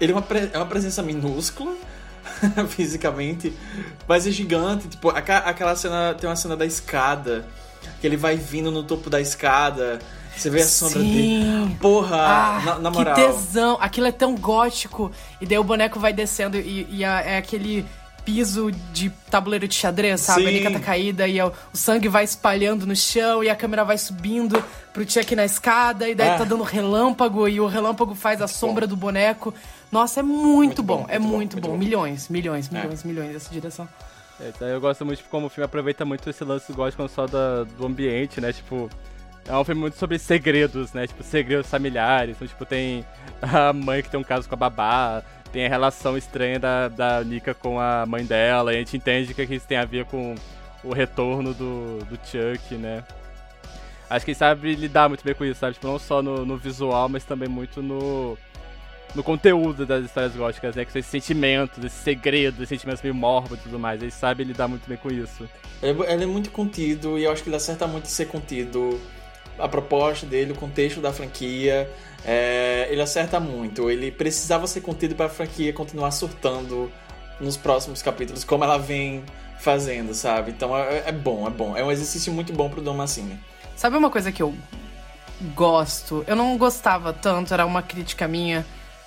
Ele 0.00 0.12
é 0.12 0.14
uma, 0.14 0.24
é 0.52 0.56
uma 0.56 0.66
presença 0.66 1.02
minúscula, 1.02 1.74
fisicamente, 2.70 3.52
mas 4.06 4.26
é 4.28 4.30
gigante. 4.30 4.86
Tipo, 4.86 5.10
aquela 5.10 5.74
cena... 5.74 6.14
Tem 6.14 6.30
uma 6.30 6.36
cena 6.36 6.56
da 6.56 6.64
escada, 6.64 7.44
que 8.00 8.06
ele 8.06 8.16
vai 8.16 8.36
vindo 8.36 8.70
no 8.70 8.84
topo 8.84 9.10
da 9.10 9.20
escada... 9.20 9.98
Você 10.38 10.50
vê 10.50 10.60
a 10.62 10.66
sombra 10.66 11.00
Sim. 11.00 11.12
dele. 11.12 11.76
Porra, 11.80 12.16
Ah, 12.16 12.62
na, 12.64 12.78
na 12.78 12.90
moral. 12.90 13.14
Que 13.14 13.22
tesão. 13.26 13.76
Aquilo 13.80 14.06
é 14.06 14.12
tão 14.12 14.34
gótico. 14.36 15.10
E 15.40 15.46
daí 15.46 15.58
o 15.58 15.64
boneco 15.64 15.98
vai 15.98 16.12
descendo 16.12 16.56
e, 16.56 16.86
e 16.90 17.04
a- 17.04 17.20
é 17.20 17.36
aquele 17.38 17.84
piso 18.24 18.70
de 18.92 19.08
tabuleiro 19.30 19.66
de 19.66 19.74
xadrez, 19.74 20.20
sabe? 20.20 20.44
A 20.44 20.48
Sim. 20.50 20.54
Nika 20.58 20.70
tá 20.70 20.80
caída 20.80 21.26
e 21.26 21.40
o, 21.40 21.50
o 21.72 21.76
sangue 21.76 22.08
vai 22.08 22.24
espalhando 22.24 22.86
no 22.86 22.94
chão 22.94 23.42
e 23.42 23.48
a 23.48 23.56
câmera 23.56 23.84
vai 23.84 23.96
subindo 23.96 24.62
pro 24.92 25.10
Chuck 25.10 25.34
na 25.34 25.46
escada 25.46 26.06
e 26.08 26.14
daí 26.14 26.28
Ah. 26.28 26.36
tá 26.38 26.44
dando 26.44 26.62
relâmpago 26.62 27.48
e 27.48 27.58
o 27.58 27.66
relâmpago 27.66 28.14
faz 28.14 28.42
a 28.42 28.46
sombra 28.46 28.86
do 28.86 28.94
boneco. 28.96 29.54
Nossa, 29.90 30.20
é 30.20 30.22
muito, 30.22 30.46
Muito 30.56 30.82
bom, 30.82 30.96
bom, 30.98 31.06
é 31.08 31.18
muito 31.18 31.30
bom, 31.30 31.36
muito 31.36 31.52
muito 31.54 31.66
bom. 31.68 31.70
bom. 31.72 31.78
Milhões, 31.78 32.28
milhões, 32.28 32.68
É. 32.70 32.76
milhões, 32.78 33.02
milhões 33.02 33.32
dessa 33.32 33.50
direção. 33.50 33.88
É, 34.38 34.50
então 34.54 34.68
eu 34.68 34.78
gosto 34.80 35.06
muito 35.06 35.22
de 35.22 35.24
como 35.30 35.46
o 35.46 35.48
filme 35.48 35.64
aproveita 35.64 36.04
muito 36.04 36.28
esse 36.28 36.44
lance 36.44 36.70
gótico 36.72 37.08
só 37.08 37.26
da, 37.26 37.64
do 37.64 37.86
ambiente, 37.86 38.40
né? 38.42 38.52
Tipo, 38.52 38.90
é 39.48 39.56
um 39.56 39.64
filme 39.64 39.80
muito 39.80 39.96
sobre 39.96 40.18
segredos, 40.18 40.92
né? 40.92 41.06
Tipo, 41.06 41.22
segredos 41.22 41.68
familiares. 41.68 42.36
Então, 42.36 42.46
tipo, 42.46 42.64
tem 42.64 43.04
a 43.40 43.72
mãe 43.72 44.02
que 44.02 44.10
tem 44.10 44.20
um 44.20 44.24
caso 44.24 44.48
com 44.48 44.54
a 44.54 44.58
babá, 44.58 45.22
tem 45.52 45.64
a 45.64 45.68
relação 45.68 46.16
estranha 46.16 46.58
da, 46.58 46.88
da 46.88 47.24
Nika 47.24 47.54
com 47.54 47.80
a 47.80 48.04
mãe 48.06 48.24
dela, 48.24 48.72
e 48.72 48.76
a 48.76 48.78
gente 48.78 48.96
entende 48.96 49.32
que 49.32 49.42
isso 49.42 49.66
tem 49.66 49.78
a 49.78 49.84
ver 49.84 50.04
com 50.04 50.34
o 50.84 50.92
retorno 50.92 51.54
do, 51.54 51.98
do 52.04 52.16
Chuck, 52.24 52.74
né? 52.74 53.02
Acho 54.10 54.24
que 54.24 54.30
ele 54.30 54.38
sabe 54.38 54.74
lidar 54.74 55.08
muito 55.08 55.24
bem 55.24 55.34
com 55.34 55.44
isso, 55.44 55.60
sabe? 55.60 55.74
Tipo, 55.74 55.86
não 55.86 55.98
só 55.98 56.22
no, 56.22 56.44
no 56.44 56.56
visual, 56.56 57.08
mas 57.08 57.24
também 57.24 57.48
muito 57.48 57.82
no, 57.82 58.38
no 59.14 59.22
conteúdo 59.22 59.84
das 59.84 60.04
histórias 60.04 60.34
góticas, 60.34 60.76
né? 60.76 60.84
Com 60.84 60.98
esses 60.98 61.10
sentimentos, 61.10 61.82
esses 61.84 61.98
segredos, 61.98 62.58
esses 62.60 62.68
sentimentos 62.68 63.02
meio 63.02 63.14
mórbidos 63.14 63.60
e 63.60 63.62
tudo 63.64 63.78
mais. 63.78 64.00
Ele 64.00 64.10
sabe 64.10 64.44
lidar 64.44 64.66
muito 64.68 64.88
bem 64.88 64.96
com 64.96 65.10
isso. 65.10 65.48
Ele 65.82 66.02
é- 66.04 66.12
ele 66.14 66.24
é 66.24 66.26
muito 66.26 66.50
contido 66.50 67.18
e 67.18 67.24
eu 67.24 67.32
acho 67.32 67.42
que 67.42 67.48
ele 67.50 67.56
acerta 67.56 67.86
muito 67.86 68.08
ser 68.08 68.26
contido. 68.26 68.98
A 69.58 69.68
proposta 69.68 70.26
dele, 70.26 70.52
o 70.52 70.54
contexto 70.54 71.00
da 71.00 71.12
franquia, 71.12 71.90
é, 72.24 72.88
ele 72.90 73.00
acerta 73.00 73.40
muito. 73.40 73.90
Ele 73.90 74.10
precisava 74.10 74.66
ser 74.66 74.80
contido 74.80 75.14
para 75.14 75.26
a 75.26 75.28
franquia 75.28 75.72
continuar 75.72 76.10
surtando 76.10 76.90
nos 77.40 77.56
próximos 77.56 78.02
capítulos, 78.02 78.44
como 78.44 78.64
ela 78.64 78.78
vem 78.78 79.24
fazendo, 79.58 80.14
sabe? 80.14 80.50
Então 80.50 80.76
é, 80.76 81.04
é 81.06 81.12
bom, 81.12 81.46
é 81.46 81.50
bom. 81.50 81.76
É 81.76 81.84
um 81.84 81.90
exercício 81.90 82.32
muito 82.32 82.52
bom 82.52 82.68
pro 82.68 82.80
Dom 82.80 82.94
Mancini. 82.94 83.38
Sabe 83.76 83.96
uma 83.96 84.10
coisa 84.10 84.32
que 84.32 84.42
eu 84.42 84.54
gosto? 85.54 86.24
Eu 86.26 86.36
não 86.36 86.56
gostava 86.56 87.12
tanto, 87.12 87.54
era 87.54 87.64
uma 87.64 87.82
crítica 87.82 88.26
minha, 88.26 88.66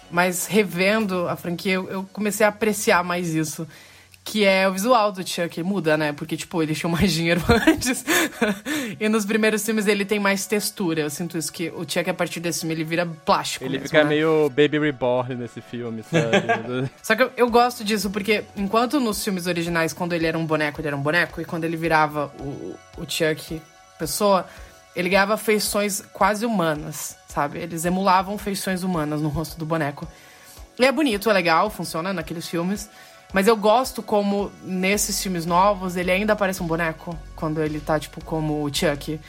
mas 0.09 0.45
revendo 0.45 1.27
a 1.27 1.35
franquia, 1.35 1.73
eu, 1.73 1.89
eu 1.89 2.09
comecei 2.13 2.45
a 2.45 2.49
apreciar 2.49 3.03
mais 3.03 3.33
isso. 3.33 3.67
Que 4.23 4.45
é 4.45 4.67
o 4.67 4.71
visual 4.71 5.11
do 5.11 5.27
Chuck 5.27 5.63
muda, 5.63 5.97
né? 5.97 6.13
Porque, 6.13 6.37
tipo, 6.37 6.61
ele 6.61 6.75
tinha 6.75 6.89
mais 6.89 7.11
dinheiro 7.13 7.41
antes. 7.67 8.05
e 8.99 9.09
nos 9.09 9.25
primeiros 9.25 9.65
filmes 9.65 9.87
ele 9.87 10.05
tem 10.05 10.19
mais 10.19 10.45
textura. 10.45 11.01
Eu 11.01 11.09
sinto 11.09 11.37
isso, 11.37 11.51
que 11.51 11.69
o 11.71 11.79
Chuck, 11.79 12.07
a 12.09 12.13
partir 12.13 12.39
desse 12.39 12.59
filme, 12.59 12.75
ele 12.75 12.83
vira 12.83 13.05
plástico 13.05 13.65
Ele 13.65 13.73
mesmo, 13.73 13.87
fica 13.87 14.03
né? 14.03 14.09
meio 14.09 14.49
Baby 14.49 14.79
Reborn 14.79 15.35
nesse 15.35 15.59
filme, 15.59 16.03
sabe? 16.03 16.89
Só 17.01 17.15
que 17.15 17.23
eu, 17.23 17.31
eu 17.35 17.49
gosto 17.49 17.83
disso, 17.83 18.09
porque 18.11 18.43
enquanto 18.55 18.99
nos 18.99 19.23
filmes 19.23 19.47
originais, 19.47 19.91
quando 19.91 20.13
ele 20.13 20.27
era 20.27 20.37
um 20.37 20.45
boneco, 20.45 20.79
ele 20.79 20.87
era 20.87 20.95
um 20.95 21.01
boneco, 21.01 21.41
e 21.41 21.45
quando 21.45 21.63
ele 21.63 21.75
virava 21.75 22.31
o, 22.39 22.75
o 22.97 23.09
Chuck 23.09 23.59
pessoa, 23.97 24.47
ele 24.95 25.09
ganhava 25.09 25.37
feições 25.37 26.01
quase 26.13 26.45
humanas, 26.45 27.17
sabe? 27.27 27.59
Eles 27.59 27.85
emulavam 27.85 28.37
feições 28.37 28.83
humanas 28.83 29.21
no 29.21 29.29
rosto 29.29 29.57
do 29.57 29.65
boneco. 29.65 30.07
E 30.79 30.85
é 30.85 30.91
bonito, 30.91 31.29
é 31.29 31.33
legal, 31.33 31.69
funciona 31.69 32.11
naqueles 32.11 32.47
filmes. 32.47 32.89
Mas 33.33 33.47
eu 33.47 33.55
gosto 33.55 34.03
como, 34.03 34.51
nesses 34.63 35.21
filmes 35.21 35.45
novos, 35.45 35.95
ele 35.95 36.11
ainda 36.11 36.35
parece 36.35 36.61
um 36.61 36.67
boneco. 36.67 37.17
Quando 37.35 37.61
ele 37.61 37.79
tá, 37.79 37.99
tipo, 37.99 38.23
como 38.25 38.63
o 38.63 38.73
Chuck. 38.73 39.19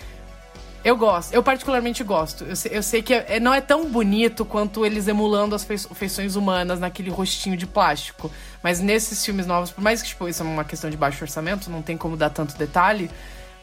Eu 0.84 0.96
gosto, 0.96 1.32
eu 1.32 1.44
particularmente 1.44 2.02
gosto. 2.02 2.42
Eu 2.42 2.56
sei, 2.56 2.72
eu 2.76 2.82
sei 2.82 3.02
que 3.02 3.14
é- 3.14 3.38
não 3.38 3.54
é 3.54 3.60
tão 3.60 3.88
bonito 3.88 4.44
quanto 4.44 4.84
eles 4.84 5.06
emulando 5.06 5.54
as 5.54 5.62
fei- 5.62 5.78
feições 5.78 6.34
humanas 6.34 6.80
naquele 6.80 7.08
rostinho 7.08 7.56
de 7.56 7.68
plástico. 7.68 8.28
Mas 8.60 8.80
nesses 8.80 9.24
filmes 9.24 9.46
novos, 9.46 9.70
por 9.70 9.80
mais 9.80 10.02
que 10.02 10.08
tipo, 10.08 10.28
isso 10.28 10.42
é 10.42 10.44
uma 10.46 10.64
questão 10.64 10.90
de 10.90 10.96
baixo 10.96 11.22
orçamento, 11.22 11.70
não 11.70 11.82
tem 11.82 11.96
como 11.96 12.16
dar 12.16 12.30
tanto 12.30 12.58
detalhe, 12.58 13.08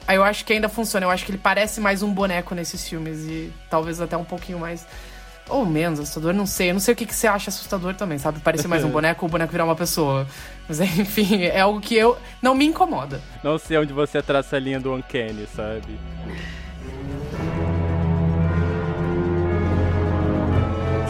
aí 0.07 0.15
eu 0.15 0.23
acho 0.23 0.45
que 0.45 0.53
ainda 0.53 0.69
funciona. 0.69 1.05
Eu 1.05 1.09
acho 1.09 1.25
que 1.25 1.31
ele 1.31 1.37
parece 1.37 1.81
mais 1.81 2.01
um 2.01 2.13
boneco 2.13 2.55
nesses 2.55 2.87
filmes 2.87 3.19
e 3.25 3.51
talvez 3.69 3.99
até 3.99 4.15
um 4.15 4.23
pouquinho 4.23 4.57
mais. 4.57 4.85
Ou 5.49 5.65
menos 5.65 5.99
assustador, 5.99 6.33
não 6.33 6.45
sei. 6.45 6.69
Eu 6.69 6.73
não 6.73 6.79
sei 6.79 6.93
o 6.93 6.97
que, 6.97 7.05
que 7.05 7.15
você 7.15 7.27
acha 7.27 7.49
assustador 7.49 7.95
também, 7.95 8.17
sabe? 8.17 8.39
Parecer 8.39 8.67
mais 8.67 8.83
um 8.83 8.89
boneco 8.91 9.25
ou 9.25 9.27
o 9.27 9.31
boneco 9.31 9.51
virar 9.51 9.65
uma 9.65 9.75
pessoa. 9.75 10.27
Mas 10.67 10.79
enfim, 10.97 11.43
é 11.43 11.59
algo 11.59 11.81
que 11.81 11.95
eu. 11.95 12.17
Não 12.41 12.53
me 12.53 12.65
incomoda. 12.65 13.19
Não 13.43 13.57
sei 13.57 13.77
onde 13.77 13.91
você 13.91 14.21
traça 14.21 14.55
a 14.55 14.59
linha 14.59 14.79
do 14.79 14.93
Uncanny, 14.93 15.47
sabe? 15.55 15.99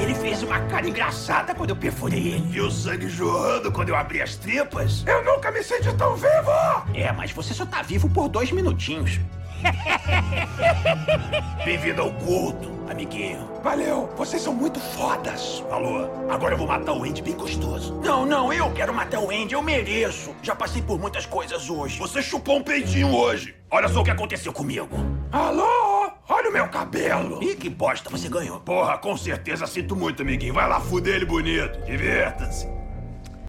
Ele 0.01 0.15
fez 0.15 0.41
uma 0.41 0.59
cara 0.61 0.87
engraçada 0.87 1.53
quando 1.53 1.71
eu 1.71 1.75
perfurei 1.75 2.33
ele. 2.33 2.49
E 2.51 2.61
o 2.61 2.71
sangue 2.71 3.09
jorrando 3.09 3.71
quando 3.71 3.89
eu 3.89 3.95
abri 3.95 4.21
as 4.21 4.35
tripas? 4.37 5.03
Eu 5.05 5.23
nunca 5.25 5.51
me 5.51 5.61
senti 5.61 5.93
tão 5.95 6.15
vivo! 6.15 6.51
É, 6.93 7.11
mas 7.11 7.31
você 7.31 7.53
só 7.53 7.65
tá 7.65 7.81
vivo 7.81 8.09
por 8.09 8.29
dois 8.29 8.51
minutinhos. 8.51 9.19
Bem-vindo 11.65 12.01
ao 12.01 12.11
culto, 12.11 12.69
Amiguinho. 12.89 13.47
Valeu, 13.63 14.09
vocês 14.17 14.41
são 14.41 14.53
muito 14.53 14.79
fodas. 14.79 15.63
Alô, 15.69 16.09
agora 16.29 16.53
eu 16.53 16.57
vou 16.57 16.67
matar 16.67 16.93
o 16.93 17.03
Andy 17.03 17.21
bem 17.21 17.35
gostoso. 17.35 17.93
Não, 18.03 18.25
não, 18.25 18.51
eu 18.51 18.71
quero 18.73 18.93
matar 18.93 19.19
o 19.19 19.29
Andy, 19.29 19.53
eu 19.53 19.61
mereço. 19.61 20.35
Já 20.41 20.55
passei 20.55 20.81
por 20.81 20.99
muitas 20.99 21.25
coisas 21.25 21.69
hoje. 21.69 21.99
Você 21.99 22.21
chupou 22.21 22.57
um 22.57 22.63
peitinho 22.63 23.13
hoje. 23.13 23.55
Olha 23.69 23.87
só 23.87 24.01
o 24.01 24.03
que 24.03 24.11
aconteceu 24.11 24.51
comigo. 24.51 24.89
Alô? 25.31 26.09
Olha 26.27 26.49
o 26.49 26.53
meu 26.53 26.67
cabelo. 26.69 27.43
Ih, 27.43 27.55
que 27.55 27.69
bosta, 27.69 28.09
você 28.09 28.29
ganhou. 28.29 28.59
Porra, 28.61 28.97
com 28.97 29.15
certeza 29.17 29.67
sinto 29.67 29.95
muito, 29.95 30.21
amiguinho. 30.21 30.53
Vai 30.53 30.67
lá, 30.67 30.79
fuder 30.79 31.15
ele 31.15 31.25
bonito. 31.25 31.79
Divirta-se. 31.85 32.67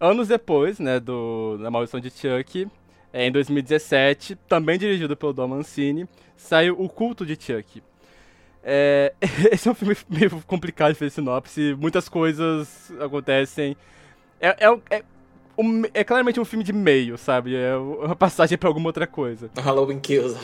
Anos 0.01 0.29
depois, 0.29 0.79
né, 0.79 0.99
do 0.99 1.59
da 1.59 1.71
Maldição 1.71 2.01
de 2.01 2.11
Chuck, 2.11 2.67
é, 3.13 3.27
em 3.27 3.33
2017, 3.33 4.37
também 4.49 4.79
dirigido 4.79 5.17
pelo 5.17 5.33
Dom 5.33 5.49
Mancini, 5.49 6.09
saiu 6.37 6.81
O 6.81 6.89
Culto 6.89 7.27
de 7.27 7.35
Chuck. 7.35 7.83
É, 8.63 9.13
esse 9.51 9.69
é 9.69 9.71
um 9.71 9.75
filme 9.75 9.97
meio 10.09 10.31
complicado 10.47 10.93
de 10.93 10.99
fazer 10.99 11.11
sinopse, 11.11 11.77
muitas 11.79 12.09
coisas 12.09 12.93
acontecem. 13.01 13.77
É, 14.41 14.49
é, 14.49 14.81
é, 14.91 15.05
um, 15.59 15.83
é 15.93 16.03
claramente 16.03 16.41
um 16.41 16.45
filme 16.45 16.65
de 16.65 16.73
meio, 16.73 17.19
sabe? 17.19 17.55
É 17.55 17.77
uma 17.77 18.17
passagem 18.17 18.57
pra 18.57 18.69
alguma 18.69 18.89
outra 18.89 19.07
coisa. 19.07 19.51
Halloween 19.61 20.01
Kills. 20.01 20.37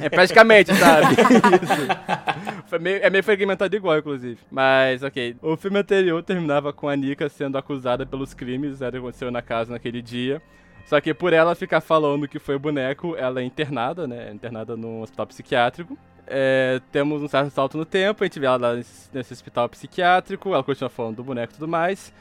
É 0.00 0.08
praticamente, 0.08 0.74
sabe? 0.74 1.14
Isso. 1.62 2.62
Foi 2.66 2.78
meio, 2.78 2.98
é 3.02 3.10
meio 3.10 3.22
fragmentado 3.22 3.74
igual, 3.76 3.98
inclusive. 3.98 4.38
Mas, 4.50 5.02
ok. 5.02 5.36
O 5.42 5.56
filme 5.56 5.78
anterior 5.78 6.22
terminava 6.22 6.72
com 6.72 6.88
a 6.88 6.96
Nika 6.96 7.28
sendo 7.28 7.58
acusada 7.58 8.06
pelos 8.06 8.32
crimes 8.32 8.80
né, 8.80 8.90
que 8.90 8.96
aconteceu 8.96 9.30
na 9.30 9.42
casa 9.42 9.72
naquele 9.72 10.00
dia. 10.00 10.40
Só 10.84 11.00
que 11.00 11.14
por 11.14 11.32
ela 11.32 11.54
ficar 11.54 11.80
falando 11.80 12.28
que 12.28 12.38
foi 12.38 12.58
boneco, 12.58 13.16
ela 13.16 13.40
é 13.40 13.44
internada, 13.44 14.06
né? 14.06 14.30
Internada 14.32 14.76
num 14.76 15.02
hospital 15.02 15.26
psiquiátrico. 15.26 15.96
É, 16.26 16.80
temos 16.90 17.22
um 17.22 17.28
certo 17.28 17.50
salto 17.50 17.76
no 17.76 17.84
tempo, 17.84 18.22
a 18.22 18.26
gente 18.26 18.38
vê 18.38 18.46
ela 18.46 18.76
nesse, 18.76 19.10
nesse 19.12 19.32
hospital 19.32 19.68
psiquiátrico, 19.68 20.52
ela 20.52 20.62
continua 20.62 20.88
falando 20.88 21.16
do 21.16 21.24
boneco 21.24 21.52
e 21.52 21.54
tudo 21.54 21.68
mais. 21.68 22.12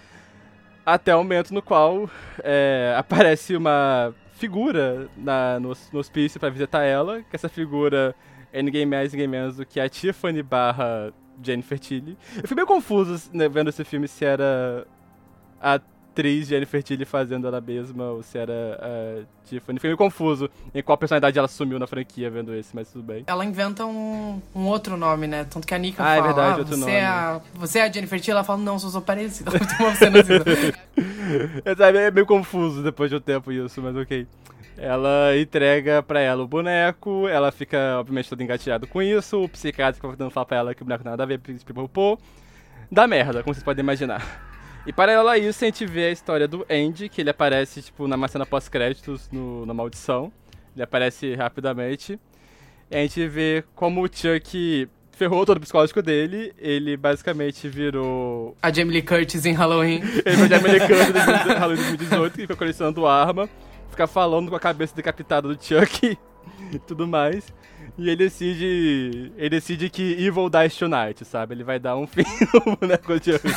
Até 0.86 1.16
o 1.16 1.20
momento 1.20 1.54
no 1.54 1.62
qual 1.62 2.10
é, 2.44 2.96
aparece 2.98 3.56
uma 3.56 4.14
figura 4.34 5.08
na, 5.16 5.60
no, 5.60 5.72
no 5.94 6.00
hospício 6.00 6.40
para 6.40 6.50
visitar 6.50 6.84
ela, 6.84 7.22
que 7.22 7.36
essa 7.36 7.48
figura 7.48 8.16
é 8.52 8.62
ninguém 8.62 8.86
mais, 8.86 9.14
ninguém 9.14 9.28
menos 9.28 9.58
do 9.58 9.66
que 9.66 9.80
a 9.80 9.88
Tiffany 9.88 10.42
barra 10.42 11.14
Jennifer 11.42 11.78
Tilly. 11.80 12.18
Eu 12.38 12.48
fui 12.48 12.56
meio 12.56 12.68
confuso 12.68 13.30
né, 13.34 13.48
vendo 13.48 13.70
esse 13.70 13.84
filme 13.84 14.08
se 14.08 14.26
era 14.26 14.88
a 15.62 15.80
atriz 16.12 16.48
Jennifer 16.48 16.84
Tilly 16.84 17.06
fazendo 17.06 17.48
ela 17.48 17.62
mesma 17.62 18.06
ou 18.12 18.22
se 18.22 18.38
era 18.38 18.78
a 18.82 19.24
Tiffany. 19.46 19.80
Fiquei 19.80 19.90
meio 19.90 19.98
confuso 19.98 20.50
em 20.76 20.84
qual 20.84 20.98
personalidade 20.98 21.38
ela 21.38 21.46
assumiu 21.46 21.80
na 21.80 21.88
franquia 21.88 22.30
vendo 22.30 22.54
esse, 22.54 22.76
mas 22.76 22.92
tudo 22.92 23.04
bem. 23.04 23.24
Ela 23.26 23.46
inventa 23.46 23.86
um, 23.86 24.42
um 24.54 24.66
outro 24.68 24.98
nome, 24.98 25.28
né? 25.28 25.46
Tanto 25.50 25.66
que 25.66 25.74
a 25.74 25.78
Nika 25.78 26.04
Ah, 26.04 26.16
é 26.16 26.18
fala, 26.18 26.28
verdade, 26.28 26.54
ah, 26.54 26.58
outro 26.58 26.76
você, 26.76 26.80
nome. 26.80 26.92
É 26.92 27.06
a, 27.06 27.42
você 27.54 27.80
é 27.80 27.84
a 27.84 27.92
Jennifer 27.92 28.20
Tilly? 28.20 28.32
Ela 28.32 28.44
fala, 28.44 28.60
não, 28.60 28.78
sou, 28.78 28.90
sou 28.90 29.02
parecida. 29.02 29.52
É, 31.64 31.98
é 32.08 32.12
meio 32.12 32.26
confuso 32.26 32.84
depois 32.84 33.10
de 33.10 33.16
um 33.16 33.22
tempo 33.22 33.52
isso, 33.52 33.82
mas 33.82 33.96
ok. 33.96 34.28
Ela 34.78 35.38
entrega 35.38 36.02
pra 36.02 36.20
ela 36.20 36.44
o 36.44 36.48
boneco, 36.48 37.28
ela 37.28 37.52
fica, 37.52 37.98
obviamente, 38.00 38.30
toda 38.30 38.44
engatilhada 38.44 38.88
com 38.88 39.02
isso, 39.02 39.44
o 39.44 39.50
psiquiatra 39.50 39.94
fica 39.94 40.10
tentando 40.10 40.32
falar 40.32 40.46
pra 40.46 40.58
ela 40.58 40.76
que 40.76 40.82
o 40.82 40.86
boneco 40.86 41.04
nada 41.04 41.24
a 41.24 41.26
ver, 41.26 41.40
pipopô. 41.40 42.18
Dá 42.92 43.08
merda, 43.08 43.44
como 43.44 43.54
vocês 43.54 43.64
podem 43.64 43.84
imaginar. 43.84 44.51
E 44.86 44.92
paralelo 44.92 45.30
a 45.30 45.38
isso, 45.38 45.64
a 45.64 45.68
gente 45.68 45.86
vê 45.86 46.06
a 46.06 46.12
história 46.12 46.48
do 46.48 46.66
Andy, 46.70 47.08
que 47.08 47.22
ele 47.22 47.30
aparece, 47.30 47.84
tipo, 47.84 48.08
na 48.08 48.28
cena 48.28 48.46
pós-créditos 48.46 49.30
na 49.66 49.74
Maldição. 49.74 50.32
Ele 50.76 50.84
aparece 50.84 51.36
rapidamente. 51.36 52.20
E 52.90 52.96
a 52.96 53.00
gente 53.02 53.28
vê 53.28 53.64
como 53.76 54.04
o 54.04 54.10
Chuck 54.12 54.90
ferrou 55.12 55.46
todo 55.46 55.58
o 55.58 55.60
psicológico 55.60 56.02
dele. 56.02 56.52
Ele 56.58 56.98
basicamente 56.98 57.70
virou 57.70 58.58
A 58.62 58.72
Jamie 58.72 58.94
Lee 58.94 59.04
Curtis 59.04 59.46
em 59.46 59.54
Halloween. 59.54 60.02
ele 60.26 60.38
foi 60.38 60.48
de 60.48 60.56
americano 60.56 61.52
em 61.52 61.60
Halloween 61.60 61.78
2018, 61.78 62.34
que 62.34 62.42
fica 62.42 62.56
colecionando 62.56 63.06
arma, 63.06 63.48
fica 63.92 64.08
falando 64.08 64.50
com 64.50 64.56
a 64.56 64.60
cabeça 64.60 64.96
decapitada 64.96 65.48
do 65.48 65.54
Chuck 65.64 66.18
e 66.74 66.80
tudo 66.80 67.08
mais. 67.08 67.54
E 67.98 68.04
ele 68.04 68.16
decide. 68.16 69.32
Ele 69.38 69.50
decide 69.50 69.90
que 69.90 70.14
Evil 70.14 70.50
Dies 70.50 70.76
Tonight, 70.78 71.26
sabe? 71.26 71.56
Ele 71.56 71.64
vai 71.64 71.80
dar 71.80 71.96
um 71.98 72.08
fim 72.08 72.24
no 72.66 72.76
boneco 72.76 73.14
Chuck. 73.14 73.48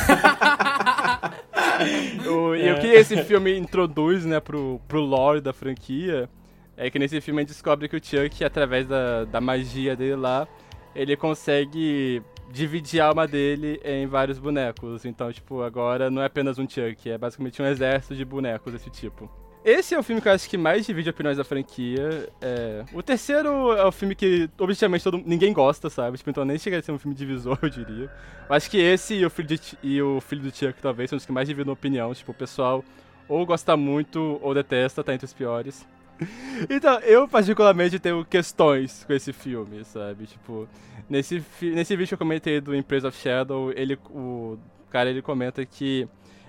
o, 2.27 2.55
E 2.55 2.71
o 2.71 2.79
que 2.79 2.87
esse 2.87 3.23
filme 3.23 3.57
introduz, 3.57 4.25
né, 4.25 4.39
pro, 4.39 4.79
pro 4.87 4.99
lore 5.01 5.41
da 5.41 5.53
franquia 5.53 6.29
é 6.77 6.89
que 6.89 6.99
nesse 6.99 7.21
filme 7.21 7.39
a 7.39 7.43
gente 7.43 7.49
descobre 7.53 7.87
que 7.87 7.95
o 7.95 8.03
Chuck, 8.03 8.43
através 8.43 8.87
da, 8.87 9.25
da 9.25 9.39
magia 9.39 9.95
dele 9.95 10.15
lá, 10.15 10.47
ele 10.93 11.15
consegue 11.15 12.21
dividir 12.51 13.01
a 13.01 13.07
alma 13.07 13.27
dele 13.27 13.79
em 13.83 14.07
vários 14.07 14.37
bonecos. 14.39 15.05
Então, 15.05 15.31
tipo, 15.31 15.61
agora 15.61 16.09
não 16.09 16.21
é 16.21 16.25
apenas 16.25 16.59
um 16.59 16.67
Chuck, 16.67 17.09
é 17.09 17.17
basicamente 17.17 17.61
um 17.61 17.65
exército 17.65 18.15
de 18.15 18.25
bonecos 18.25 18.73
desse 18.73 18.89
tipo. 18.89 19.29
Esse 19.65 19.95
é 19.95 19.99
o 19.99 20.03
filme 20.03 20.21
que 20.21 20.27
eu 20.27 20.31
acho 20.31 20.47
que 20.47 20.59
mais 20.59 20.85
divide 20.85 21.09
opiniões 21.09 21.37
da 21.37 21.43
franquia. 21.43 22.29
É... 22.39 22.85
O 22.93 23.01
terceiro 23.01 23.73
é 23.73 23.83
o 23.83 23.91
filme 23.91 24.13
que, 24.13 24.47
objetivamente, 24.59 25.03
todo... 25.03 25.17
ninguém 25.25 25.51
gosta, 25.51 25.89
sabe? 25.89 26.19
Tipo, 26.19 26.29
então 26.29 26.45
nem 26.45 26.59
chega 26.59 26.77
a 26.77 26.81
ser 26.83 26.91
um 26.91 26.99
filme 26.99 27.15
divisor, 27.15 27.57
eu 27.63 27.69
diria. 27.69 28.11
Eu 28.47 28.55
acho 28.55 28.69
que 28.69 28.77
esse 28.77 29.15
e 29.15 29.25
o 29.25 29.29
Filho, 29.29 29.47
de... 29.47 29.59
e 29.81 29.99
o 29.99 30.21
filho 30.21 30.43
do 30.43 30.55
Chuck, 30.55 30.79
talvez, 30.79 31.09
são 31.09 31.17
os 31.17 31.25
que 31.25 31.31
mais 31.31 31.47
dividem 31.47 31.73
opinião. 31.73 32.13
Tipo, 32.13 32.31
o 32.31 32.35
pessoal 32.35 32.85
ou 33.27 33.43
gosta 33.43 33.75
muito 33.75 34.39
ou 34.39 34.53
detesta, 34.53 35.03
tá 35.03 35.15
entre 35.15 35.25
os 35.25 35.33
piores. 35.33 35.85
Então, 36.69 36.99
eu 36.99 37.27
particularmente 37.27 37.99
tenho 37.99 38.23
questões 38.23 39.03
com 39.03 39.11
esse 39.11 39.33
filme, 39.33 39.83
sabe? 39.83 40.27
Tipo, 40.27 40.65
nesse, 41.09 41.41
fi... 41.41 41.71
nesse 41.71 41.93
vídeo 41.95 42.09
que 42.09 42.13
eu 42.13 42.17
comentei 42.19 42.61
do 42.61 42.73
Empresa 42.73 43.09
of 43.09 43.17
Shadow, 43.17 43.71
ele, 43.75 43.99
o 44.09 44.57
cara 44.89 45.09
ele 45.09 45.21
comenta 45.21 45.65
que 45.65 46.07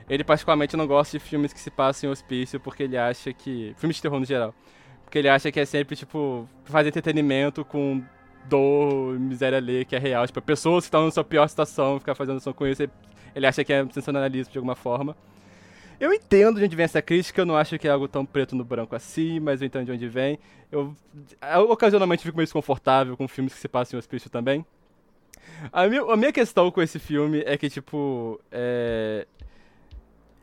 ele 0.09 0.23
particularmente 0.25 0.77
não 0.77 0.87
gosta 0.87 1.19
de 1.19 1.25
filmes 1.25 1.53
que 1.53 1.61
se 1.61 1.71
passam 1.71 2.09
em 2.09 2.13
hospício 2.13 2.61
porque 2.61 2.85
ele 2.85 2.97
acha 2.97 3.33
que. 3.33 3.75
Filmes 3.77 3.97
de 3.97 4.03
terror 4.03 4.21
no 4.21 4.27
geral. 4.27 4.55
Porque 5.05 5.19
ele 5.19 5.29
acha 5.29 5.51
que 5.53 5.61
é 5.61 5.65
sempre, 5.65 5.95
tipo, 5.97 6.49
fazer 6.65 6.89
entretenimento 6.89 7.65
com 7.65 8.03
dor, 8.49 9.19
miséria 9.19 9.59
ali, 9.59 9.85
que 9.85 9.95
é 9.95 9.99
real. 9.99 10.27
Tipo, 10.27 10.41
pessoas 10.41 10.85
que 10.85 10.89
estão 10.89 11.05
na 11.05 11.11
sua 11.11 11.25
pior 11.25 11.49
situação, 11.49 11.99
ficar 11.99 12.15
fazendo 12.15 12.41
som 12.41 12.53
com 12.53 12.67
isso, 12.67 12.83
ele 13.35 13.47
acha 13.47 13.65
que 13.65 13.73
é 13.73 13.85
sensacionalismo 13.85 14.53
de 14.53 14.59
alguma 14.59 14.75
forma. 14.75 15.17
Eu 15.99 16.13
entendo 16.13 16.59
de 16.59 16.65
onde 16.67 16.77
vem 16.77 16.85
essa 16.85 17.01
crítica, 17.01 17.41
eu 17.41 17.47
não 17.47 17.57
acho 17.57 17.79
que 17.79 17.89
é 17.89 17.91
algo 17.91 18.07
tão 18.07 18.27
preto 18.27 18.55
no 18.55 18.65
branco 18.65 18.95
assim, 18.95 19.41
mas 19.41 19.63
eu 19.63 19.67
entendo 19.67 19.87
de 19.87 19.93
onde 19.93 20.09
vem. 20.09 20.39
Eu, 20.71 20.95
eu 21.41 21.71
ocasionalmente 21.71 22.23
fico 22.23 22.37
meio 22.37 22.47
desconfortável 22.47 23.17
com 23.17 23.27
filmes 23.27 23.55
que 23.55 23.61
se 23.61 23.69
passam 23.69 23.97
em 23.97 23.99
hospício 23.99 24.29
também. 24.29 24.65
A 25.73 25.87
minha, 25.89 26.03
a 26.03 26.17
minha 26.17 26.33
questão 26.33 26.71
com 26.71 26.83
esse 26.83 26.99
filme 26.99 27.43
é 27.47 27.57
que, 27.57 27.71
tipo, 27.71 28.39
é, 28.53 29.27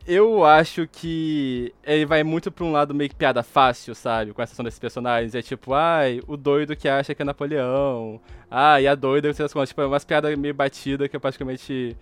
eu 0.06 0.44
acho 0.44 0.86
que 0.86 1.72
ele 1.82 2.04
vai 2.04 2.22
muito 2.22 2.52
pra 2.52 2.64
um 2.64 2.72
lado 2.72 2.94
meio 2.94 3.08
que 3.08 3.16
piada 3.16 3.42
fácil, 3.42 3.94
sabe? 3.94 4.32
Com 4.32 4.40
a 4.40 4.44
exceção 4.44 4.64
desses 4.64 4.78
personagens. 4.78 5.34
É 5.34 5.40
tipo, 5.40 5.72
ai, 5.72 6.20
o 6.26 6.36
doido 6.36 6.76
que 6.76 6.88
acha 6.88 7.14
que 7.14 7.22
é 7.22 7.24
Napoleão. 7.24 8.20
Ah, 8.50 8.80
e 8.80 8.86
a 8.86 8.94
doida, 8.94 9.32
sei 9.32 9.48
contas. 9.48 9.70
Tipo, 9.70 9.80
é 9.82 9.86
umas 9.86 10.04
piadas 10.04 10.36
meio 10.38 10.54
batida 10.54 11.08
que 11.08 11.16
eu 11.16 11.20
praticamente. 11.20 11.96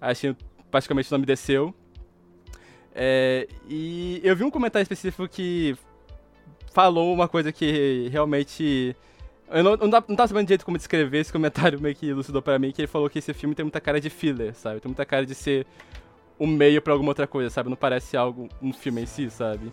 Achei. 0.00 0.36
Praticamente 0.70 1.10
não 1.10 1.18
me 1.18 1.26
desceu. 1.26 1.74
É, 2.94 3.48
e 3.68 4.20
eu 4.22 4.36
vi 4.36 4.44
um 4.44 4.50
comentário 4.50 4.84
específico 4.84 5.28
que 5.28 5.76
falou 6.72 7.12
uma 7.12 7.28
coisa 7.28 7.52
que 7.52 8.08
realmente. 8.12 8.94
Eu 9.50 9.64
não, 9.64 9.76
não, 9.76 9.88
não 9.88 10.16
tava 10.16 10.28
sabendo 10.28 10.46
direito 10.46 10.64
como 10.64 10.76
descrever 10.76 11.18
esse 11.18 11.32
comentário 11.32 11.80
meio 11.82 11.96
que 11.96 12.06
elucidou 12.08 12.40
pra 12.40 12.58
mim, 12.60 12.70
que 12.70 12.82
ele 12.82 12.86
falou 12.86 13.10
que 13.10 13.18
esse 13.18 13.34
filme 13.34 13.56
tem 13.56 13.64
muita 13.64 13.80
cara 13.80 14.00
de 14.00 14.08
filler, 14.08 14.54
sabe? 14.54 14.78
Tem 14.78 14.88
muita 14.88 15.04
cara 15.04 15.26
de 15.26 15.34
ser 15.34 15.66
um 16.40 16.46
meio 16.46 16.80
pra 16.80 16.94
alguma 16.94 17.10
outra 17.10 17.26
coisa, 17.26 17.50
sabe? 17.50 17.68
Não 17.68 17.76
parece 17.76 18.16
algo, 18.16 18.48
um 18.62 18.72
filme 18.72 19.02
em 19.02 19.06
si, 19.06 19.30
sabe? 19.30 19.70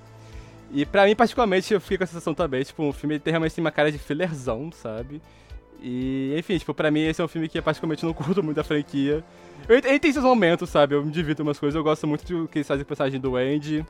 E 0.71 0.86
pra 0.86 1.06
mim, 1.06 1.15
particularmente, 1.15 1.73
eu 1.73 1.80
fiquei 1.80 1.97
com 1.97 2.03
a 2.03 2.08
sensação 2.08 2.34
também, 2.34 2.62
tipo, 2.63 2.84
um 2.84 2.91
filme 2.91 3.17
tem 3.17 3.32
realmente 3.32 3.56
tem 3.56 3.63
uma 3.63 3.71
cara 3.71 3.89
de 3.89 3.97
fillerzão, 3.97 4.69
sabe? 4.71 5.21
E, 5.82 6.36
enfim, 6.38 6.58
tipo, 6.58 6.73
pra 6.73 6.91
mim 6.91 7.01
esse 7.01 7.21
é 7.21 7.23
um 7.23 7.27
filme 7.27 7.47
que 7.47 7.58
eu 7.58 7.63
particularmente 7.63 8.06
não 8.06 8.12
curto 8.13 8.43
muito 8.43 8.58
da 8.58 8.63
franquia. 8.63 9.23
Ele, 9.69 9.88
ele 9.88 9.99
tem 9.99 10.12
seus 10.12 10.25
momentos, 10.25 10.69
sabe? 10.69 10.95
Eu 10.95 11.06
me 11.06 11.12
divirto 11.12 11.41
em 11.41 11.45
umas 11.45 11.58
coisas, 11.58 11.75
eu 11.75 11.84
gosto 11.84 12.06
muito 12.06 12.25
do 12.25 12.47
que 12.47 12.60
eles 12.60 12.67
fazem 12.67 12.84
com 12.84 12.88
a 12.88 12.89
personagem 12.89 13.19
do 13.19 13.38
Andy. 13.38 13.86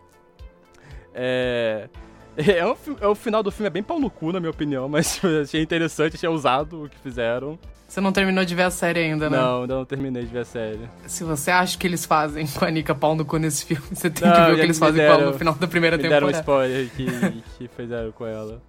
É... 1.15 1.89
É, 2.45 2.75
fi- 2.75 2.95
é, 3.01 3.07
o 3.07 3.15
final 3.15 3.41
do 3.41 3.51
filme 3.51 3.67
é 3.67 3.69
bem 3.71 3.81
pau 3.83 3.99
no 3.99 4.09
cu, 4.11 4.31
na 4.31 4.39
minha 4.39 4.51
opinião, 4.51 4.87
mas 4.89 5.19
achei 5.41 5.61
interessante, 5.61 6.15
achei 6.15 6.29
ousado 6.29 6.83
o 6.83 6.89
que 6.89 6.97
fizeram. 6.99 7.57
Você 7.87 7.99
não 8.01 8.11
terminou 8.11 8.43
de 8.45 8.53
ver 8.53 8.63
a 8.63 8.69
série 8.69 8.99
ainda, 8.99 9.29
né? 9.29 9.37
Não, 9.37 9.61
ainda 9.61 9.75
não 9.75 9.85
terminei 9.85 10.21
de 10.23 10.27
ver 10.31 10.39
a 10.39 10.45
série. 10.45 10.81
Se 11.07 11.23
você 11.23 11.49
acha 11.49 11.77
que 11.77 11.87
eles 11.87 12.05
fazem 12.05 12.45
com 12.45 12.65
a 12.65 12.69
Nika 12.69 12.93
pau 12.93 13.15
no 13.15 13.23
cu 13.25 13.37
nesse 13.37 13.65
filme, 13.65 13.81
você 13.91 14.09
tem 14.09 14.27
Não, 14.27 14.35
que 14.35 14.41
ver 14.41 14.51
o 14.51 14.55
que 14.55 14.61
eles 14.61 14.77
fazem 14.77 14.97
com 14.97 15.01
ela 15.07 15.17
deram- 15.17 15.31
no 15.31 15.37
final 15.37 15.53
da 15.55 15.67
primeira 15.67 15.95
Me 15.97 16.03
deram 16.03 16.27
um 16.27 16.31
temporada. 16.31 16.67
spoiler 16.67 16.89
que, 16.95 17.41
que 17.57 17.67
fizeram 17.75 18.11
com 18.11 18.25
ela. 18.27 18.61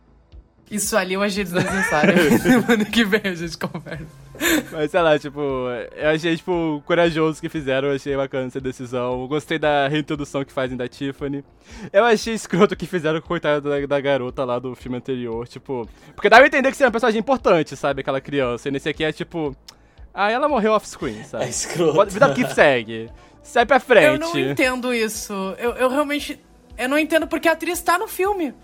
Isso 0.71 0.97
ali 0.97 1.15
eu 1.15 1.23
achei 1.23 1.45
desnecessário. 1.45 2.15
Semana 2.39 2.85
que 2.85 3.05
vem 3.05 3.21
a 3.25 3.35
gente 3.35 3.57
conversa. 3.57 4.07
Mas 4.71 4.91
sei 4.91 5.01
lá, 5.01 5.19
tipo, 5.19 5.41
eu 5.97 6.09
achei, 6.11 6.37
tipo, 6.37 6.83
corajoso 6.87 7.41
que 7.41 7.49
fizeram, 7.49 7.89
eu 7.89 7.97
achei 7.97 8.17
bacana 8.17 8.47
essa 8.47 8.61
decisão. 8.61 9.21
Eu 9.23 9.29
gostei 9.29 9.59
da 9.59 9.89
reintrodução 9.89 10.45
que 10.45 10.53
fazem 10.53 10.77
da 10.77 10.87
Tiffany. 10.87 11.45
Eu 11.93 12.05
achei 12.05 12.35
escroto 12.35 12.75
o 12.75 12.77
que 12.77 12.87
fizeram 12.87 13.21
com 13.21 13.27
a 13.27 13.29
coitada 13.29 13.61
da, 13.61 13.87
da 13.87 14.01
garota 14.01 14.45
lá 14.45 14.59
do 14.59 14.75
filme 14.75 14.99
anterior, 14.99 15.49
tipo. 15.49 15.89
Porque 16.15 16.29
dá 16.29 16.37
pra 16.37 16.47
entender 16.47 16.71
que 16.71 16.77
seria 16.77 16.89
uma 16.89 16.93
personagem 16.93 17.21
importante, 17.21 17.77
sabe? 17.77 18.01
Aquela 18.01 18.21
criança. 18.21 18.69
E 18.69 18.71
nesse 18.71 18.89
aqui 18.89 19.05
é 19.05 19.13
tipo. 19.13 19.57
Ah, 20.13 20.31
ela 20.31 20.49
morreu 20.49 20.73
off-screen, 20.73 21.25
sabe? 21.25 21.45
É 21.45 21.49
escroto. 21.49 22.11
Vida 22.11 22.33
que 22.35 22.47
segue. 22.53 23.11
Sai 23.43 23.65
pra 23.65 23.81
frente. 23.81 24.07
Eu 24.07 24.19
não 24.19 24.39
entendo 24.39 24.93
isso. 24.93 25.33
Eu, 25.59 25.73
eu 25.73 25.89
realmente. 25.89 26.39
Eu 26.77 26.89
não 26.89 26.99
entendo 26.99 27.27
porque 27.27 27.49
a 27.49 27.53
atriz 27.53 27.81
tá 27.83 27.99
no 27.99 28.07
filme. 28.07 28.55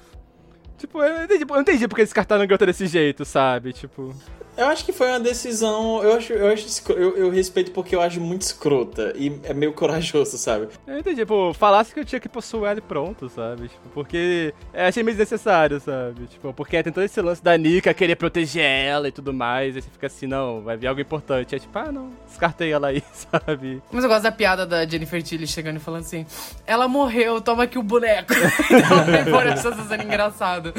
Tipo, 0.79 1.03
eu 1.03 1.14
não 1.14 1.25
entendi, 1.25 1.45
não 1.49 1.61
entendi 1.61 1.89
porque 1.89 2.03
eles 2.03 2.11
descartaram 2.11 2.43
a 2.43 2.47
desse 2.66 2.87
jeito, 2.87 3.25
sabe? 3.25 3.72
Tipo. 3.72 4.14
Eu 4.57 4.66
acho 4.66 4.84
que 4.84 4.92
foi 4.92 5.09
uma 5.09 5.20
decisão. 5.20 6.02
Eu 6.02 6.14
acho, 6.14 6.32
eu, 6.32 6.52
acho 6.52 6.92
eu, 6.92 7.16
eu 7.16 7.30
respeito 7.30 7.72
porque 7.72 7.94
eu 7.94 8.00
acho 8.00 8.20
muito 8.20 8.42
escrota 8.42 9.12
e 9.16 9.40
é 9.44 9.52
meio 9.52 9.72
corajoso, 9.72 10.38
sabe? 10.38 10.68
Eu 10.86 10.98
entendi, 10.98 11.20
tipo, 11.20 11.52
falasse 11.55 11.92
que 11.92 12.00
eu 12.00 12.05
tinha 12.05 12.20
que 12.20 12.28
possuir 12.28 12.70
ela 12.70 12.78
e 12.78 12.82
pronto, 12.82 13.28
sabe? 13.28 13.68
Tipo, 13.68 13.88
porque 13.92 14.55
eu 14.72 14.84
achei 14.84 15.02
meio 15.02 15.16
desnecessário, 15.16 15.80
sabe? 15.80 16.26
Tipo, 16.26 16.52
porque 16.52 16.82
tem 16.82 16.92
todo 16.92 17.02
esse 17.02 17.20
lance 17.20 17.42
da 17.42 17.57
Nika 17.57 17.92
querer 17.92 18.16
proteger 18.16 18.64
ela 18.64 19.09
e 19.09 19.12
tudo 19.12 19.32
mais, 19.32 19.74
aí 19.74 19.82
você 19.82 19.90
fica 19.90 20.07
assim, 20.07 20.26
não, 20.26 20.62
vai 20.62 20.76
vir 20.76 20.86
algo 20.86 21.00
importante. 21.00 21.55
É 21.55 21.59
tipo, 21.59 21.76
ah, 21.78 21.90
não, 21.90 22.11
descartei 22.26 22.72
ela 22.72 22.88
aí, 22.88 23.02
sabe? 23.12 23.82
Mas 23.90 24.05
eu 24.05 24.11
gosto 24.11 24.22
da 24.22 24.32
piada 24.32 24.66
da 24.66 24.86
Jennifer 24.86 25.22
Tilly 25.22 25.46
chegando 25.46 25.76
e 25.76 25.80
falando 25.80 26.02
assim: 26.02 26.26
ela 26.66 26.86
morreu, 26.86 27.40
toma 27.40 27.64
aqui 27.64 27.78
o 27.78 27.82
boneco. 27.82 28.32
então, 28.70 29.26
embora 29.26 29.50
essa 29.50 29.72
sendo 29.72 30.02
engraçado. 30.02 30.72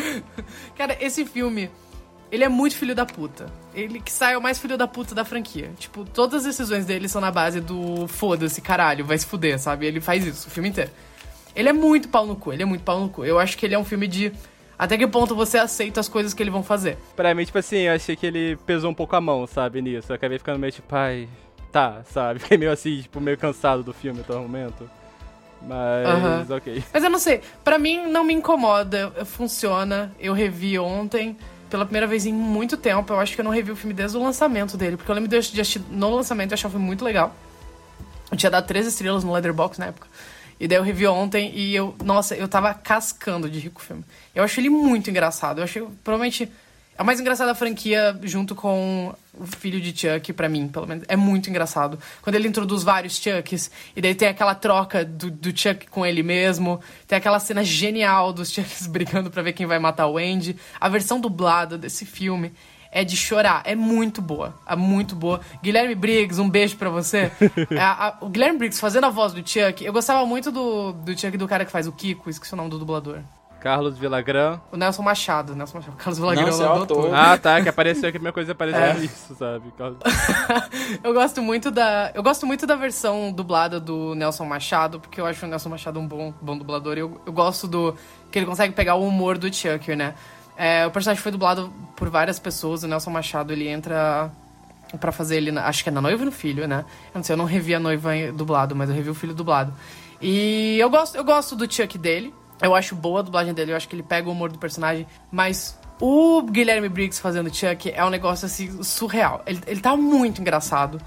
Cara, 0.78 0.98
esse 1.02 1.26
filme, 1.26 1.70
ele 2.32 2.44
é 2.44 2.50
muito 2.50 2.76
filho 2.76 2.96
da 2.96 3.06
puta. 3.06 3.48
Ele 3.74 4.00
que 4.00 4.12
sai 4.12 4.34
é 4.34 4.38
o 4.38 4.42
mais 4.42 4.58
filho 4.60 4.78
da 4.78 4.88
puta 4.88 5.14
da 5.14 5.24
franquia. 5.24 5.72
Tipo, 5.78 6.06
todas 6.06 6.42
as 6.42 6.46
decisões 6.56 6.86
dele 6.86 7.08
são 7.08 7.22
na 7.22 7.32
base 7.32 7.62
do 7.62 8.08
foda-se, 8.08 8.62
caralho, 8.62 9.06
vai 9.06 9.18
se 9.18 9.26
fuder, 9.26 9.60
sabe? 9.60 9.86
Ele 9.86 10.02
faz 10.02 10.26
isso 10.26 10.48
o 10.48 10.52
filme 10.52 10.70
inteiro. 10.70 10.92
Ele 11.56 11.70
é 11.70 11.74
muito 11.74 12.10
pau 12.10 12.26
no 12.26 12.36
cu, 12.36 12.52
ele 12.52 12.64
é 12.64 12.66
muito 12.66 12.84
pau 12.84 13.00
no 13.00 13.10
cu. 13.10 13.24
Eu 13.24 13.40
acho 13.40 13.58
que 13.58 13.66
ele 13.66 13.76
é 13.76 13.80
um 13.80 13.86
filme 13.86 14.08
de. 14.08 14.32
Até 14.78 14.98
que 14.98 15.08
ponto 15.08 15.34
você 15.34 15.58
aceita 15.58 16.02
as 16.02 16.10
coisas 16.10 16.34
que 16.34 16.44
eles 16.44 16.52
vão 16.52 16.62
fazer. 16.62 16.98
Pra 17.16 17.34
mim, 17.34 17.46
tipo 17.46 17.58
assim, 17.58 17.78
eu 17.78 17.94
achei 17.94 18.14
que 18.16 18.26
ele 18.26 18.58
pesou 18.66 18.92
um 18.92 18.94
pouco 18.94 19.16
a 19.16 19.22
mão, 19.22 19.48
sabe, 19.48 19.82
nisso. 19.82 20.12
Eu 20.12 20.16
acabei 20.18 20.38
ficando 20.38 20.60
meio 20.60 20.74
tipo, 20.74 20.94
ai, 20.94 21.30
tá, 21.72 22.02
sabe? 22.12 22.40
Fiquei 22.44 22.58
meio 22.58 22.72
assim, 22.74 23.02
tipo, 23.02 23.22
meio 23.22 23.38
cansado 23.38 23.84
do 23.84 23.94
filme 23.94 24.20
até 24.20 24.34
o 24.34 24.42
momento. 24.42 24.90
Mas, 25.62 26.08
Aham. 26.08 26.46
ok. 26.58 26.84
Mas 26.94 27.04
eu 27.04 27.10
não 27.10 27.18
sei, 27.18 27.42
pra 27.64 27.80
mim 27.80 28.06
não 28.08 28.26
me 28.26 28.34
incomoda, 28.34 29.12
funciona. 29.26 30.14
Eu 30.20 30.34
revi 30.34 30.78
ontem, 30.78 31.38
pela 31.70 31.86
primeira 31.86 32.08
vez 32.08 32.26
em 32.26 32.34
muito 32.34 32.78
tempo. 32.78 33.14
Eu 33.14 33.20
acho 33.20 33.34
que 33.36 33.42
eu 33.42 33.46
não 33.46 33.52
revi 33.52 33.72
o 33.72 33.76
filme 33.76 33.94
desde 33.94 34.18
o 34.18 34.24
lançamento 34.24 34.78
dele, 34.78 34.98
porque 34.98 35.10
eu 35.10 35.16
lembro 35.16 35.30
de 35.30 35.38
assistir 35.38 35.82
no 35.90 36.16
lançamento 36.16 36.52
e 36.52 36.54
achar 36.54 36.68
o 36.68 36.72
filme 36.72 36.86
muito 36.86 37.04
legal. 37.04 37.36
Eu 38.32 38.38
tinha 38.38 38.50
dado 38.50 38.66
três 38.66 38.88
estrelas 38.88 39.24
no 39.24 39.32
Letterboxd 39.32 39.80
na 39.80 39.88
época. 39.88 40.08
E 40.60 40.68
daí 40.68 40.78
eu 40.78 40.84
revi 40.84 41.06
ontem 41.06 41.52
e 41.54 41.76
eu, 41.76 41.94
nossa, 42.04 42.36
eu 42.36 42.48
tava 42.48 42.74
cascando 42.74 43.50
de 43.50 43.60
rico 43.60 43.82
filme. 43.82 44.04
Eu 44.34 44.44
achei 44.44 44.62
ele 44.62 44.70
muito 44.70 45.10
engraçado. 45.10 45.60
Eu 45.60 45.66
achei, 45.66 45.86
provavelmente, 46.04 46.52
é 46.98 47.02
o 47.02 47.06
mais 47.06 47.20
engraçado 47.20 47.48
da 47.48 47.56
franquia 47.56 48.18
junto 48.24 48.56
com 48.56 49.14
o 49.38 49.46
filho 49.46 49.82
de 49.82 49.92
Chuck, 49.98 50.32
pra 50.34 50.48
mim, 50.48 50.68
pelo 50.70 50.88
menos. 50.88 51.04
É 51.10 51.16
muito 51.16 51.50
engraçado. 51.50 52.00
Quando 52.22 52.36
ele 52.36 52.48
introduz 52.48 52.84
vários 52.84 53.18
Chucks, 53.18 53.70
e 53.96 54.02
daí 54.02 54.16
tem 54.16 54.28
aquela 54.30 54.56
troca 54.56 55.04
do, 55.04 55.30
do 55.30 55.50
Chuck 55.58 55.88
com 55.90 56.06
ele 56.06 56.24
mesmo, 56.24 56.80
tem 57.08 57.18
aquela 57.18 57.40
cena 57.40 57.64
genial 57.64 58.32
dos 58.32 58.50
Chucks 58.52 58.88
brigando 58.88 59.30
pra 59.30 59.42
ver 59.44 59.54
quem 59.54 59.66
vai 59.66 59.78
matar 59.80 60.08
o 60.08 60.18
Andy. 60.18 60.56
A 60.80 60.88
versão 60.88 61.20
dublada 61.20 61.78
desse 61.78 62.06
filme 62.06 62.54
é 62.92 63.04
de 63.04 63.18
chorar. 63.18 63.62
É 63.66 63.76
muito 63.76 64.22
boa. 64.22 64.58
É 64.66 64.74
muito 64.74 65.18
boa. 65.18 65.42
Guilherme 65.62 65.96
Briggs, 65.96 66.40
um 66.42 66.50
beijo 66.50 66.78
pra 66.78 66.90
você. 66.90 67.30
É, 67.72 67.78
a- 67.80 68.08
a- 68.08 68.18
o 68.22 68.30
Guilherme 68.30 68.58
Briggs 68.58 68.80
fazendo 68.80 69.04
a 69.06 69.10
voz 69.10 69.34
do 69.34 69.40
Chuck. 69.46 69.84
Eu 69.84 69.92
gostava 69.92 70.26
muito 70.26 70.50
do, 70.50 70.94
do 70.94 71.12
Chuck 71.20 71.36
do 71.38 71.46
cara 71.46 71.66
que 71.66 71.72
faz 71.72 71.88
o 71.88 71.92
Kiko, 71.92 72.30
esqueci 72.30 72.54
o 72.54 72.56
nome 72.56 72.70
do 72.70 72.80
dublador. 72.80 73.20
Carlos 73.66 73.98
Villagrán. 73.98 74.60
O 74.72 74.78
Nelson 74.78 75.02
Machado. 75.02 75.56
Nelson 75.56 75.80
Machado. 75.80 75.98
Carlos 75.98 76.20
Villagrán. 76.20 76.52
Não, 76.52 76.64
é 76.64 76.70
o 76.70 76.80
é 76.80 76.84
ator. 76.84 77.16
Ah, 77.16 77.36
tá, 77.36 77.60
que 77.64 77.68
apareceu 77.68 78.12
que 78.12 78.18
a 78.18 78.20
minha 78.20 78.32
coisa 78.32 78.52
apareceu 78.52 78.80
É. 78.80 78.98
isso, 79.00 79.34
sabe? 79.34 79.74
Carlos- 79.76 79.98
eu 81.04 81.12
gosto 81.16 81.42
muito 81.42 81.72
da. 81.72 82.12
Eu 82.14 82.22
gosto 82.22 82.46
muito 82.46 82.68
da 82.68 82.76
versão 82.76 83.32
dublada 83.32 83.80
do 83.80 84.14
Nelson 84.14 84.46
Machado, 84.46 85.00
porque 85.00 85.20
eu 85.20 85.26
acho 85.26 85.44
o 85.48 85.50
Nelson 85.50 85.70
Machado 85.70 86.00
um 86.00 86.08
bom, 86.08 86.32
bom 86.40 86.56
dublador. 86.56 86.96
Eu, 86.96 87.20
eu 87.26 87.34
gosto 87.34 87.68
do. 87.68 87.96
que 88.32 88.38
ele 88.38 88.46
consegue 88.46 88.72
pegar 88.72 88.94
o 88.94 89.08
humor 89.08 89.36
do 89.36 89.52
Chuck, 89.52 89.96
né? 89.96 90.14
É, 90.56 90.86
o 90.86 90.92
personagem 90.92 91.24
foi 91.24 91.32
dublado 91.32 91.74
por 91.96 92.08
várias 92.08 92.38
pessoas. 92.38 92.84
O 92.84 92.88
Nelson 92.88 93.10
Machado 93.10 93.52
ele 93.52 93.68
entra 93.68 94.30
pra 95.00 95.12
fazer 95.12 95.38
ele. 95.38 95.52
na- 95.52 95.66
acho 95.66 95.82
que 95.82 95.90
é 95.90 95.92
na 95.92 96.02
noiva 96.04 96.22
e 96.22 96.26
no 96.28 96.32
filho, 96.32 96.68
né? 96.68 96.86
Eu 97.12 97.18
não 97.18 97.24
sei, 97.24 97.34
eu 97.34 97.38
não 97.38 97.46
revi 97.46 97.74
a 97.74 97.80
noiva 97.80 98.16
em- 98.16 98.32
dublado, 98.32 98.76
mas 98.76 98.92
eu 98.92 98.96
revi 98.96 99.10
o 99.10 99.16
filho 99.16 99.34
dublado. 99.34 99.74
E 100.22 100.78
eu 100.80 100.88
gosto, 100.88 101.16
eu 101.18 101.24
gosto 101.24 101.56
do 101.56 101.66
Chuck 101.74 101.98
dele. 101.98 102.32
Eu 102.62 102.74
acho 102.74 102.96
boa 102.96 103.20
a 103.20 103.24
dublagem 103.24 103.54
dele, 103.54 103.72
eu 103.72 103.76
acho 103.76 103.88
que 103.88 103.96
ele 103.96 104.04
pega 104.04 104.30
o 104.30 104.32
humor 104.32 104.52
do 104.52 104.58
personagem, 104.58 105.06
mas 105.32 105.78
o 106.00 106.42
Guilherme 106.42 106.90
Briggs 106.90 107.22
fazendo 107.22 107.54
Chuck 107.54 107.92
é 107.92 108.04
um 108.04 108.10
negócio 108.10 108.46
assim 108.46 108.84
surreal. 108.84 109.42
Ele, 109.46 109.62
ele 109.68 109.82
tá 109.82 109.96
muito 109.96 110.42
engraçado. 110.42 111.02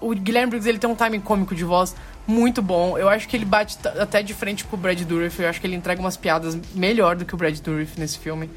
O 0.00 0.14
Guilherme 0.14 0.50
Briggs 0.50 0.68
ele 0.68 0.78
tem 0.78 0.90
um 0.90 0.94
timing 0.94 1.20
cômico 1.20 1.54
de 1.54 1.64
voz 1.64 1.94
muito 2.26 2.62
bom. 2.62 2.98
Eu 2.98 3.08
acho 3.08 3.28
que 3.28 3.36
ele 3.36 3.44
bate 3.44 3.78
até 3.86 4.22
de 4.22 4.34
frente 4.34 4.64
com 4.64 4.76
o 4.76 4.78
Brad 4.78 5.00
Dourif. 5.02 5.40
Eu 5.40 5.48
acho 5.48 5.60
que 5.60 5.66
ele 5.66 5.76
entrega 5.76 6.00
umas 6.00 6.16
piadas 6.16 6.58
melhor 6.74 7.16
do 7.16 7.24
que 7.24 7.34
o 7.34 7.36
Brad 7.36 7.58
Dourif 7.60 7.98
nesse 7.98 8.18
filme. 8.18 8.50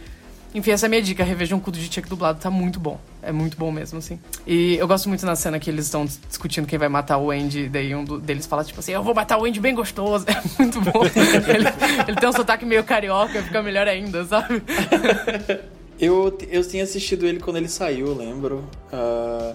Enfim, 0.56 0.72
essa 0.72 0.86
é 0.86 0.88
a 0.88 0.89
minha 0.89 1.01
dica. 1.01 1.24
Revejam 1.24 1.58
um 1.58 1.62
culto 1.62 1.78
de 1.78 1.93
Chuck 1.93 2.08
dublado, 2.10 2.39
tá 2.39 2.49
muito 2.49 2.80
bom. 2.80 2.99
É 3.22 3.32
muito 3.32 3.58
bom 3.58 3.72
mesmo, 3.72 3.99
assim. 3.99 4.18
E 4.47 4.76
eu 4.78 4.88
gosto 4.88 5.10
muito 5.10 5.26
na 5.26 5.36
cena 5.36 5.60
que 5.60 5.70
eles 5.70 5.86
estão 5.86 6.06
discutindo 6.06 6.66
quem 6.66 6.80
vai 6.80 6.88
matar 6.88 7.18
o 7.18 7.30
Andy. 7.30 7.68
Daí 7.68 7.93
um 7.93 8.03
do- 8.06 8.20
deles 8.20 8.45
fala, 8.45 8.64
tipo 8.64 8.80
assim, 8.80 8.93
eu 8.93 9.03
vou 9.03 9.14
matar 9.14 9.38
o 9.38 9.45
Andy 9.45 9.60
bem 9.60 9.76
gostoso. 9.76 10.26
É 10.32 10.62
muito 10.64 10.80
bom. 10.82 11.03
ele, 11.06 11.68
ele 12.08 12.18
tem 12.18 12.30
um 12.30 12.32
sotaque 12.34 12.66
meio 12.66 12.84
carioca, 12.84 13.43
fica 13.43 13.62
melhor 13.62 13.88
ainda, 13.88 14.24
sabe? 14.26 14.64
Eu, 15.97 16.38
eu 16.49 16.68
tinha 16.68 16.84
assistido 16.84 17.26
ele 17.26 17.39
quando 17.39 17.56
ele 17.56 17.70
saiu, 17.70 18.14
lembro. 18.14 18.66
Ah, 18.91 19.53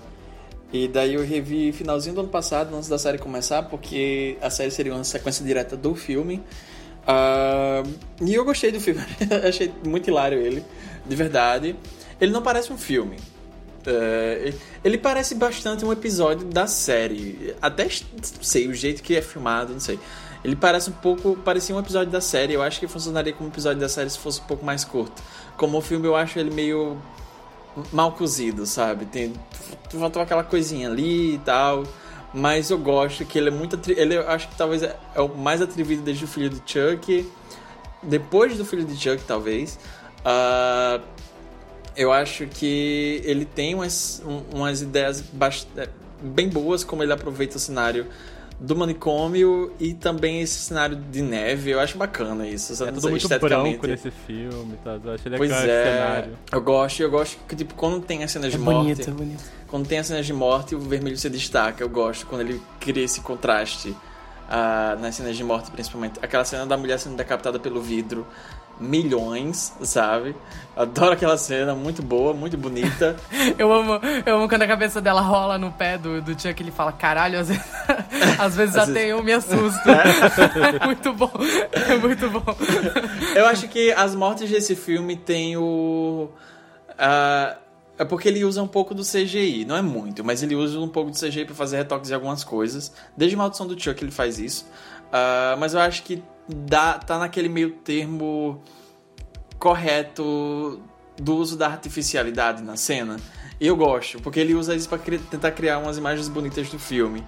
e 0.73 0.89
daí 0.89 1.13
eu 1.15 1.23
revi 1.23 1.71
finalzinho 1.71 2.15
do 2.15 2.21
ano 2.23 2.31
passado, 2.31 2.75
antes 2.75 2.89
da 2.89 2.97
série 2.99 3.19
começar, 3.19 3.65
porque 3.65 4.39
a 4.41 4.49
série 4.49 4.71
seria 4.71 4.95
uma 4.95 5.05
sequência 5.05 5.45
direta 5.45 5.77
do 5.77 5.95
filme. 5.95 6.41
Ah, 7.07 7.83
e 8.23 8.35
eu 8.35 8.43
gostei 8.45 8.73
do 8.73 8.81
filme, 8.81 9.03
achei 9.47 9.71
muito 9.87 10.09
hilário 10.09 10.39
ele, 10.39 10.65
de 11.11 11.17
verdade. 11.17 11.77
Ele 12.21 12.31
não 12.31 12.41
parece 12.41 12.73
um 12.73 12.79
filme. 12.79 13.17
É, 13.85 14.55
ele 14.85 14.97
parece 14.97 15.35
bastante 15.35 15.85
um 15.85 15.93
episódio 15.93 16.47
da 16.47 16.67
série. 16.69 17.55
Até 17.61 17.85
não 17.85 18.23
sei, 18.41 18.69
o 18.69 18.75
jeito 18.75 19.03
que 19.03 19.17
é 19.17 19.23
filmado, 19.23 19.73
não 19.73 19.81
sei. 19.81 19.99
Ele 20.45 20.55
parece 20.55 20.89
um 20.89 20.93
pouco. 20.93 21.37
Parecia 21.45 21.75
um 21.75 21.81
episódio 21.81 22.13
da 22.13 22.21
série. 22.21 22.55
Eu 22.55 22.63
acho 22.63 22.79
que 22.79 22.87
funcionaria 22.87 23.33
como 23.33 23.51
episódio 23.51 23.81
da 23.81 23.89
série 23.89 24.09
se 24.09 24.19
fosse 24.19 24.41
um 24.41 24.45
pouco 24.45 24.65
mais 24.65 24.85
curto. 24.85 25.21
Como 25.57 25.77
o 25.79 25.81
filme, 25.81 26.07
eu 26.07 26.15
acho 26.15 26.39
ele 26.39 26.51
meio 26.51 26.97
mal 27.93 28.13
cozido, 28.13 28.67
sabe? 28.67 29.05
Tem, 29.07 29.33
faltou 29.91 30.23
aquela 30.23 30.45
coisinha 30.45 30.89
ali 30.89 31.35
e 31.35 31.39
tal. 31.39 31.83
Mas 32.33 32.71
eu 32.71 32.79
gosto 32.79 33.25
que 33.25 33.37
ele 33.37 33.49
é 33.49 33.51
muito. 33.53 33.79
Ele 33.91 34.17
eu 34.17 34.29
acho 34.29 34.49
que 34.49 34.55
talvez 34.55 34.85
é, 34.85 34.97
é 35.17 35.21
o 35.21 35.29
mais 35.29 35.61
atrevido 35.61 36.03
desde 36.03 36.25
o 36.25 36.29
filho 36.29 36.49
de 36.49 36.63
Chuck. 36.65 37.29
Depois 38.01 38.57
do 38.57 38.65
filho 38.65 38.85
de 38.85 38.97
Chuck, 38.97 39.25
talvez. 39.25 39.79
Ah, 40.25 41.01
eu 41.97 42.13
acho 42.13 42.47
que 42.47 43.21
ele 43.25 43.45
tem 43.45 43.75
umas, 43.75 44.23
um- 44.25 44.59
umas 44.59 44.83
ideias 44.83 45.25
é, 45.77 45.89
bem 46.23 46.49
boas, 46.49 46.85
como 46.85 47.03
ele 47.03 47.13
aproveita 47.13 47.57
o 47.57 47.61
cenário 47.61 48.07
do 48.59 48.77
manicômio 48.77 49.73
e 49.81 49.95
também 49.95 50.43
esse 50.43 50.59
cenário 50.61 50.95
de 50.97 51.23
neve. 51.23 51.71
Eu 51.71 51.81
acho 51.81 51.97
bacana 51.97 52.47
isso. 52.47 52.75
É 52.75 52.87
não 52.87 52.93
tudo 52.93 53.01
sei, 53.03 53.11
muito 53.13 53.29
branco 53.41 53.87
nesse 53.87 54.11
filme, 54.11 54.77
tá? 54.85 54.99
Eu 55.03 55.13
achei 55.15 55.31
legal 55.33 55.39
Pois 55.39 55.51
esse 55.51 55.71
é, 55.71 55.85
cenário. 55.85 56.39
eu 56.53 56.61
gosto, 56.61 57.01
eu 57.03 57.11
gosto 57.11 57.39
que 57.49 57.57
tipo 57.57 57.73
quando 57.75 58.01
tem 58.05 58.23
as 58.23 58.31
cenas 58.31 58.49
É 58.49 58.51
de 58.51 58.59
morte, 58.59 58.79
bonito, 58.83 59.09
é 59.09 59.13
bonito. 59.13 59.45
quando 59.67 59.87
tem 59.89 59.99
as 59.99 60.07
cenas 60.07 60.27
de 60.27 60.33
morte, 60.35 60.75
o 60.75 60.79
vermelho 60.81 61.17
se 61.17 61.31
destaca. 61.31 61.83
Eu 61.83 61.89
gosto 61.89 62.27
quando 62.27 62.43
ele 62.43 62.61
cria 62.79 63.03
esse 63.03 63.23
contraste 63.23 63.97
ah, 64.49 64.95
nas 65.01 65.15
cenas 65.15 65.37
de 65.39 65.43
morte, 65.43 65.71
principalmente. 65.71 66.19
Aquela 66.21 66.45
cena 66.45 66.67
da 66.67 66.77
mulher 66.77 66.99
sendo 66.99 67.17
decapitada 67.17 67.59
pelo 67.59 67.81
vidro, 67.81 68.27
milhões, 68.81 69.73
sabe? 69.83 70.35
Adoro 70.77 71.13
aquela 71.13 71.37
cena, 71.37 71.75
muito 71.75 72.03
boa, 72.03 72.33
muito 72.33 72.57
bonita. 72.57 73.17
Eu 73.59 73.73
amo, 73.73 74.01
eu 74.25 74.37
amo 74.37 74.49
quando 74.49 74.63
a 74.63 74.67
cabeça 74.67 75.01
dela 75.01 75.21
rola 75.21 75.59
no 75.59 75.71
pé 75.73 75.99
do, 75.99 76.23
do 76.23 76.31
Chuck 76.41 76.63
ele 76.63 76.71
fala, 76.71 76.91
caralho, 76.93 77.39
às 77.39 77.49
vezes, 77.49 77.63
às 78.39 78.57
vezes 78.57 78.77
Às 78.77 78.85
até 78.85 78.93
vezes- 79.01 79.11
eu 79.11 79.23
me 79.23 79.33
assusto. 79.33 79.91
É 79.91 80.81
muito 80.87 81.13
bom. 81.13 81.31
É 81.73 81.97
muito 81.99 82.31
bom. 82.31 82.43
Eu 83.35 83.47
acho 83.47 83.69
que 83.69 83.93
as 83.93 84.15
mortes 84.15 84.49
desse 84.51 84.75
filme 84.75 85.17
tem 85.17 85.57
o. 85.57 86.31
ah, 86.99 87.57
é 87.99 88.05
porque 88.05 88.29
ele 88.29 88.43
usa 88.45 88.63
um 88.63 88.67
pouco 88.69 88.95
do 88.95 89.03
CGI, 89.03 89.67
não 89.67 89.77
é 89.77 89.83
muito, 89.83 90.25
mas 90.25 90.43
ele 90.43 90.55
usa 90.55 90.79
um 90.81 90.89
pouco 90.89 91.11
do 91.11 91.17
CGI 91.19 91.45
pra 91.45 91.55
fazer 91.55 91.77
retoques 91.77 92.11
em 92.11 92.15
algumas 92.15 92.43
coisas. 92.43 92.91
Desde 93.15 93.37
Maldição 93.37 93.67
do 93.67 93.79
Chuck 93.79 94.03
ele 94.03 94.11
faz 94.13 94.39
isso. 94.39 94.67
Ah, 95.13 95.55
mas 95.59 95.75
eu 95.75 95.81
acho 95.81 96.03
que 96.05 96.23
dá, 96.55 96.95
tá 96.99 97.19
naquele 97.19 97.49
meio 97.49 97.71
termo 97.73 98.61
correto 99.59 100.81
do 101.21 101.37
uso 101.37 101.57
da 101.57 101.67
artificialidade 101.67 102.63
na 102.63 102.77
cena. 102.77 103.17
Eu 103.61 103.77
gosto, 103.77 104.21
porque 104.23 104.41
ele 104.41 104.55
usa 104.55 104.75
isso 104.75 104.89
pra 104.89 104.99
cri- 104.99 105.19
tentar 105.19 105.51
criar 105.53 105.79
umas 105.79 105.99
imagens 105.99 106.29
bonitas 106.29 106.71
do 106.71 106.79
filme. 106.79 107.25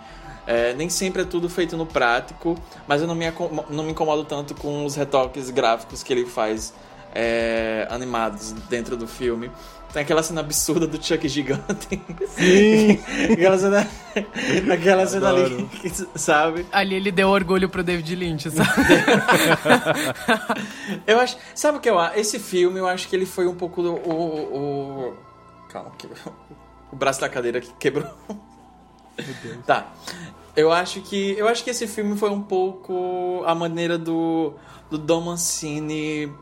É, 0.47 0.73
nem 0.75 0.89
sempre 0.89 1.23
é 1.23 1.25
tudo 1.25 1.49
feito 1.49 1.77
no 1.77 1.87
prático, 1.87 2.57
mas 2.89 3.01
eu 3.01 3.07
não 3.07 3.15
me, 3.15 3.27
não 3.71 3.85
me 3.85 3.93
incomodo 3.93 4.25
tanto 4.25 4.55
com 4.55 4.85
os 4.85 4.97
retoques 4.97 5.51
gráficos 5.51 6.03
que 6.03 6.13
ele 6.13 6.27
faz 6.27 6.73
é, 7.15 7.87
animados 7.91 8.53
dentro 8.69 8.97
do 8.97 9.07
filme. 9.07 9.51
Tem 9.93 10.03
aquela 10.03 10.23
cena 10.23 10.41
absurda 10.41 10.87
do 10.87 11.03
Chuck 11.05 11.29
gigante. 11.29 12.01
Sim! 12.29 12.99
aquela 13.33 13.59
cena 13.59 13.89
Naquela 14.65 15.07
cena 15.07 15.29
ali, 15.31 15.69
sabe? 16.15 16.67
Ali 16.73 16.95
ele 16.95 17.13
deu 17.13 17.29
orgulho 17.29 17.69
pro 17.69 17.83
David 17.83 18.15
Lynch, 18.17 18.51
sabe? 18.51 18.71
Eu 21.07 21.21
acho. 21.21 21.37
Sabe 21.55 21.79
o 21.79 21.81
que 21.81 21.89
eu 21.91 21.99
acho? 21.99 22.19
Esse 22.19 22.39
filme, 22.39 22.79
eu 22.79 22.87
acho 22.87 23.09
que 23.09 23.17
ele 23.17 23.27
foi 23.27 23.47
um 23.47 23.55
pouco 23.55 23.83
do- 23.83 23.95
o. 23.95 25.11
o 25.11 25.15
calma, 25.69 25.91
que, 25.99 26.07
o 26.93 26.97
braço 26.97 27.21
da 27.21 27.29
cadeira 27.29 27.61
que 27.61 27.73
quebrou. 27.75 28.09
Tá. 29.67 29.93
Eu 30.57 30.73
acho 30.73 31.01
que. 31.03 31.33
Eu 31.39 31.49
acho 31.49 31.63
que 31.65 31.71
esse 31.71 31.87
filme 31.87 32.17
foi 32.17 32.31
um 32.31 32.43
pouco 32.43 33.43
a 33.47 33.55
maneira 33.55 33.99
do. 33.99 34.55
do 34.91 34.97
Dom 34.99 35.23
Mancini 35.23 36.33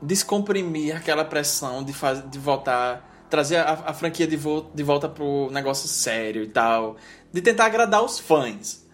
descomprimir 0.00 0.94
aquela 0.94 1.24
pressão 1.24 1.82
de, 1.82 1.92
faz, 1.92 2.22
de 2.30 2.38
voltar. 2.38 3.14
Trazer 3.28 3.56
a, 3.56 3.72
a 3.86 3.92
franquia 3.92 4.26
de, 4.26 4.36
vo, 4.36 4.70
de 4.72 4.84
volta 4.84 5.08
pro 5.08 5.50
negócio 5.50 5.88
sério 5.88 6.44
e 6.44 6.46
tal. 6.46 6.96
De 7.32 7.42
tentar 7.42 7.66
agradar 7.66 8.04
os 8.04 8.20
fãs. 8.20 8.86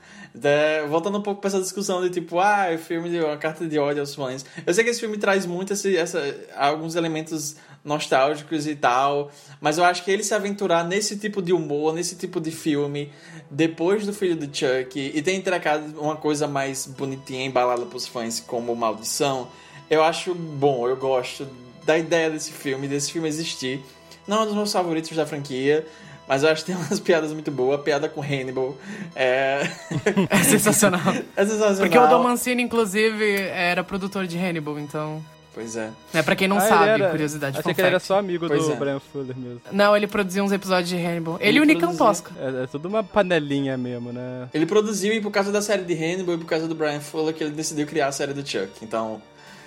É, 0.42 0.86
voltando 0.86 1.18
um 1.18 1.22
pouco 1.22 1.42
pra 1.42 1.48
essa 1.48 1.60
discussão 1.60 2.00
de 2.00 2.08
tipo, 2.08 2.38
ah, 2.38 2.68
o 2.74 2.78
filme 2.78 3.10
de 3.10 3.20
uma 3.20 3.36
carta 3.36 3.66
de 3.66 3.78
ódio 3.78 4.00
aos 4.00 4.14
fãs. 4.14 4.46
Eu 4.66 4.72
sei 4.72 4.82
que 4.82 4.88
esse 4.88 5.00
filme 5.00 5.18
traz 5.18 5.44
muito 5.44 5.74
esse, 5.74 5.94
essa, 5.94 6.18
alguns 6.56 6.94
elementos 6.94 7.56
nostálgicos 7.84 8.66
e 8.66 8.74
tal, 8.74 9.30
mas 9.60 9.76
eu 9.76 9.84
acho 9.84 10.04
que 10.04 10.10
ele 10.10 10.22
se 10.22 10.32
aventurar 10.34 10.84
nesse 10.84 11.18
tipo 11.18 11.42
de 11.42 11.52
humor, 11.52 11.92
nesse 11.92 12.16
tipo 12.16 12.40
de 12.40 12.50
filme, 12.50 13.12
depois 13.50 14.06
do 14.06 14.12
filho 14.12 14.36
do 14.36 14.46
Chuck, 14.46 14.98
e 14.98 15.20
ter 15.20 15.34
entregado 15.34 16.00
uma 16.00 16.16
coisa 16.16 16.46
mais 16.46 16.86
bonitinha, 16.86 17.44
embalada 17.44 17.84
pros 17.84 18.06
fãs, 18.06 18.40
como 18.40 18.74
Maldição, 18.74 19.48
eu 19.92 20.02
acho 20.02 20.34
bom, 20.34 20.88
eu 20.88 20.96
gosto 20.96 21.46
da 21.84 21.98
ideia 21.98 22.30
desse 22.30 22.50
filme, 22.50 22.88
desse 22.88 23.12
filme 23.12 23.28
existir. 23.28 23.80
Não 24.26 24.38
é 24.38 24.40
um 24.42 24.46
dos 24.46 24.54
meus 24.54 24.72
favoritos 24.72 25.14
da 25.14 25.26
franquia, 25.26 25.86
mas 26.26 26.42
eu 26.42 26.48
acho 26.48 26.64
que 26.64 26.72
tem 26.72 26.80
umas 26.80 26.98
piadas 26.98 27.30
muito 27.32 27.50
boas. 27.50 27.78
A 27.78 27.82
piada 27.82 28.08
com 28.08 28.22
Hannibal 28.22 28.74
é. 29.14 29.68
É 30.30 30.36
sensacional. 30.38 31.00
é 31.36 31.44
sensacional. 31.44 31.76
Porque 31.76 31.98
o 31.98 32.06
Dom 32.06 32.22
Mancini, 32.22 32.62
inclusive, 32.62 33.38
era 33.40 33.84
produtor 33.84 34.26
de 34.26 34.38
Hannibal, 34.38 34.78
então... 34.78 35.22
Pois 35.54 35.76
é. 35.76 35.90
Né, 36.14 36.22
pra 36.22 36.34
quem 36.34 36.48
não 36.48 36.56
Ah, 36.56 36.60
sabe, 36.60 36.88
era- 36.88 37.10
curiosidade, 37.10 37.58
Achei 37.58 37.74
que 37.74 37.80
ele 37.82 37.88
era 37.88 38.00
só 38.00 38.18
amigo 38.18 38.46
Pois 38.48 38.64
do 38.64 38.72
é. 38.72 38.76
Brian 38.76 38.98
Fuller 39.00 39.36
mesmo. 39.36 39.60
Não, 39.70 39.94
ele 39.94 40.06
produziu 40.06 40.42
uns 40.42 40.50
episódios 40.50 40.88
de 40.88 40.96
Hannibal. 40.96 41.36
Ele, 41.40 41.48
Ele 41.50 41.58
e 41.58 41.60
o 41.60 41.64
Nick 41.66 41.78
produziu. 41.80 42.06
Tosca. 42.06 42.32
É, 42.40 42.64
é 42.64 42.66
tudo 42.66 42.88
uma 42.88 43.04
panelinha 43.04 43.76
mesmo, 43.76 44.14
né? 44.14 44.48
Ele 44.54 44.64
produziu 44.64 45.12
e 45.12 45.20
por 45.20 45.30
causa 45.30 45.52
da 45.52 45.60
série 45.60 45.82
de 45.82 45.92
Hannibal 45.92 46.36
e 46.36 46.38
por 46.38 46.46
causa 46.46 46.66
do 46.66 46.74
Brian 46.74 47.00
Fuller 47.00 47.34
que 47.34 47.44
ele 47.44 47.50
decidiu 47.50 47.86
criar 47.86 48.06
a 48.06 48.12
série 48.12 48.32
do 48.32 48.40
Chuck. 48.40 48.70
Então, 48.80 49.20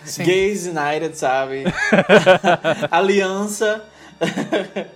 Sim. 0.06 0.24
Gays 0.24 0.68
United, 0.68 1.18
sabe? 1.18 1.64
Aliança. 2.91 3.84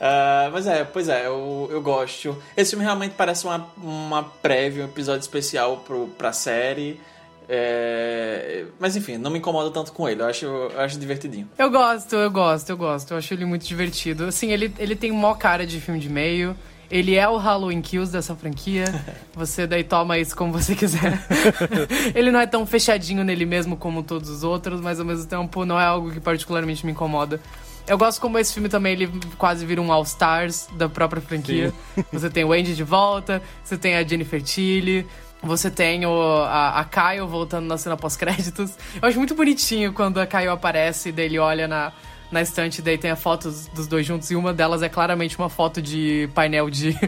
Ah, 0.00 0.50
mas 0.52 0.66
é, 0.66 0.84
pois 0.84 1.08
é, 1.08 1.26
eu, 1.26 1.68
eu 1.70 1.80
gosto. 1.80 2.36
Esse 2.56 2.70
filme 2.70 2.84
realmente 2.84 3.14
parece 3.16 3.46
uma, 3.46 3.66
uma 3.76 4.22
prévia, 4.22 4.82
um 4.82 4.86
episódio 4.86 5.20
especial 5.20 5.78
pro, 5.78 6.08
pra 6.08 6.32
série. 6.32 7.00
É, 7.48 8.64
mas 8.78 8.96
enfim, 8.96 9.18
não 9.18 9.30
me 9.30 9.38
incomoda 9.38 9.70
tanto 9.70 9.92
com 9.92 10.08
ele, 10.08 10.22
eu 10.22 10.26
acho, 10.26 10.46
eu 10.46 10.80
acho 10.80 10.98
divertidinho. 10.98 11.48
Eu 11.58 11.70
gosto, 11.70 12.16
eu 12.16 12.30
gosto, 12.30 12.70
eu 12.70 12.76
gosto. 12.76 13.10
Eu 13.12 13.18
acho 13.18 13.32
ele 13.32 13.44
muito 13.44 13.64
divertido. 13.66 14.26
Assim, 14.26 14.50
ele, 14.50 14.74
ele 14.78 14.96
tem 14.96 15.12
mó 15.12 15.34
cara 15.34 15.66
de 15.66 15.80
filme 15.80 16.00
de 16.00 16.08
meio. 16.08 16.56
Ele 16.94 17.16
é 17.16 17.28
o 17.28 17.36
Halloween 17.36 17.82
Kills 17.82 18.12
dessa 18.12 18.36
franquia. 18.36 18.84
Você 19.34 19.66
daí 19.66 19.82
toma 19.82 20.16
isso 20.16 20.36
como 20.36 20.52
você 20.52 20.76
quiser. 20.76 21.26
ele 22.14 22.30
não 22.30 22.38
é 22.38 22.46
tão 22.46 22.64
fechadinho 22.64 23.24
nele 23.24 23.44
mesmo 23.44 23.76
como 23.76 24.00
todos 24.00 24.30
os 24.30 24.44
outros, 24.44 24.80
mas 24.80 25.00
ao 25.00 25.04
mesmo 25.04 25.26
tempo 25.26 25.64
não 25.64 25.78
é 25.78 25.84
algo 25.84 26.12
que 26.12 26.20
particularmente 26.20 26.86
me 26.86 26.92
incomoda. 26.92 27.40
Eu 27.84 27.98
gosto 27.98 28.20
como 28.20 28.38
esse 28.38 28.54
filme 28.54 28.68
também, 28.68 28.92
ele 28.92 29.10
quase 29.36 29.66
vira 29.66 29.82
um 29.82 29.90
All-Stars 29.90 30.68
da 30.76 30.88
própria 30.88 31.20
franquia. 31.20 31.72
Você 32.12 32.30
tem 32.30 32.44
o 32.44 32.52
Andy 32.52 32.76
de 32.76 32.84
volta, 32.84 33.42
você 33.64 33.76
tem 33.76 33.96
a 33.96 34.04
Jennifer 34.04 34.40
Tilly, 34.40 35.04
você 35.42 35.72
tem 35.72 36.06
o, 36.06 36.44
a, 36.44 36.78
a 36.78 36.84
Kyle 36.84 37.26
voltando 37.26 37.66
na 37.66 37.76
cena 37.76 37.96
pós-créditos. 37.96 38.70
Eu 39.02 39.08
acho 39.08 39.18
muito 39.18 39.34
bonitinho 39.34 39.92
quando 39.92 40.20
a 40.20 40.26
Kyle 40.26 40.48
aparece 40.48 41.08
e 41.08 41.12
daí 41.12 41.26
ele 41.26 41.40
olha 41.40 41.66
na, 41.66 41.92
na 42.34 42.42
estante, 42.42 42.82
daí 42.82 42.98
tem 42.98 43.12
a 43.12 43.16
foto 43.16 43.48
dos 43.72 43.86
dois 43.86 44.04
juntos 44.04 44.28
e 44.28 44.34
uma 44.34 44.52
delas 44.52 44.82
é 44.82 44.88
claramente 44.88 45.38
uma 45.38 45.48
foto 45.48 45.80
de 45.80 46.28
painel 46.34 46.68
de, 46.68 46.92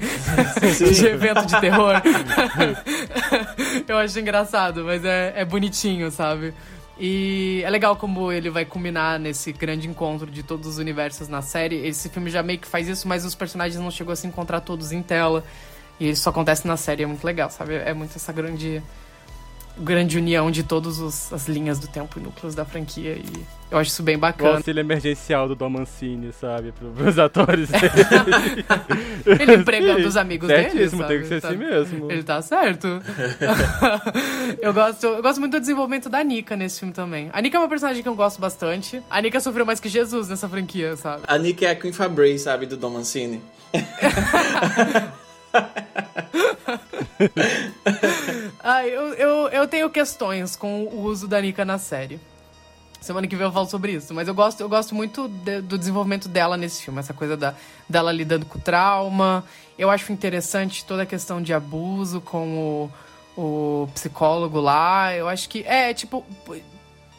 de 0.94 1.06
evento 1.06 1.44
de 1.44 1.60
terror. 1.60 2.00
Eu 3.86 3.98
acho 3.98 4.18
engraçado, 4.20 4.84
mas 4.84 5.04
é, 5.04 5.32
é 5.36 5.44
bonitinho, 5.44 6.12
sabe? 6.12 6.54
E 6.98 7.60
é 7.64 7.68
legal 7.68 7.96
como 7.96 8.30
ele 8.30 8.48
vai 8.50 8.64
culminar 8.64 9.18
nesse 9.18 9.52
grande 9.52 9.88
encontro 9.88 10.30
de 10.30 10.44
todos 10.44 10.66
os 10.68 10.78
universos 10.78 11.26
na 11.26 11.42
série. 11.42 11.84
Esse 11.84 12.08
filme 12.08 12.30
já 12.30 12.42
meio 12.42 12.60
que 12.60 12.68
faz 12.68 12.88
isso, 12.88 13.08
mas 13.08 13.24
os 13.24 13.34
personagens 13.34 13.82
não 13.82 13.90
chegou 13.90 14.12
a 14.12 14.16
se 14.16 14.28
encontrar 14.28 14.60
todos 14.60 14.92
em 14.92 15.02
tela. 15.02 15.44
E 15.98 16.08
isso 16.10 16.28
acontece 16.28 16.68
na 16.68 16.76
série, 16.76 17.02
é 17.02 17.06
muito 17.06 17.24
legal, 17.24 17.50
sabe? 17.50 17.74
É 17.74 17.92
muito 17.92 18.14
essa 18.14 18.32
grande 18.32 18.80
grande 19.78 20.16
união 20.18 20.50
de 20.50 20.62
todas 20.62 20.98
os- 20.98 21.32
as 21.32 21.46
linhas 21.48 21.78
do 21.78 21.86
tempo 21.86 22.18
e 22.18 22.22
núcleos 22.22 22.54
da 22.54 22.64
franquia. 22.64 23.12
E 23.12 23.44
eu 23.70 23.78
acho 23.78 23.90
isso 23.90 24.02
bem 24.02 24.16
O 24.16 24.18
bacana. 24.18 24.56
auxílio 24.56 24.80
emergencial 24.80 25.46
do 25.48 25.54
Dom 25.54 25.68
Mancini, 25.70 26.32
sabe? 26.32 26.72
Pro, 26.72 26.88
pros 26.92 27.18
atores 27.18 27.68
dele. 27.68 28.64
Ele 29.40 29.54
empregando 29.54 30.00
Sim, 30.00 30.06
os 30.06 30.16
amigos 30.16 30.48
dele. 30.48 30.70
certíssimo, 30.70 31.02
sabe? 31.02 31.12
tem 31.14 31.22
que 31.22 31.28
ser 31.28 31.40
Sabe? 31.40 31.54
assim 31.64 31.68
mesmo. 31.94 32.10
Ele 32.12 32.22
tá 32.22 32.40
certo. 32.42 32.86
eu, 34.62 34.72
gosto, 34.72 35.04
eu 35.06 35.22
gosto 35.22 35.40
muito 35.40 35.52
do 35.52 35.60
desenvolvimento 35.60 36.08
da 36.08 36.22
Nika 36.24 36.56
nesse 36.56 36.78
filme 36.80 36.94
também. 36.94 37.28
A 37.32 37.40
Nika 37.42 37.56
é 37.56 37.60
uma 37.60 37.68
personagem 37.68 38.02
que 38.02 38.08
eu 38.08 38.14
gosto 38.14 38.40
bastante. 38.40 39.02
A 39.10 39.20
Nika 39.20 39.40
sofreu 39.40 39.66
mais 39.66 39.80
que 39.80 39.88
Jesus 39.88 40.28
nessa 40.28 40.48
franquia, 40.48 40.96
sabe? 40.96 41.22
A 41.26 41.36
Nick 41.38 41.64
é 41.64 41.70
a 41.70 41.74
Queen 41.76 41.92
Fabray, 41.92 42.38
sabe, 42.38 42.66
do 42.66 42.76
Dom 42.76 42.90
Mancini. 42.90 43.40
Ah, 48.62 48.86
eu, 48.86 49.14
eu, 49.14 49.48
eu 49.48 49.68
tenho 49.68 49.88
questões 49.90 50.56
com 50.56 50.84
o 50.84 51.02
uso 51.04 51.26
da 51.28 51.40
Nika 51.40 51.64
na 51.64 51.78
série. 51.78 52.20
Semana 53.00 53.26
que 53.26 53.36
vem 53.36 53.46
eu 53.46 53.52
falo 53.52 53.66
sobre 53.66 53.92
isso. 53.92 54.12
Mas 54.12 54.26
eu 54.28 54.34
gosto, 54.34 54.60
eu 54.60 54.68
gosto 54.68 54.94
muito 54.94 55.28
de- 55.28 55.60
do 55.60 55.78
desenvolvimento 55.78 56.28
dela 56.28 56.56
nesse 56.56 56.82
filme. 56.82 56.98
Essa 56.98 57.14
coisa 57.14 57.36
da, 57.36 57.54
dela 57.88 58.10
lidando 58.12 58.44
com 58.46 58.58
o 58.58 58.60
trauma. 58.60 59.44
Eu 59.78 59.90
acho 59.90 60.12
interessante 60.12 60.84
toda 60.84 61.02
a 61.02 61.06
questão 61.06 61.40
de 61.40 61.52
abuso 61.54 62.20
com 62.20 62.90
o, 63.36 63.40
o 63.84 63.88
psicólogo 63.94 64.60
lá. 64.60 65.14
Eu 65.14 65.28
acho 65.28 65.48
que. 65.48 65.62
É, 65.62 65.94
tipo. 65.94 66.24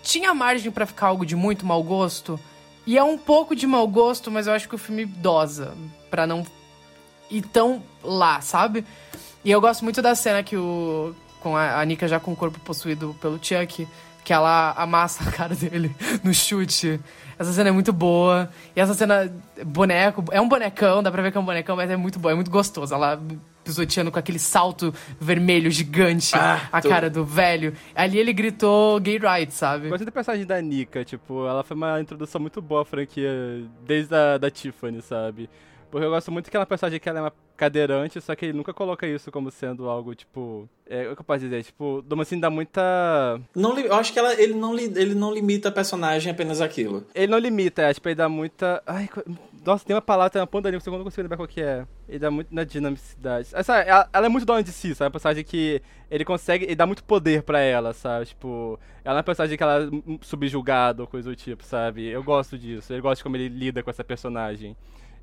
Tinha 0.03 0.33
margem 0.33 0.71
pra 0.71 0.85
ficar 0.85 1.07
algo 1.07 1.25
de 1.25 1.35
muito 1.35 1.65
mau 1.65 1.81
gosto. 1.83 2.39
E 2.85 2.97
é 2.97 3.03
um 3.03 3.17
pouco 3.17 3.55
de 3.55 3.67
mau 3.67 3.85
gosto, 3.88 4.31
mas 4.31 4.47
eu 4.47 4.53
acho 4.53 4.67
que 4.67 4.75
o 4.75 4.77
filme 4.77 5.05
dosa. 5.05 5.73
Pra 6.09 6.25
não 6.27 6.45
ir 7.30 7.41
tão 7.43 7.82
lá, 8.03 8.41
sabe? 8.41 8.86
E 9.43 9.51
eu 9.51 9.61
gosto 9.61 9.84
muito 9.84 10.01
da 10.01 10.15
cena 10.15 10.43
que 10.43 10.57
o. 10.57 11.13
Com 11.41 11.55
a, 11.55 11.80
a 11.80 11.86
Nika 11.86 12.07
já 12.07 12.19
com 12.19 12.32
o 12.32 12.36
corpo 12.36 12.59
possuído 12.59 13.15
pelo 13.21 13.39
Chuck, 13.41 13.88
que 14.23 14.34
ela 14.34 14.71
amassa 14.75 15.28
a 15.28 15.32
cara 15.32 15.53
dele 15.55 15.95
no 16.23 16.34
chute. 16.34 16.99
Essa 17.39 17.53
cena 17.53 17.69
é 17.69 17.71
muito 17.71 17.93
boa. 17.93 18.49
E 18.75 18.80
essa 18.82 18.95
cena, 18.95 19.32
boneco, 19.63 20.25
é 20.32 20.41
um 20.41 20.49
bonecão, 20.49 21.03
dá 21.03 21.11
pra 21.11 21.21
ver 21.21 21.32
que 21.32 21.38
é 21.38 21.41
um 21.41 21.45
bonecão, 21.45 21.75
mas 21.75 21.89
é 21.91 21.95
muito 21.95 22.17
boa, 22.17 22.32
é 22.32 22.36
muito 22.36 22.49
gostoso. 22.49 22.93
Ela 22.93 23.21
pisoteando 23.63 24.09
com 24.11 24.17
aquele 24.17 24.39
salto 24.39 24.93
vermelho 25.21 25.69
gigante, 25.69 26.36
Ah, 26.36 26.67
a 26.71 26.82
tô- 26.82 26.89
cara 26.89 27.09
do 27.09 27.23
velho. 27.23 27.73
Ali 27.93 28.17
ele 28.17 28.34
gritou 28.34 28.99
gay 28.99 29.19
rights, 29.19 29.55
sabe? 29.57 29.89
Gostei 29.89 30.05
da 30.05 30.11
personagem 30.11 30.45
da 30.47 30.59
Nika, 30.61 31.05
tipo, 31.05 31.45
ela 31.45 31.63
foi 31.63 31.75
uma 31.78 32.01
introdução 32.01 32.41
muito 32.41 32.61
boa 32.61 32.82
à 32.82 32.86
franquia 32.86 33.30
desde 33.86 34.15
a 34.15 34.38
da 34.39 34.49
Tiffany, 34.49 35.01
sabe? 35.03 35.47
Porque 35.89 36.05
eu 36.05 36.09
gosto 36.09 36.31
muito 36.31 36.49
que 36.49 36.57
ela 36.57 36.63
é 36.63 36.65
personagem 36.65 36.99
que 36.99 37.07
ela 37.07 37.19
é 37.19 37.21
uma 37.21 37.33
cadeirante, 37.55 38.21
só 38.21 38.35
que 38.35 38.45
ele 38.45 38.57
nunca 38.57 38.73
coloca 38.73 39.07
isso 39.07 39.31
como 39.31 39.49
sendo 39.49 39.89
algo, 39.89 40.13
tipo. 40.13 40.69
É, 40.85 41.09
o 41.09 41.15
que 41.15 41.21
eu 41.21 41.25
posso 41.25 41.39
dizer? 41.39 41.63
Tipo, 41.63 42.01
Domacine 42.01 42.39
dá 42.39 42.49
muita. 42.49 43.41
Não, 43.55 43.77
eu 43.77 43.93
acho 43.95 44.13
que 44.13 44.19
ela, 44.19 44.33
ele, 44.39 44.53
não, 44.53 44.77
ele 44.77 45.15
não 45.15 45.33
limita 45.33 45.69
a 45.69 45.71
personagem 45.71 46.31
apenas 46.31 46.61
aquilo. 46.61 47.05
Ele 47.13 47.27
não 47.27 47.38
limita, 47.38 47.81
é, 47.81 47.93
tipo, 47.93 48.07
ele 48.07 48.15
dá 48.15 48.29
muita. 48.29 48.81
Ai, 48.85 49.09
nossa, 49.65 49.83
tem 49.83 49.93
uma 49.93 50.01
palavra 50.01 50.29
tem 50.29 50.39
uma 50.39 50.47
ponta 50.47 50.69
que 50.69 50.75
eu 50.75 50.93
não 50.93 51.03
consigo 51.03 51.23
lembrar 51.23 51.35
qual 51.35 51.47
que 51.47 51.61
é. 51.61 51.85
Ele 52.07 52.19
dá 52.19 52.31
muito 52.31 52.53
na 52.53 52.63
dinamicidade. 52.63 53.49
Essa, 53.51 53.79
ela, 53.79 54.09
ela 54.13 54.25
é 54.25 54.29
muito 54.29 54.45
dona 54.45 54.63
de 54.63 54.71
si, 54.71 54.95
sabe? 54.95 55.03
É 55.03 55.07
uma 55.07 55.11
personagem 55.11 55.43
que 55.43 55.81
ele 56.09 56.23
consegue. 56.23 56.63
Ele 56.63 56.75
dá 56.75 56.85
muito 56.85 57.03
poder 57.03 57.43
pra 57.43 57.59
ela, 57.59 57.93
sabe? 57.93 58.27
Tipo, 58.27 58.79
ela 59.03 59.15
é 59.15 59.17
uma 59.17 59.23
personagem 59.23 59.57
que 59.57 59.63
ela 59.63 59.83
é 59.83 59.89
subjugada 60.21 61.01
ou 61.01 61.07
coisa 61.07 61.29
do 61.29 61.35
tipo, 61.35 61.65
sabe? 61.65 62.07
Eu 62.07 62.23
gosto 62.23 62.57
disso. 62.57 62.93
Eu 62.93 63.01
gosto 63.01 63.17
de 63.17 63.23
como 63.23 63.35
ele 63.35 63.49
lida 63.49 63.83
com 63.83 63.89
essa 63.89 64.05
personagem. 64.05 64.75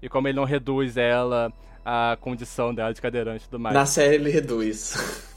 E 0.02 0.08
como 0.08 0.28
ele 0.28 0.36
não 0.36 0.44
reduz 0.44 0.96
ela 0.96 1.52
à 1.84 2.16
condição 2.20 2.74
dela 2.74 2.92
de 2.92 3.00
cadeirante 3.00 3.44
e 3.44 3.48
tudo 3.48 3.60
mais. 3.60 3.74
Na 3.74 3.86
série 3.86 4.16
ele 4.16 4.30
reduz. 4.30 4.94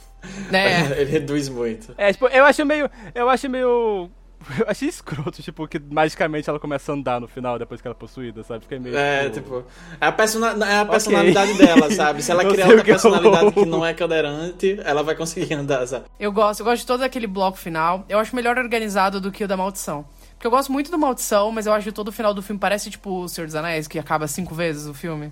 É. 0.51 0.81
ele 0.99 1.11
reduz 1.11 1.47
muito. 1.47 1.93
É, 1.97 2.11
tipo, 2.11 2.27
eu 2.27 2.43
acho 2.43 2.65
meio. 2.65 2.89
Eu 3.13 3.29
acho 3.29 3.47
meio. 3.49 4.09
Eu 4.59 4.65
achei 4.67 4.87
escroto, 4.87 5.41
tipo, 5.41 5.67
que 5.67 5.79
magicamente 5.79 6.47
ela 6.49 6.59
começa 6.59 6.91
a 6.91 6.95
andar 6.95 7.19
no 7.19 7.27
final 7.27 7.57
depois 7.57 7.81
que 7.81 7.87
ela 7.87 7.95
é 7.95 7.99
possuída, 7.99 8.43
sabe? 8.43 8.61
Fiquei 8.61 8.77
meio. 8.77 8.95
É, 8.95 9.29
tipo, 9.29 9.63
é 9.99 10.05
a, 10.05 10.11
persona- 10.11 10.65
é 10.65 10.79
a 10.79 10.85
personalidade 10.85 11.53
dela, 11.57 11.89
sabe? 11.91 12.21
Se 12.21 12.31
ela 12.31 12.43
Não 12.43 12.51
criar 12.51 12.67
outra 12.67 12.83
que 12.83 12.91
personalidade 12.91 13.35
rolou. 13.37 13.51
que 13.51 13.65
não 13.65 13.85
é 13.85 13.93
cadeirante, 13.95 14.79
ela 14.83 15.01
vai 15.01 15.15
conseguir 15.15 15.53
andar, 15.55 15.85
sabe? 15.87 16.05
Eu 16.19 16.31
gosto, 16.31 16.59
eu 16.59 16.65
gosto 16.65 16.81
de 16.81 16.85
todo 16.85 17.01
aquele 17.03 17.25
bloco 17.27 17.57
final. 17.57 18.05
Eu 18.07 18.19
acho 18.19 18.35
melhor 18.35 18.57
organizado 18.57 19.19
do 19.19 19.31
que 19.31 19.43
o 19.43 19.47
da 19.47 19.57
Maldição. 19.57 20.05
Porque 20.37 20.45
eu 20.45 20.51
gosto 20.51 20.71
muito 20.71 20.91
do 20.91 20.99
Maldição, 20.99 21.51
mas 21.51 21.65
eu 21.65 21.73
acho 21.73 21.85
que 21.85 21.91
todo 21.91 22.09
o 22.09 22.11
final 22.11 22.31
do 22.31 22.43
filme 22.43 22.59
parece 22.59 22.91
tipo 22.91 23.23
o 23.23 23.27
Senhor 23.27 23.47
dos 23.47 23.55
Anéis, 23.55 23.87
que 23.87 23.97
acaba 23.97 24.27
cinco 24.27 24.53
vezes 24.53 24.85
o 24.85 24.93
filme. 24.93 25.31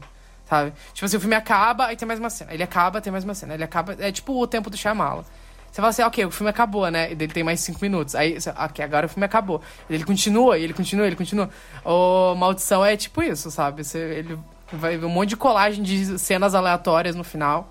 sabe? 0.50 0.74
Tipo 0.94 1.06
assim, 1.06 1.18
o 1.18 1.20
filme 1.20 1.36
acaba, 1.36 1.86
aí 1.86 1.96
tem 1.96 2.08
mais 2.08 2.20
uma 2.20 2.30
cena. 2.30 2.54
Ele 2.54 2.64
acaba, 2.64 3.00
tem 3.00 3.12
mais 3.12 3.24
uma 3.24 3.36
cena. 3.36 3.54
Ele 3.54 3.64
acaba. 3.64 3.96
É 4.00 4.12
tipo 4.12 4.34
o 4.34 4.48
tempo 4.48 4.70
do 4.70 4.76
Shyamala. 4.76 5.24
Você 5.72 5.82
fala 5.82 5.90
assim, 5.90 6.04
ok, 6.04 6.26
o 6.26 6.32
filme 6.32 6.50
acabou, 6.50 6.90
né? 6.90 7.12
E 7.12 7.16
dele 7.16 7.34
tem 7.34 7.44
mais 7.44 7.60
cinco 7.60 7.80
minutos. 7.82 8.16
Aí, 8.16 8.40
você, 8.40 8.50
ok, 8.50 8.84
agora 8.84 9.06
o 9.06 9.10
filme 9.10 9.26
acabou. 9.26 9.62
Ele 9.90 10.04
continua, 10.06 10.58
ele 10.58 10.74
continua, 10.74 11.06
ele 11.06 11.18
continua. 11.18 11.50
O 11.84 12.34
Maldição 12.34 12.84
é 12.84 12.96
tipo 12.96 13.22
isso, 13.22 13.52
sabe? 13.52 13.84
Você, 13.84 14.00
ele 14.00 14.40
vai 14.72 14.98
ver 14.98 15.06
um 15.06 15.10
monte 15.10 15.30
de 15.30 15.38
colagem 15.38 15.84
de 15.84 16.18
cenas 16.18 16.56
aleatórias 16.56 17.16
no 17.16 17.24
final. 17.24 17.70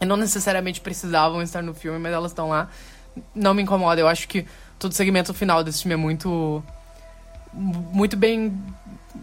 E 0.00 0.04
não 0.04 0.16
necessariamente 0.16 0.80
precisavam 0.80 1.40
estar 1.40 1.62
no 1.62 1.72
filme, 1.72 1.98
mas 1.98 2.12
elas 2.12 2.32
estão 2.32 2.48
lá. 2.48 2.68
Não 3.34 3.54
me 3.54 3.62
incomoda. 3.62 4.00
Eu 4.00 4.08
acho 4.08 4.26
que 4.26 4.44
todo 4.82 4.92
o 4.92 4.94
segmento 4.94 5.32
final 5.32 5.62
desse 5.62 5.82
filme 5.82 5.94
é 5.94 5.96
muito. 5.96 6.62
muito 7.54 8.16
bem 8.16 8.52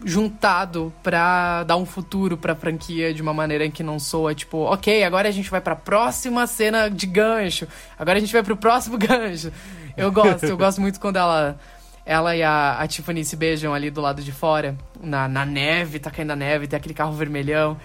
juntado 0.04 0.92
pra 1.02 1.64
dar 1.64 1.76
um 1.76 1.84
futuro 1.84 2.36
pra 2.36 2.54
franquia 2.54 3.12
de 3.12 3.20
uma 3.20 3.34
maneira 3.34 3.66
em 3.66 3.70
que 3.70 3.82
não 3.82 3.98
soa 3.98 4.34
tipo, 4.34 4.58
ok, 4.58 5.02
agora 5.02 5.28
a 5.28 5.32
gente 5.32 5.50
vai 5.50 5.60
pra 5.60 5.74
próxima 5.74 6.46
cena 6.46 6.88
de 6.88 7.06
gancho, 7.06 7.66
agora 7.98 8.16
a 8.16 8.20
gente 8.20 8.32
vai 8.32 8.42
pro 8.42 8.56
próximo 8.56 8.96
gancho. 8.98 9.52
Eu 9.96 10.10
gosto, 10.10 10.46
eu 10.46 10.56
gosto 10.56 10.80
muito 10.80 10.98
quando 10.98 11.16
ela 11.16 11.58
ela 12.06 12.34
e 12.34 12.42
a, 12.42 12.78
a 12.78 12.86
Tiffany 12.88 13.24
se 13.24 13.36
beijam 13.36 13.74
ali 13.74 13.90
do 13.90 14.00
lado 14.00 14.22
de 14.22 14.32
fora, 14.32 14.76
na, 15.02 15.28
na 15.28 15.44
neve, 15.44 15.98
tá 15.98 16.10
caindo 16.10 16.30
a 16.30 16.36
neve, 16.36 16.66
tem 16.66 16.76
aquele 16.76 16.94
carro 16.94 17.12
vermelhão. 17.12 17.76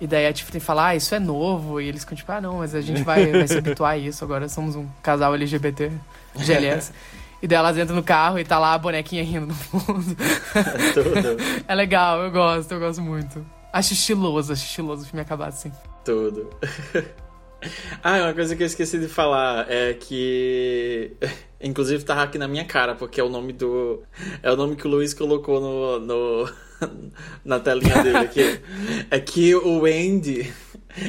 E 0.00 0.06
daí 0.06 0.26
a 0.26 0.32
Tiffany 0.32 0.60
fala, 0.60 0.88
ah, 0.88 0.96
isso 0.96 1.14
é 1.14 1.20
novo. 1.20 1.80
E 1.80 1.86
eles 1.86 2.00
ficam 2.02 2.16
tipo, 2.16 2.32
ah, 2.32 2.40
não, 2.40 2.58
mas 2.58 2.74
a 2.74 2.80
gente 2.80 3.02
vai, 3.04 3.30
vai 3.30 3.46
se 3.46 3.56
habituar 3.56 3.92
a 3.92 3.96
isso. 3.96 4.24
Agora 4.24 4.48
somos 4.48 4.74
um 4.74 4.84
casal 5.00 5.32
LGBT, 5.32 5.92
GLS. 6.34 6.92
E 7.42 7.48
daí 7.48 7.58
elas 7.58 7.76
entram 7.76 7.96
no 7.96 8.04
carro 8.04 8.38
e 8.38 8.44
tá 8.44 8.56
lá 8.56 8.74
a 8.74 8.78
bonequinha 8.78 9.24
rindo 9.24 9.46
no 9.46 9.54
fundo. 9.54 10.16
Tudo. 10.94 11.36
é 11.66 11.74
legal, 11.74 12.22
eu 12.22 12.30
gosto, 12.30 12.70
eu 12.70 12.78
gosto 12.78 13.02
muito. 13.02 13.44
Acho 13.72 13.94
estiloso, 13.94 14.52
acho 14.52 14.64
estiloso 14.64 15.02
o 15.02 15.06
filme 15.06 15.22
acabar 15.22 15.48
assim. 15.48 15.72
Tudo. 16.04 16.50
ah, 18.02 18.18
uma 18.18 18.34
coisa 18.34 18.54
que 18.54 18.62
eu 18.62 18.66
esqueci 18.66 18.98
de 18.98 19.08
falar 19.08 19.66
é 19.68 19.94
que. 19.94 21.16
Inclusive 21.60 22.04
tava 22.04 22.22
aqui 22.22 22.38
na 22.38 22.46
minha 22.46 22.64
cara, 22.64 22.94
porque 22.94 23.20
é 23.20 23.24
o 23.24 23.28
nome 23.28 23.52
do. 23.52 24.02
É 24.42 24.52
o 24.52 24.56
nome 24.56 24.76
que 24.76 24.86
o 24.86 24.90
Luiz 24.90 25.14
colocou 25.14 25.60
no. 25.60 25.98
no... 25.98 26.52
na 27.44 27.58
telinha 27.58 28.02
dele 28.02 28.18
aqui. 28.18 28.60
É 29.10 29.18
que 29.18 29.54
o 29.54 29.84
Andy, 29.84 30.52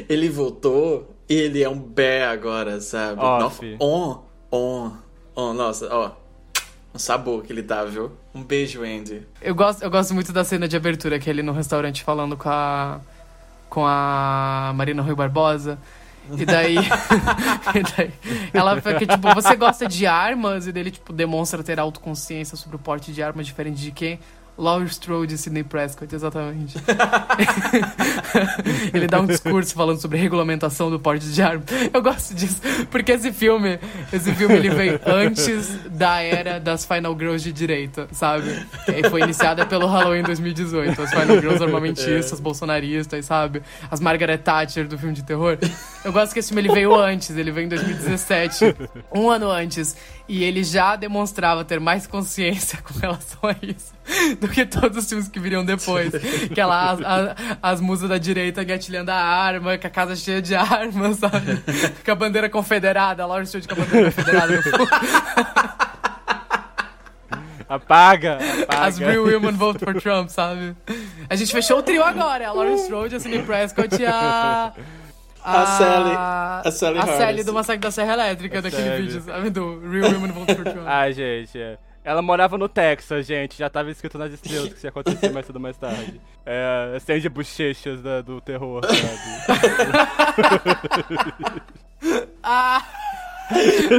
ele 0.07 0.29
voltou 0.29 1.15
e 1.27 1.33
ele 1.33 1.61
é 1.61 1.69
um 1.69 1.79
bear 1.79 2.31
agora, 2.31 2.79
sabe? 2.79 3.19
Off. 3.19 3.77
On, 3.79 4.23
on, 4.51 4.91
on. 5.35 5.53
Nossa, 5.53 5.89
ó. 5.91 6.22
Um 6.93 6.99
sabor 6.99 7.43
que 7.43 7.51
ele 7.51 7.61
dá, 7.61 7.83
viu? 7.83 8.11
Um 8.35 8.43
beijo, 8.43 8.83
Andy. 8.83 9.25
Eu 9.41 9.55
gosto, 9.55 9.81
eu 9.81 9.89
gosto 9.89 10.13
muito 10.13 10.31
da 10.31 10.43
cena 10.43 10.67
de 10.67 10.77
abertura, 10.77 11.17
que 11.17 11.29
é 11.29 11.33
ele 11.33 11.41
no 11.41 11.51
restaurante 11.51 12.03
falando 12.03 12.37
com 12.37 12.49
a. 12.49 12.99
com 13.69 13.85
a 13.85 14.71
Marina 14.75 15.01
Rui 15.01 15.15
Barbosa. 15.15 15.79
E 16.37 16.45
daí, 16.45 16.77
e 17.75 17.97
daí 17.97 18.13
ela 18.53 18.75
fica 18.79 19.05
tipo, 19.05 19.33
você 19.33 19.55
gosta 19.55 19.87
de 19.87 20.05
armas? 20.05 20.67
E 20.67 20.71
dele, 20.71 20.91
tipo, 20.91 21.11
demonstra 21.11 21.61
ter 21.61 21.79
autoconsciência 21.79 22.55
sobre 22.55 22.77
o 22.77 22.79
porte 22.79 23.11
de 23.11 23.21
armas 23.21 23.45
diferente 23.45 23.81
de 23.81 23.91
quem? 23.91 24.19
Laurie 24.57 24.87
Strode 24.87 25.33
e 25.33 25.37
Sidney 25.37 25.63
Prescott, 25.63 26.13
exatamente. 26.13 26.77
ele 28.93 29.07
dá 29.07 29.19
um 29.19 29.25
discurso 29.25 29.73
falando 29.73 29.99
sobre 29.99 30.17
regulamentação 30.17 30.91
do 30.91 30.99
porte 30.99 31.25
de 31.27 31.41
arma. 31.41 31.63
Eu 31.91 32.01
gosto 32.01 32.35
disso, 32.35 32.61
porque 32.91 33.13
esse 33.13 33.33
filme, 33.33 33.79
esse 34.11 34.31
filme 34.33 34.55
ele 34.55 34.69
vem 34.69 34.99
antes 35.05 35.75
da 35.89 36.21
era 36.21 36.59
das 36.59 36.85
Final 36.85 37.17
Girls 37.17 37.43
de 37.43 37.51
direita, 37.51 38.07
sabe? 38.11 38.65
E 38.87 39.09
foi 39.09 39.21
iniciada 39.21 39.65
pelo 39.65 39.87
Halloween 39.87 40.21
2018, 40.21 41.01
as 41.01 41.09
Final 41.09 41.41
Girls 41.41 41.63
armamentistas, 41.63 42.39
bolsonaristas, 42.39 43.25
sabe? 43.25 43.63
As 43.89 43.99
Margaret 43.99 44.37
Thatcher 44.37 44.87
do 44.87 44.97
filme 44.97 45.15
de 45.15 45.23
terror. 45.23 45.57
Eu 46.05 46.13
gosto 46.13 46.33
que 46.33 46.39
esse 46.39 46.49
filme 46.49 46.61
ele 46.61 46.73
veio 46.73 46.95
antes, 46.95 47.35
ele 47.35 47.51
veio 47.51 47.65
em 47.65 47.69
2017, 47.69 48.75
um 49.13 49.31
ano 49.31 49.49
antes, 49.49 49.95
e 50.27 50.43
ele 50.43 50.63
já 50.63 50.95
demonstrava 50.95 51.65
ter 51.65 51.79
mais 51.79 52.05
consciência 52.05 52.77
com 52.83 52.99
relação 52.99 53.49
a 53.49 53.55
isso 53.63 53.93
do 54.39 54.47
que 54.47 54.65
todos 54.65 54.97
os 54.97 55.09
filmes 55.09 55.27
que 55.27 55.39
viriam 55.39 55.63
depois. 55.65 56.11
Que 56.53 56.59
é 56.59 56.65
lá 56.65 56.91
as, 56.91 56.99
as, 57.01 57.35
as 57.61 57.81
musas 57.81 58.09
da 58.09 58.17
direita 58.17 58.63
gatilhando 58.63 59.11
a 59.11 59.15
arma, 59.15 59.77
com 59.77 59.87
a 59.87 59.89
casa 59.89 60.15
cheia 60.15 60.41
de 60.41 60.55
armas, 60.55 61.17
sabe? 61.17 61.61
Com 62.03 62.11
a 62.11 62.15
bandeira 62.15 62.49
confederada, 62.49 63.23
a 63.23 63.25
Laurie 63.25 63.45
Strode 63.45 63.67
com 63.67 63.73
a 63.75 63.77
bandeira 63.85 64.11
confederada. 64.11 64.61
Apaga, 67.69 68.37
apaga. 68.63 68.85
As 68.85 68.97
real 68.97 69.23
women 69.23 69.51
vote 69.53 69.79
for 69.79 69.99
Trump, 69.99 70.29
sabe? 70.29 70.75
A 71.29 71.35
gente 71.35 71.51
fechou 71.51 71.79
o 71.79 71.83
trio 71.83 72.03
agora, 72.03 72.43
é 72.43 72.47
a 72.47 72.51
Laurie 72.51 72.75
Strode, 72.75 73.15
a 73.15 73.19
Sidney 73.19 73.41
Prescott 73.43 73.95
e 74.01 74.05
a... 74.05 74.73
A 75.45 75.65
Sally- 75.65 76.15
a 76.15 76.71
Sally 76.71 76.99
a 76.99 77.05
Sally 77.05 77.43
do 77.43 77.51
Massacre 77.53 77.81
da 77.81 77.91
Serra 77.91 78.13
Elétrica, 78.13 78.61
daquele 78.61 78.83
Sally. 78.87 79.01
vídeo, 79.01 79.21
sabe? 79.21 79.49
Do 79.49 79.81
Real 79.89 80.11
Women 80.11 80.31
Vote 80.31 80.55
for 80.55 80.63
Trump. 80.71 80.87
Ai, 80.87 81.11
gente, 81.13 81.59
é. 81.59 81.77
Ela 82.03 82.21
morava 82.21 82.57
no 82.57 82.67
Texas, 82.67 83.25
gente. 83.25 83.57
Já 83.57 83.69
tava 83.69 83.89
escrito 83.91 84.17
nas 84.17 84.33
estrelas 84.33 84.69
que 84.69 84.75
isso 84.75 84.85
ia 84.85 84.89
acontecer 84.89 85.31
mais 85.31 85.45
cedo 85.45 85.55
ou 85.55 85.61
mais 85.61 85.77
tarde. 85.77 86.19
É, 86.45 86.97
cena 86.99 87.21
de 87.21 87.29
bochechas 87.29 88.01
da- 88.01 88.19
do 88.21 88.41
terror, 88.41 88.81
sabe? 88.85 88.99
Ah! 92.43 92.83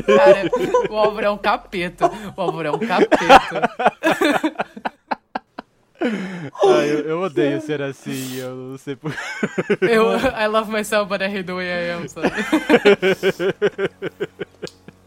Cara, 0.07 0.51
o 0.91 0.95
Álvaro 0.97 1.27
é 1.27 1.31
um 1.31 1.39
capeta. 1.39 2.11
O 2.37 2.41
Álvaro 2.43 2.69
é 2.69 2.71
um 2.71 2.79
capeta. 2.79 3.71
Ai, 6.03 6.91
eu, 6.91 6.99
eu 7.09 7.21
odeio 7.23 7.61
ser 7.63 7.81
assim, 7.81 8.37
eu 8.37 8.55
não 8.55 8.77
sei 8.79 8.95
por... 8.95 9.11
Eu, 9.81 10.15
I 10.19 10.47
love 10.49 10.71
myself, 10.71 11.09
but 11.09 11.23
I 11.23 11.29
hate 11.29 11.45
the 11.45 11.55
way 11.55 11.67
I 11.67 11.93
am, 11.93 12.07
sabe? 12.09 12.29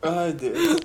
Ai, 0.02 0.34
Deus. 0.34 0.78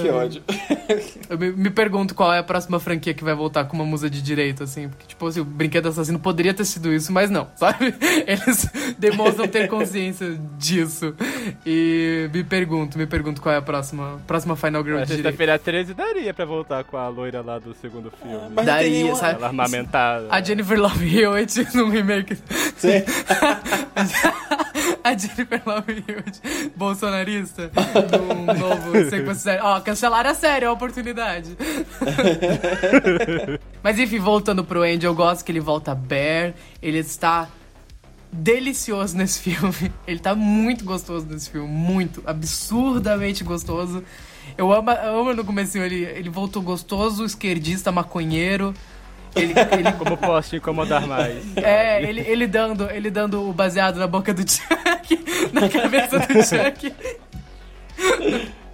Que 0.00 0.08
ódio. 0.10 0.42
Eu 1.28 1.38
me, 1.38 1.50
me 1.52 1.70
pergunto 1.70 2.14
qual 2.14 2.32
é 2.32 2.38
a 2.38 2.42
próxima 2.42 2.78
franquia 2.78 3.14
que 3.14 3.24
vai 3.24 3.34
voltar 3.34 3.64
com 3.64 3.74
uma 3.76 3.84
musa 3.84 4.08
de 4.10 4.20
direito, 4.20 4.62
assim. 4.62 4.88
Porque, 4.88 5.06
tipo 5.06 5.26
assim, 5.26 5.40
o 5.40 5.44
Brinquedo 5.44 5.88
Assassino 5.88 6.18
poderia 6.18 6.52
ter 6.52 6.64
sido 6.64 6.92
isso, 6.92 7.10
mas 7.12 7.30
não, 7.30 7.48
sabe? 7.56 7.94
Eles 8.26 8.66
demonstram 8.98 9.48
ter 9.48 9.68
consciência 9.68 10.38
disso. 10.58 11.14
E 11.66 12.28
me 12.32 12.44
pergunto, 12.44 12.98
me 12.98 13.06
pergunto 13.06 13.40
qual 13.40 13.54
é 13.54 13.58
a 13.58 13.62
próxima, 13.62 14.20
próxima 14.26 14.54
Final 14.56 14.82
Girl 14.84 14.96
A 14.98 15.00
de 15.00 15.06
direito. 15.06 15.24
sexta-feira 15.24 15.58
13 15.58 15.94
daria 15.94 16.34
pra 16.34 16.44
voltar 16.44 16.84
com 16.84 16.96
a 16.96 17.08
loira 17.08 17.40
lá 17.40 17.58
do 17.58 17.74
segundo 17.74 18.10
filme. 18.22 18.36
Mas 18.36 18.48
não 18.50 18.54
tem 18.56 18.64
Daria, 18.66 18.90
nenhuma- 18.90 19.14
sabe? 19.16 19.34
Ela 19.36 19.46
armamentada. 19.46 20.26
A 20.30 20.42
Jennifer 20.42 20.78
Love 20.78 21.18
Hewitt 21.18 21.76
no 21.76 21.88
remake. 21.88 22.36
Sim. 22.76 23.02
A 25.04 25.16
Jennifer 25.16 25.62
Love 25.66 26.04
Hewitt, 26.06 26.40
bolsonarista, 26.76 27.70
num 28.18 28.44
novo 28.58 29.10
sequência 29.10 29.34
série. 29.34 29.62
Ó, 29.62 29.80
cancelaram 29.80 30.30
a 30.30 30.34
série, 30.34 30.64
é 30.64 30.68
a 30.68 30.72
oportunidade. 30.72 31.56
Mas 33.82 33.98
enfim, 33.98 34.18
voltando 34.18 34.64
pro 34.64 34.82
Andy, 34.82 35.06
eu 35.06 35.14
gosto 35.14 35.44
que 35.44 35.52
ele 35.52 35.60
volta 35.60 35.94
Bear. 35.94 36.54
Ele 36.80 36.98
está 36.98 37.48
delicioso 38.32 39.16
nesse 39.16 39.40
filme. 39.40 39.92
Ele 40.06 40.18
tá 40.18 40.34
muito 40.34 40.84
gostoso 40.84 41.26
nesse 41.26 41.50
filme. 41.50 41.68
Muito, 41.68 42.22
absurdamente 42.24 43.44
gostoso. 43.44 44.02
Eu 44.56 44.72
amo, 44.72 44.90
eu 44.90 45.20
amo 45.20 45.34
no 45.34 45.44
comecinho, 45.44 45.84
ele, 45.84 46.04
ele 46.04 46.28
voltou 46.30 46.62
gostoso, 46.62 47.24
esquerdista, 47.24 47.90
maconheiro. 47.90 48.74
Ele, 49.34 49.54
ele 49.72 49.92
Como 49.92 50.16
posso 50.16 50.50
te 50.50 50.56
incomodar 50.56 51.06
mais? 51.06 51.56
é, 51.56 52.02
ele, 52.02 52.20
ele 52.20 52.46
dando, 52.46 52.90
ele 52.90 53.10
dando 53.10 53.48
o 53.48 53.52
baseado 53.52 53.98
na 53.98 54.06
boca 54.06 54.34
do 54.34 54.44
Chuck, 54.96 55.52
na 55.52 55.68
cabeça 55.68 56.18
do 56.18 56.34
Chuck. 56.42 56.94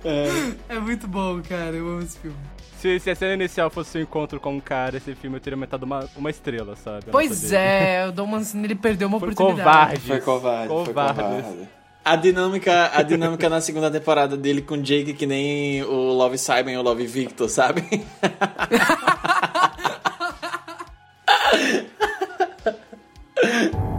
É. 0.05 0.79
muito 0.81 1.07
bom, 1.09 1.41
cara. 1.43 1.77
Eu 1.77 1.89
amo 1.89 2.03
esse 2.03 2.19
filme. 2.19 2.37
Se, 2.79 3.01
se 3.01 3.11
a 3.11 3.15
cena 3.17 3.35
inicial 3.35 3.69
fosse 3.71 3.99
um 3.99 4.03
encontro 4.03 4.39
com 4.39 4.55
um 4.55 4.61
cara, 4.61 4.97
esse 4.99 5.13
filme 5.17 5.37
eu 5.37 5.41
teria 5.41 5.57
aumentado 5.57 5.83
uma, 5.83 6.09
uma 6.17 6.31
estrela, 6.31 6.77
sabe? 6.77 7.07
Pois 7.11 7.53
é, 7.53 8.07
o 8.09 8.13
Dom 8.13 8.27
Mancini 8.27 8.67
ele 8.67 8.77
perdeu 8.77 9.09
uma 9.09 9.19
Foi 9.19 9.31
oportunidade. 9.31 9.69
covarde. 9.69 10.01
Foi 10.07 10.21
covarde, 10.21 10.69
foi 10.69 10.85
covarde. 10.87 11.69
A 12.05 12.15
dinâmica, 12.15 12.91
a 12.95 13.03
dinâmica 13.03 13.49
na 13.49 13.61
segunda 13.61 13.91
temporada 13.91 14.37
dele 14.37 14.63
com 14.63 14.77
Jake 14.81 15.13
que 15.13 15.27
nem 15.27 15.83
o 15.83 15.93
Love 16.13 16.39
Simon 16.39 16.71
e 16.71 16.77
o 16.77 16.83
Love 16.83 17.05
Victor, 17.07 17.49
sabe? 17.49 17.83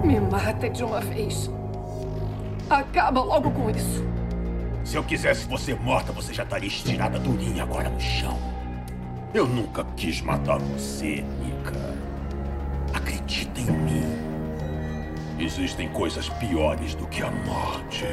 Me 0.03 0.20
mata 0.20 0.70
de 0.70 0.84
uma 0.84 0.99
vez. 1.01 1.49
Acaba 2.70 3.22
logo 3.22 3.49
com 3.49 3.70
isso. 3.72 4.05
Se 4.84 4.95
eu 4.95 5.03
quisesse 5.03 5.47
você 5.47 5.74
morta, 5.74 6.11
você 6.11 6.34
já 6.34 6.43
estaria 6.43 6.67
estirada 6.67 7.17
durinha 7.20 7.63
agora 7.63 7.89
no 7.89 7.99
chão. 7.99 8.38
Eu 9.34 9.47
nunca 9.47 9.84
quis 9.95 10.22
matar 10.22 10.59
você, 10.59 11.24
Nika. 11.43 11.74
Acredita 12.93 13.59
em 13.59 13.72
mim. 13.72 14.03
Existem 15.39 15.89
coisas 15.89 16.30
piores 16.30 16.93
do 16.95 17.07
que 17.07 17.24
a 17.24 17.32
morte. 17.32 18.05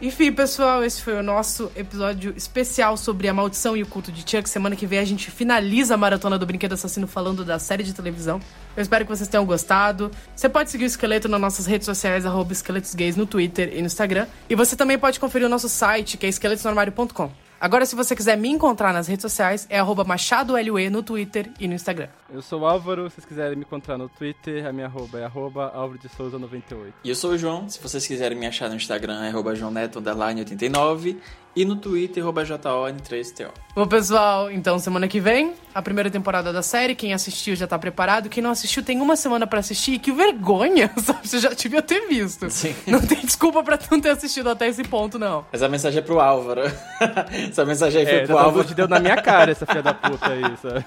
Enfim, 0.00 0.30
pessoal, 0.30 0.84
esse 0.84 1.02
foi 1.02 1.14
o 1.14 1.24
nosso 1.24 1.72
episódio 1.74 2.32
especial 2.36 2.96
sobre 2.96 3.26
a 3.26 3.34
maldição 3.34 3.76
e 3.76 3.82
o 3.82 3.86
culto 3.86 4.12
de 4.12 4.20
Chuck. 4.20 4.48
Semana 4.48 4.76
que 4.76 4.86
vem 4.86 5.00
a 5.00 5.04
gente 5.04 5.28
finaliza 5.28 5.94
a 5.94 5.96
maratona 5.96 6.38
do 6.38 6.46
Brinquedo 6.46 6.74
Assassino 6.74 7.08
falando 7.08 7.44
da 7.44 7.58
série 7.58 7.82
de 7.82 7.92
televisão. 7.92 8.40
Eu 8.76 8.82
espero 8.82 9.04
que 9.04 9.10
vocês 9.10 9.28
tenham 9.28 9.44
gostado. 9.44 10.08
Você 10.36 10.48
pode 10.48 10.70
seguir 10.70 10.84
o 10.84 10.86
Esqueleto 10.86 11.28
nas 11.28 11.40
nossas 11.40 11.66
redes 11.66 11.84
sociais, 11.84 12.24
esqueletosgays 12.48 13.16
no 13.16 13.26
Twitter 13.26 13.72
e 13.74 13.80
no 13.80 13.86
Instagram. 13.86 14.28
E 14.48 14.54
você 14.54 14.76
também 14.76 14.96
pode 14.96 15.18
conferir 15.18 15.48
o 15.48 15.50
nosso 15.50 15.68
site, 15.68 16.16
que 16.16 16.26
é 16.26 16.28
esqueletosnormário.com. 16.28 17.47
Agora, 17.60 17.84
se 17.84 17.96
você 17.96 18.14
quiser 18.14 18.36
me 18.36 18.48
encontrar 18.48 18.92
nas 18.92 19.08
redes 19.08 19.22
sociais, 19.22 19.66
é 19.68 19.80
arroba 19.80 20.04
MachadoLE 20.04 20.88
no 20.90 21.02
Twitter 21.02 21.50
e 21.58 21.66
no 21.66 21.74
Instagram. 21.74 22.08
Eu 22.30 22.40
sou 22.40 22.60
o 22.60 22.66
Álvaro, 22.66 23.10
se 23.10 23.16
vocês 23.16 23.26
quiserem 23.26 23.56
me 23.56 23.64
encontrar 23.64 23.98
no 23.98 24.08
Twitter, 24.08 24.64
a 24.64 24.72
minha 24.72 24.86
arroba 24.86 25.18
é 25.18 25.24
arroba 25.24 25.72
Álvaro 25.74 25.98
de 25.98 26.08
Souza 26.08 26.38
98. 26.38 26.94
E 27.02 27.08
eu 27.08 27.16
sou 27.16 27.32
o 27.32 27.38
João, 27.38 27.68
se 27.68 27.80
vocês 27.82 28.06
quiserem 28.06 28.38
me 28.38 28.46
achar 28.46 28.68
no 28.68 28.76
Instagram, 28.76 29.24
é 29.24 29.28
arroba 29.28 29.54
joãoneto89 29.54 31.16
e 31.60 31.64
no 31.64 31.74
Twitter, 31.76 32.22
arroba 32.22 32.44
JON3TO. 32.44 33.48
Bom, 33.74 33.86
pessoal, 33.86 34.48
então 34.50 34.78
semana 34.78 35.08
que 35.08 35.18
vem, 35.20 35.54
a 35.74 35.82
primeira 35.82 36.08
temporada 36.10 36.52
da 36.52 36.62
série. 36.62 36.94
Quem 36.94 37.12
assistiu 37.12 37.56
já 37.56 37.66
tá 37.66 37.76
preparado. 37.78 38.28
Quem 38.28 38.42
não 38.42 38.50
assistiu 38.50 38.82
tem 38.82 39.00
uma 39.00 39.16
semana 39.16 39.46
pra 39.46 39.58
assistir. 39.60 39.98
Que 39.98 40.12
vergonha, 40.12 40.90
sabe? 41.02 41.26
Você 41.26 41.38
já 41.40 41.48
devia 41.50 41.82
ter 41.82 42.06
visto. 42.08 42.48
Sim. 42.50 42.74
Não 42.86 43.00
tem 43.00 43.18
desculpa 43.24 43.62
pra 43.62 43.78
não 43.90 44.00
ter 44.00 44.10
assistido 44.10 44.50
até 44.50 44.68
esse 44.68 44.84
ponto, 44.84 45.18
não. 45.18 45.44
Essa 45.52 45.68
mensagem 45.68 45.98
é 45.98 46.02
pro 46.02 46.20
Álvaro. 46.20 46.62
Essa 47.50 47.64
mensagem 47.64 48.00
aí 48.02 48.06
foi 48.06 48.16
É, 48.16 48.26
pro 48.26 48.34
já 48.36 48.40
Álvaro. 48.42 48.66
te 48.68 48.74
deu 48.74 48.86
na 48.88 49.00
minha 49.00 49.20
cara 49.20 49.50
essa 49.52 49.66
filha 49.66 49.82
da 49.82 49.94
puta 49.94 50.28
aí, 50.28 50.42
sabe? 50.62 50.84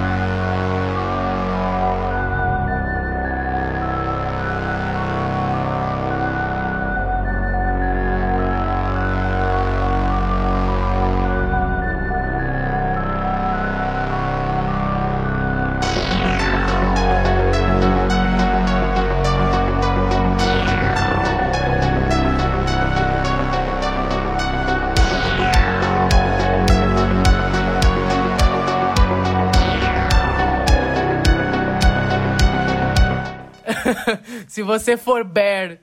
você 34.66 34.96
for 34.96 35.24
bear 35.24 35.78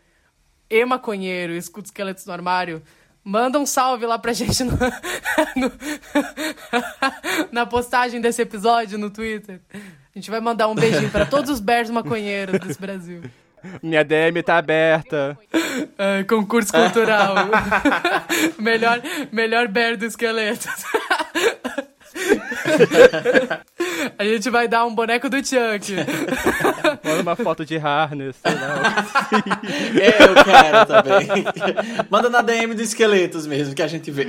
e 0.70 0.86
maconheiro 0.86 1.54
escuta 1.54 1.88
esqueletos 1.88 2.26
no 2.26 2.34
armário, 2.34 2.82
manda 3.24 3.58
um 3.60 3.66
salve 3.66 4.06
lá 4.06 4.20
pra 4.20 4.34
gente 4.34 4.64
no- 4.64 4.72
no- 5.56 5.72
na 7.52 7.66
postagem 7.66 8.20
desse 8.22 8.42
episódio 8.42 8.98
no 8.98 9.10
Twitter. 9.10 9.62
A 9.74 10.20
gente 10.20 10.30
vai 10.30 10.40
mandar 10.40 10.68
um 10.68 10.76
beijinho 10.76 11.10
pra 11.10 11.26
todos 11.26 11.50
os 11.50 11.60
bears 11.60 11.90
maconheiros 11.90 12.60
desse 12.60 12.80
Brasil. 12.80 13.22
Minha 13.82 14.04
DM 14.04 14.44
tá 14.44 14.58
aberta. 14.58 15.38
Concurso 16.28 16.72
cultural. 16.74 17.36
melhor, 18.60 19.02
melhor 19.32 19.68
bear 19.70 19.96
do 19.98 20.06
esqueleto. 20.06 20.68
A 24.17 24.24
gente 24.24 24.49
vai 24.49 24.67
dar 24.67 24.86
um 24.86 24.93
boneco 24.93 25.30
do 25.30 25.38
Chuck. 25.38 25.93
Manda 27.03 27.21
uma 27.21 27.36
foto 27.36 27.65
de 27.65 27.78
harness, 27.78 28.36
sei 28.36 28.53
lá. 28.53 29.05
É, 29.99 30.24
eu 30.24 30.36
quero 30.43 30.86
também. 30.86 31.45
Manda 32.09 32.30
na 32.30 32.41
DM 32.41 32.74
do 32.74 32.82
Esqueletos 32.82 33.47
mesmo, 33.47 33.74
que 33.76 33.82
a 33.82 33.88
gente 33.88 34.11
vê. 34.11 34.28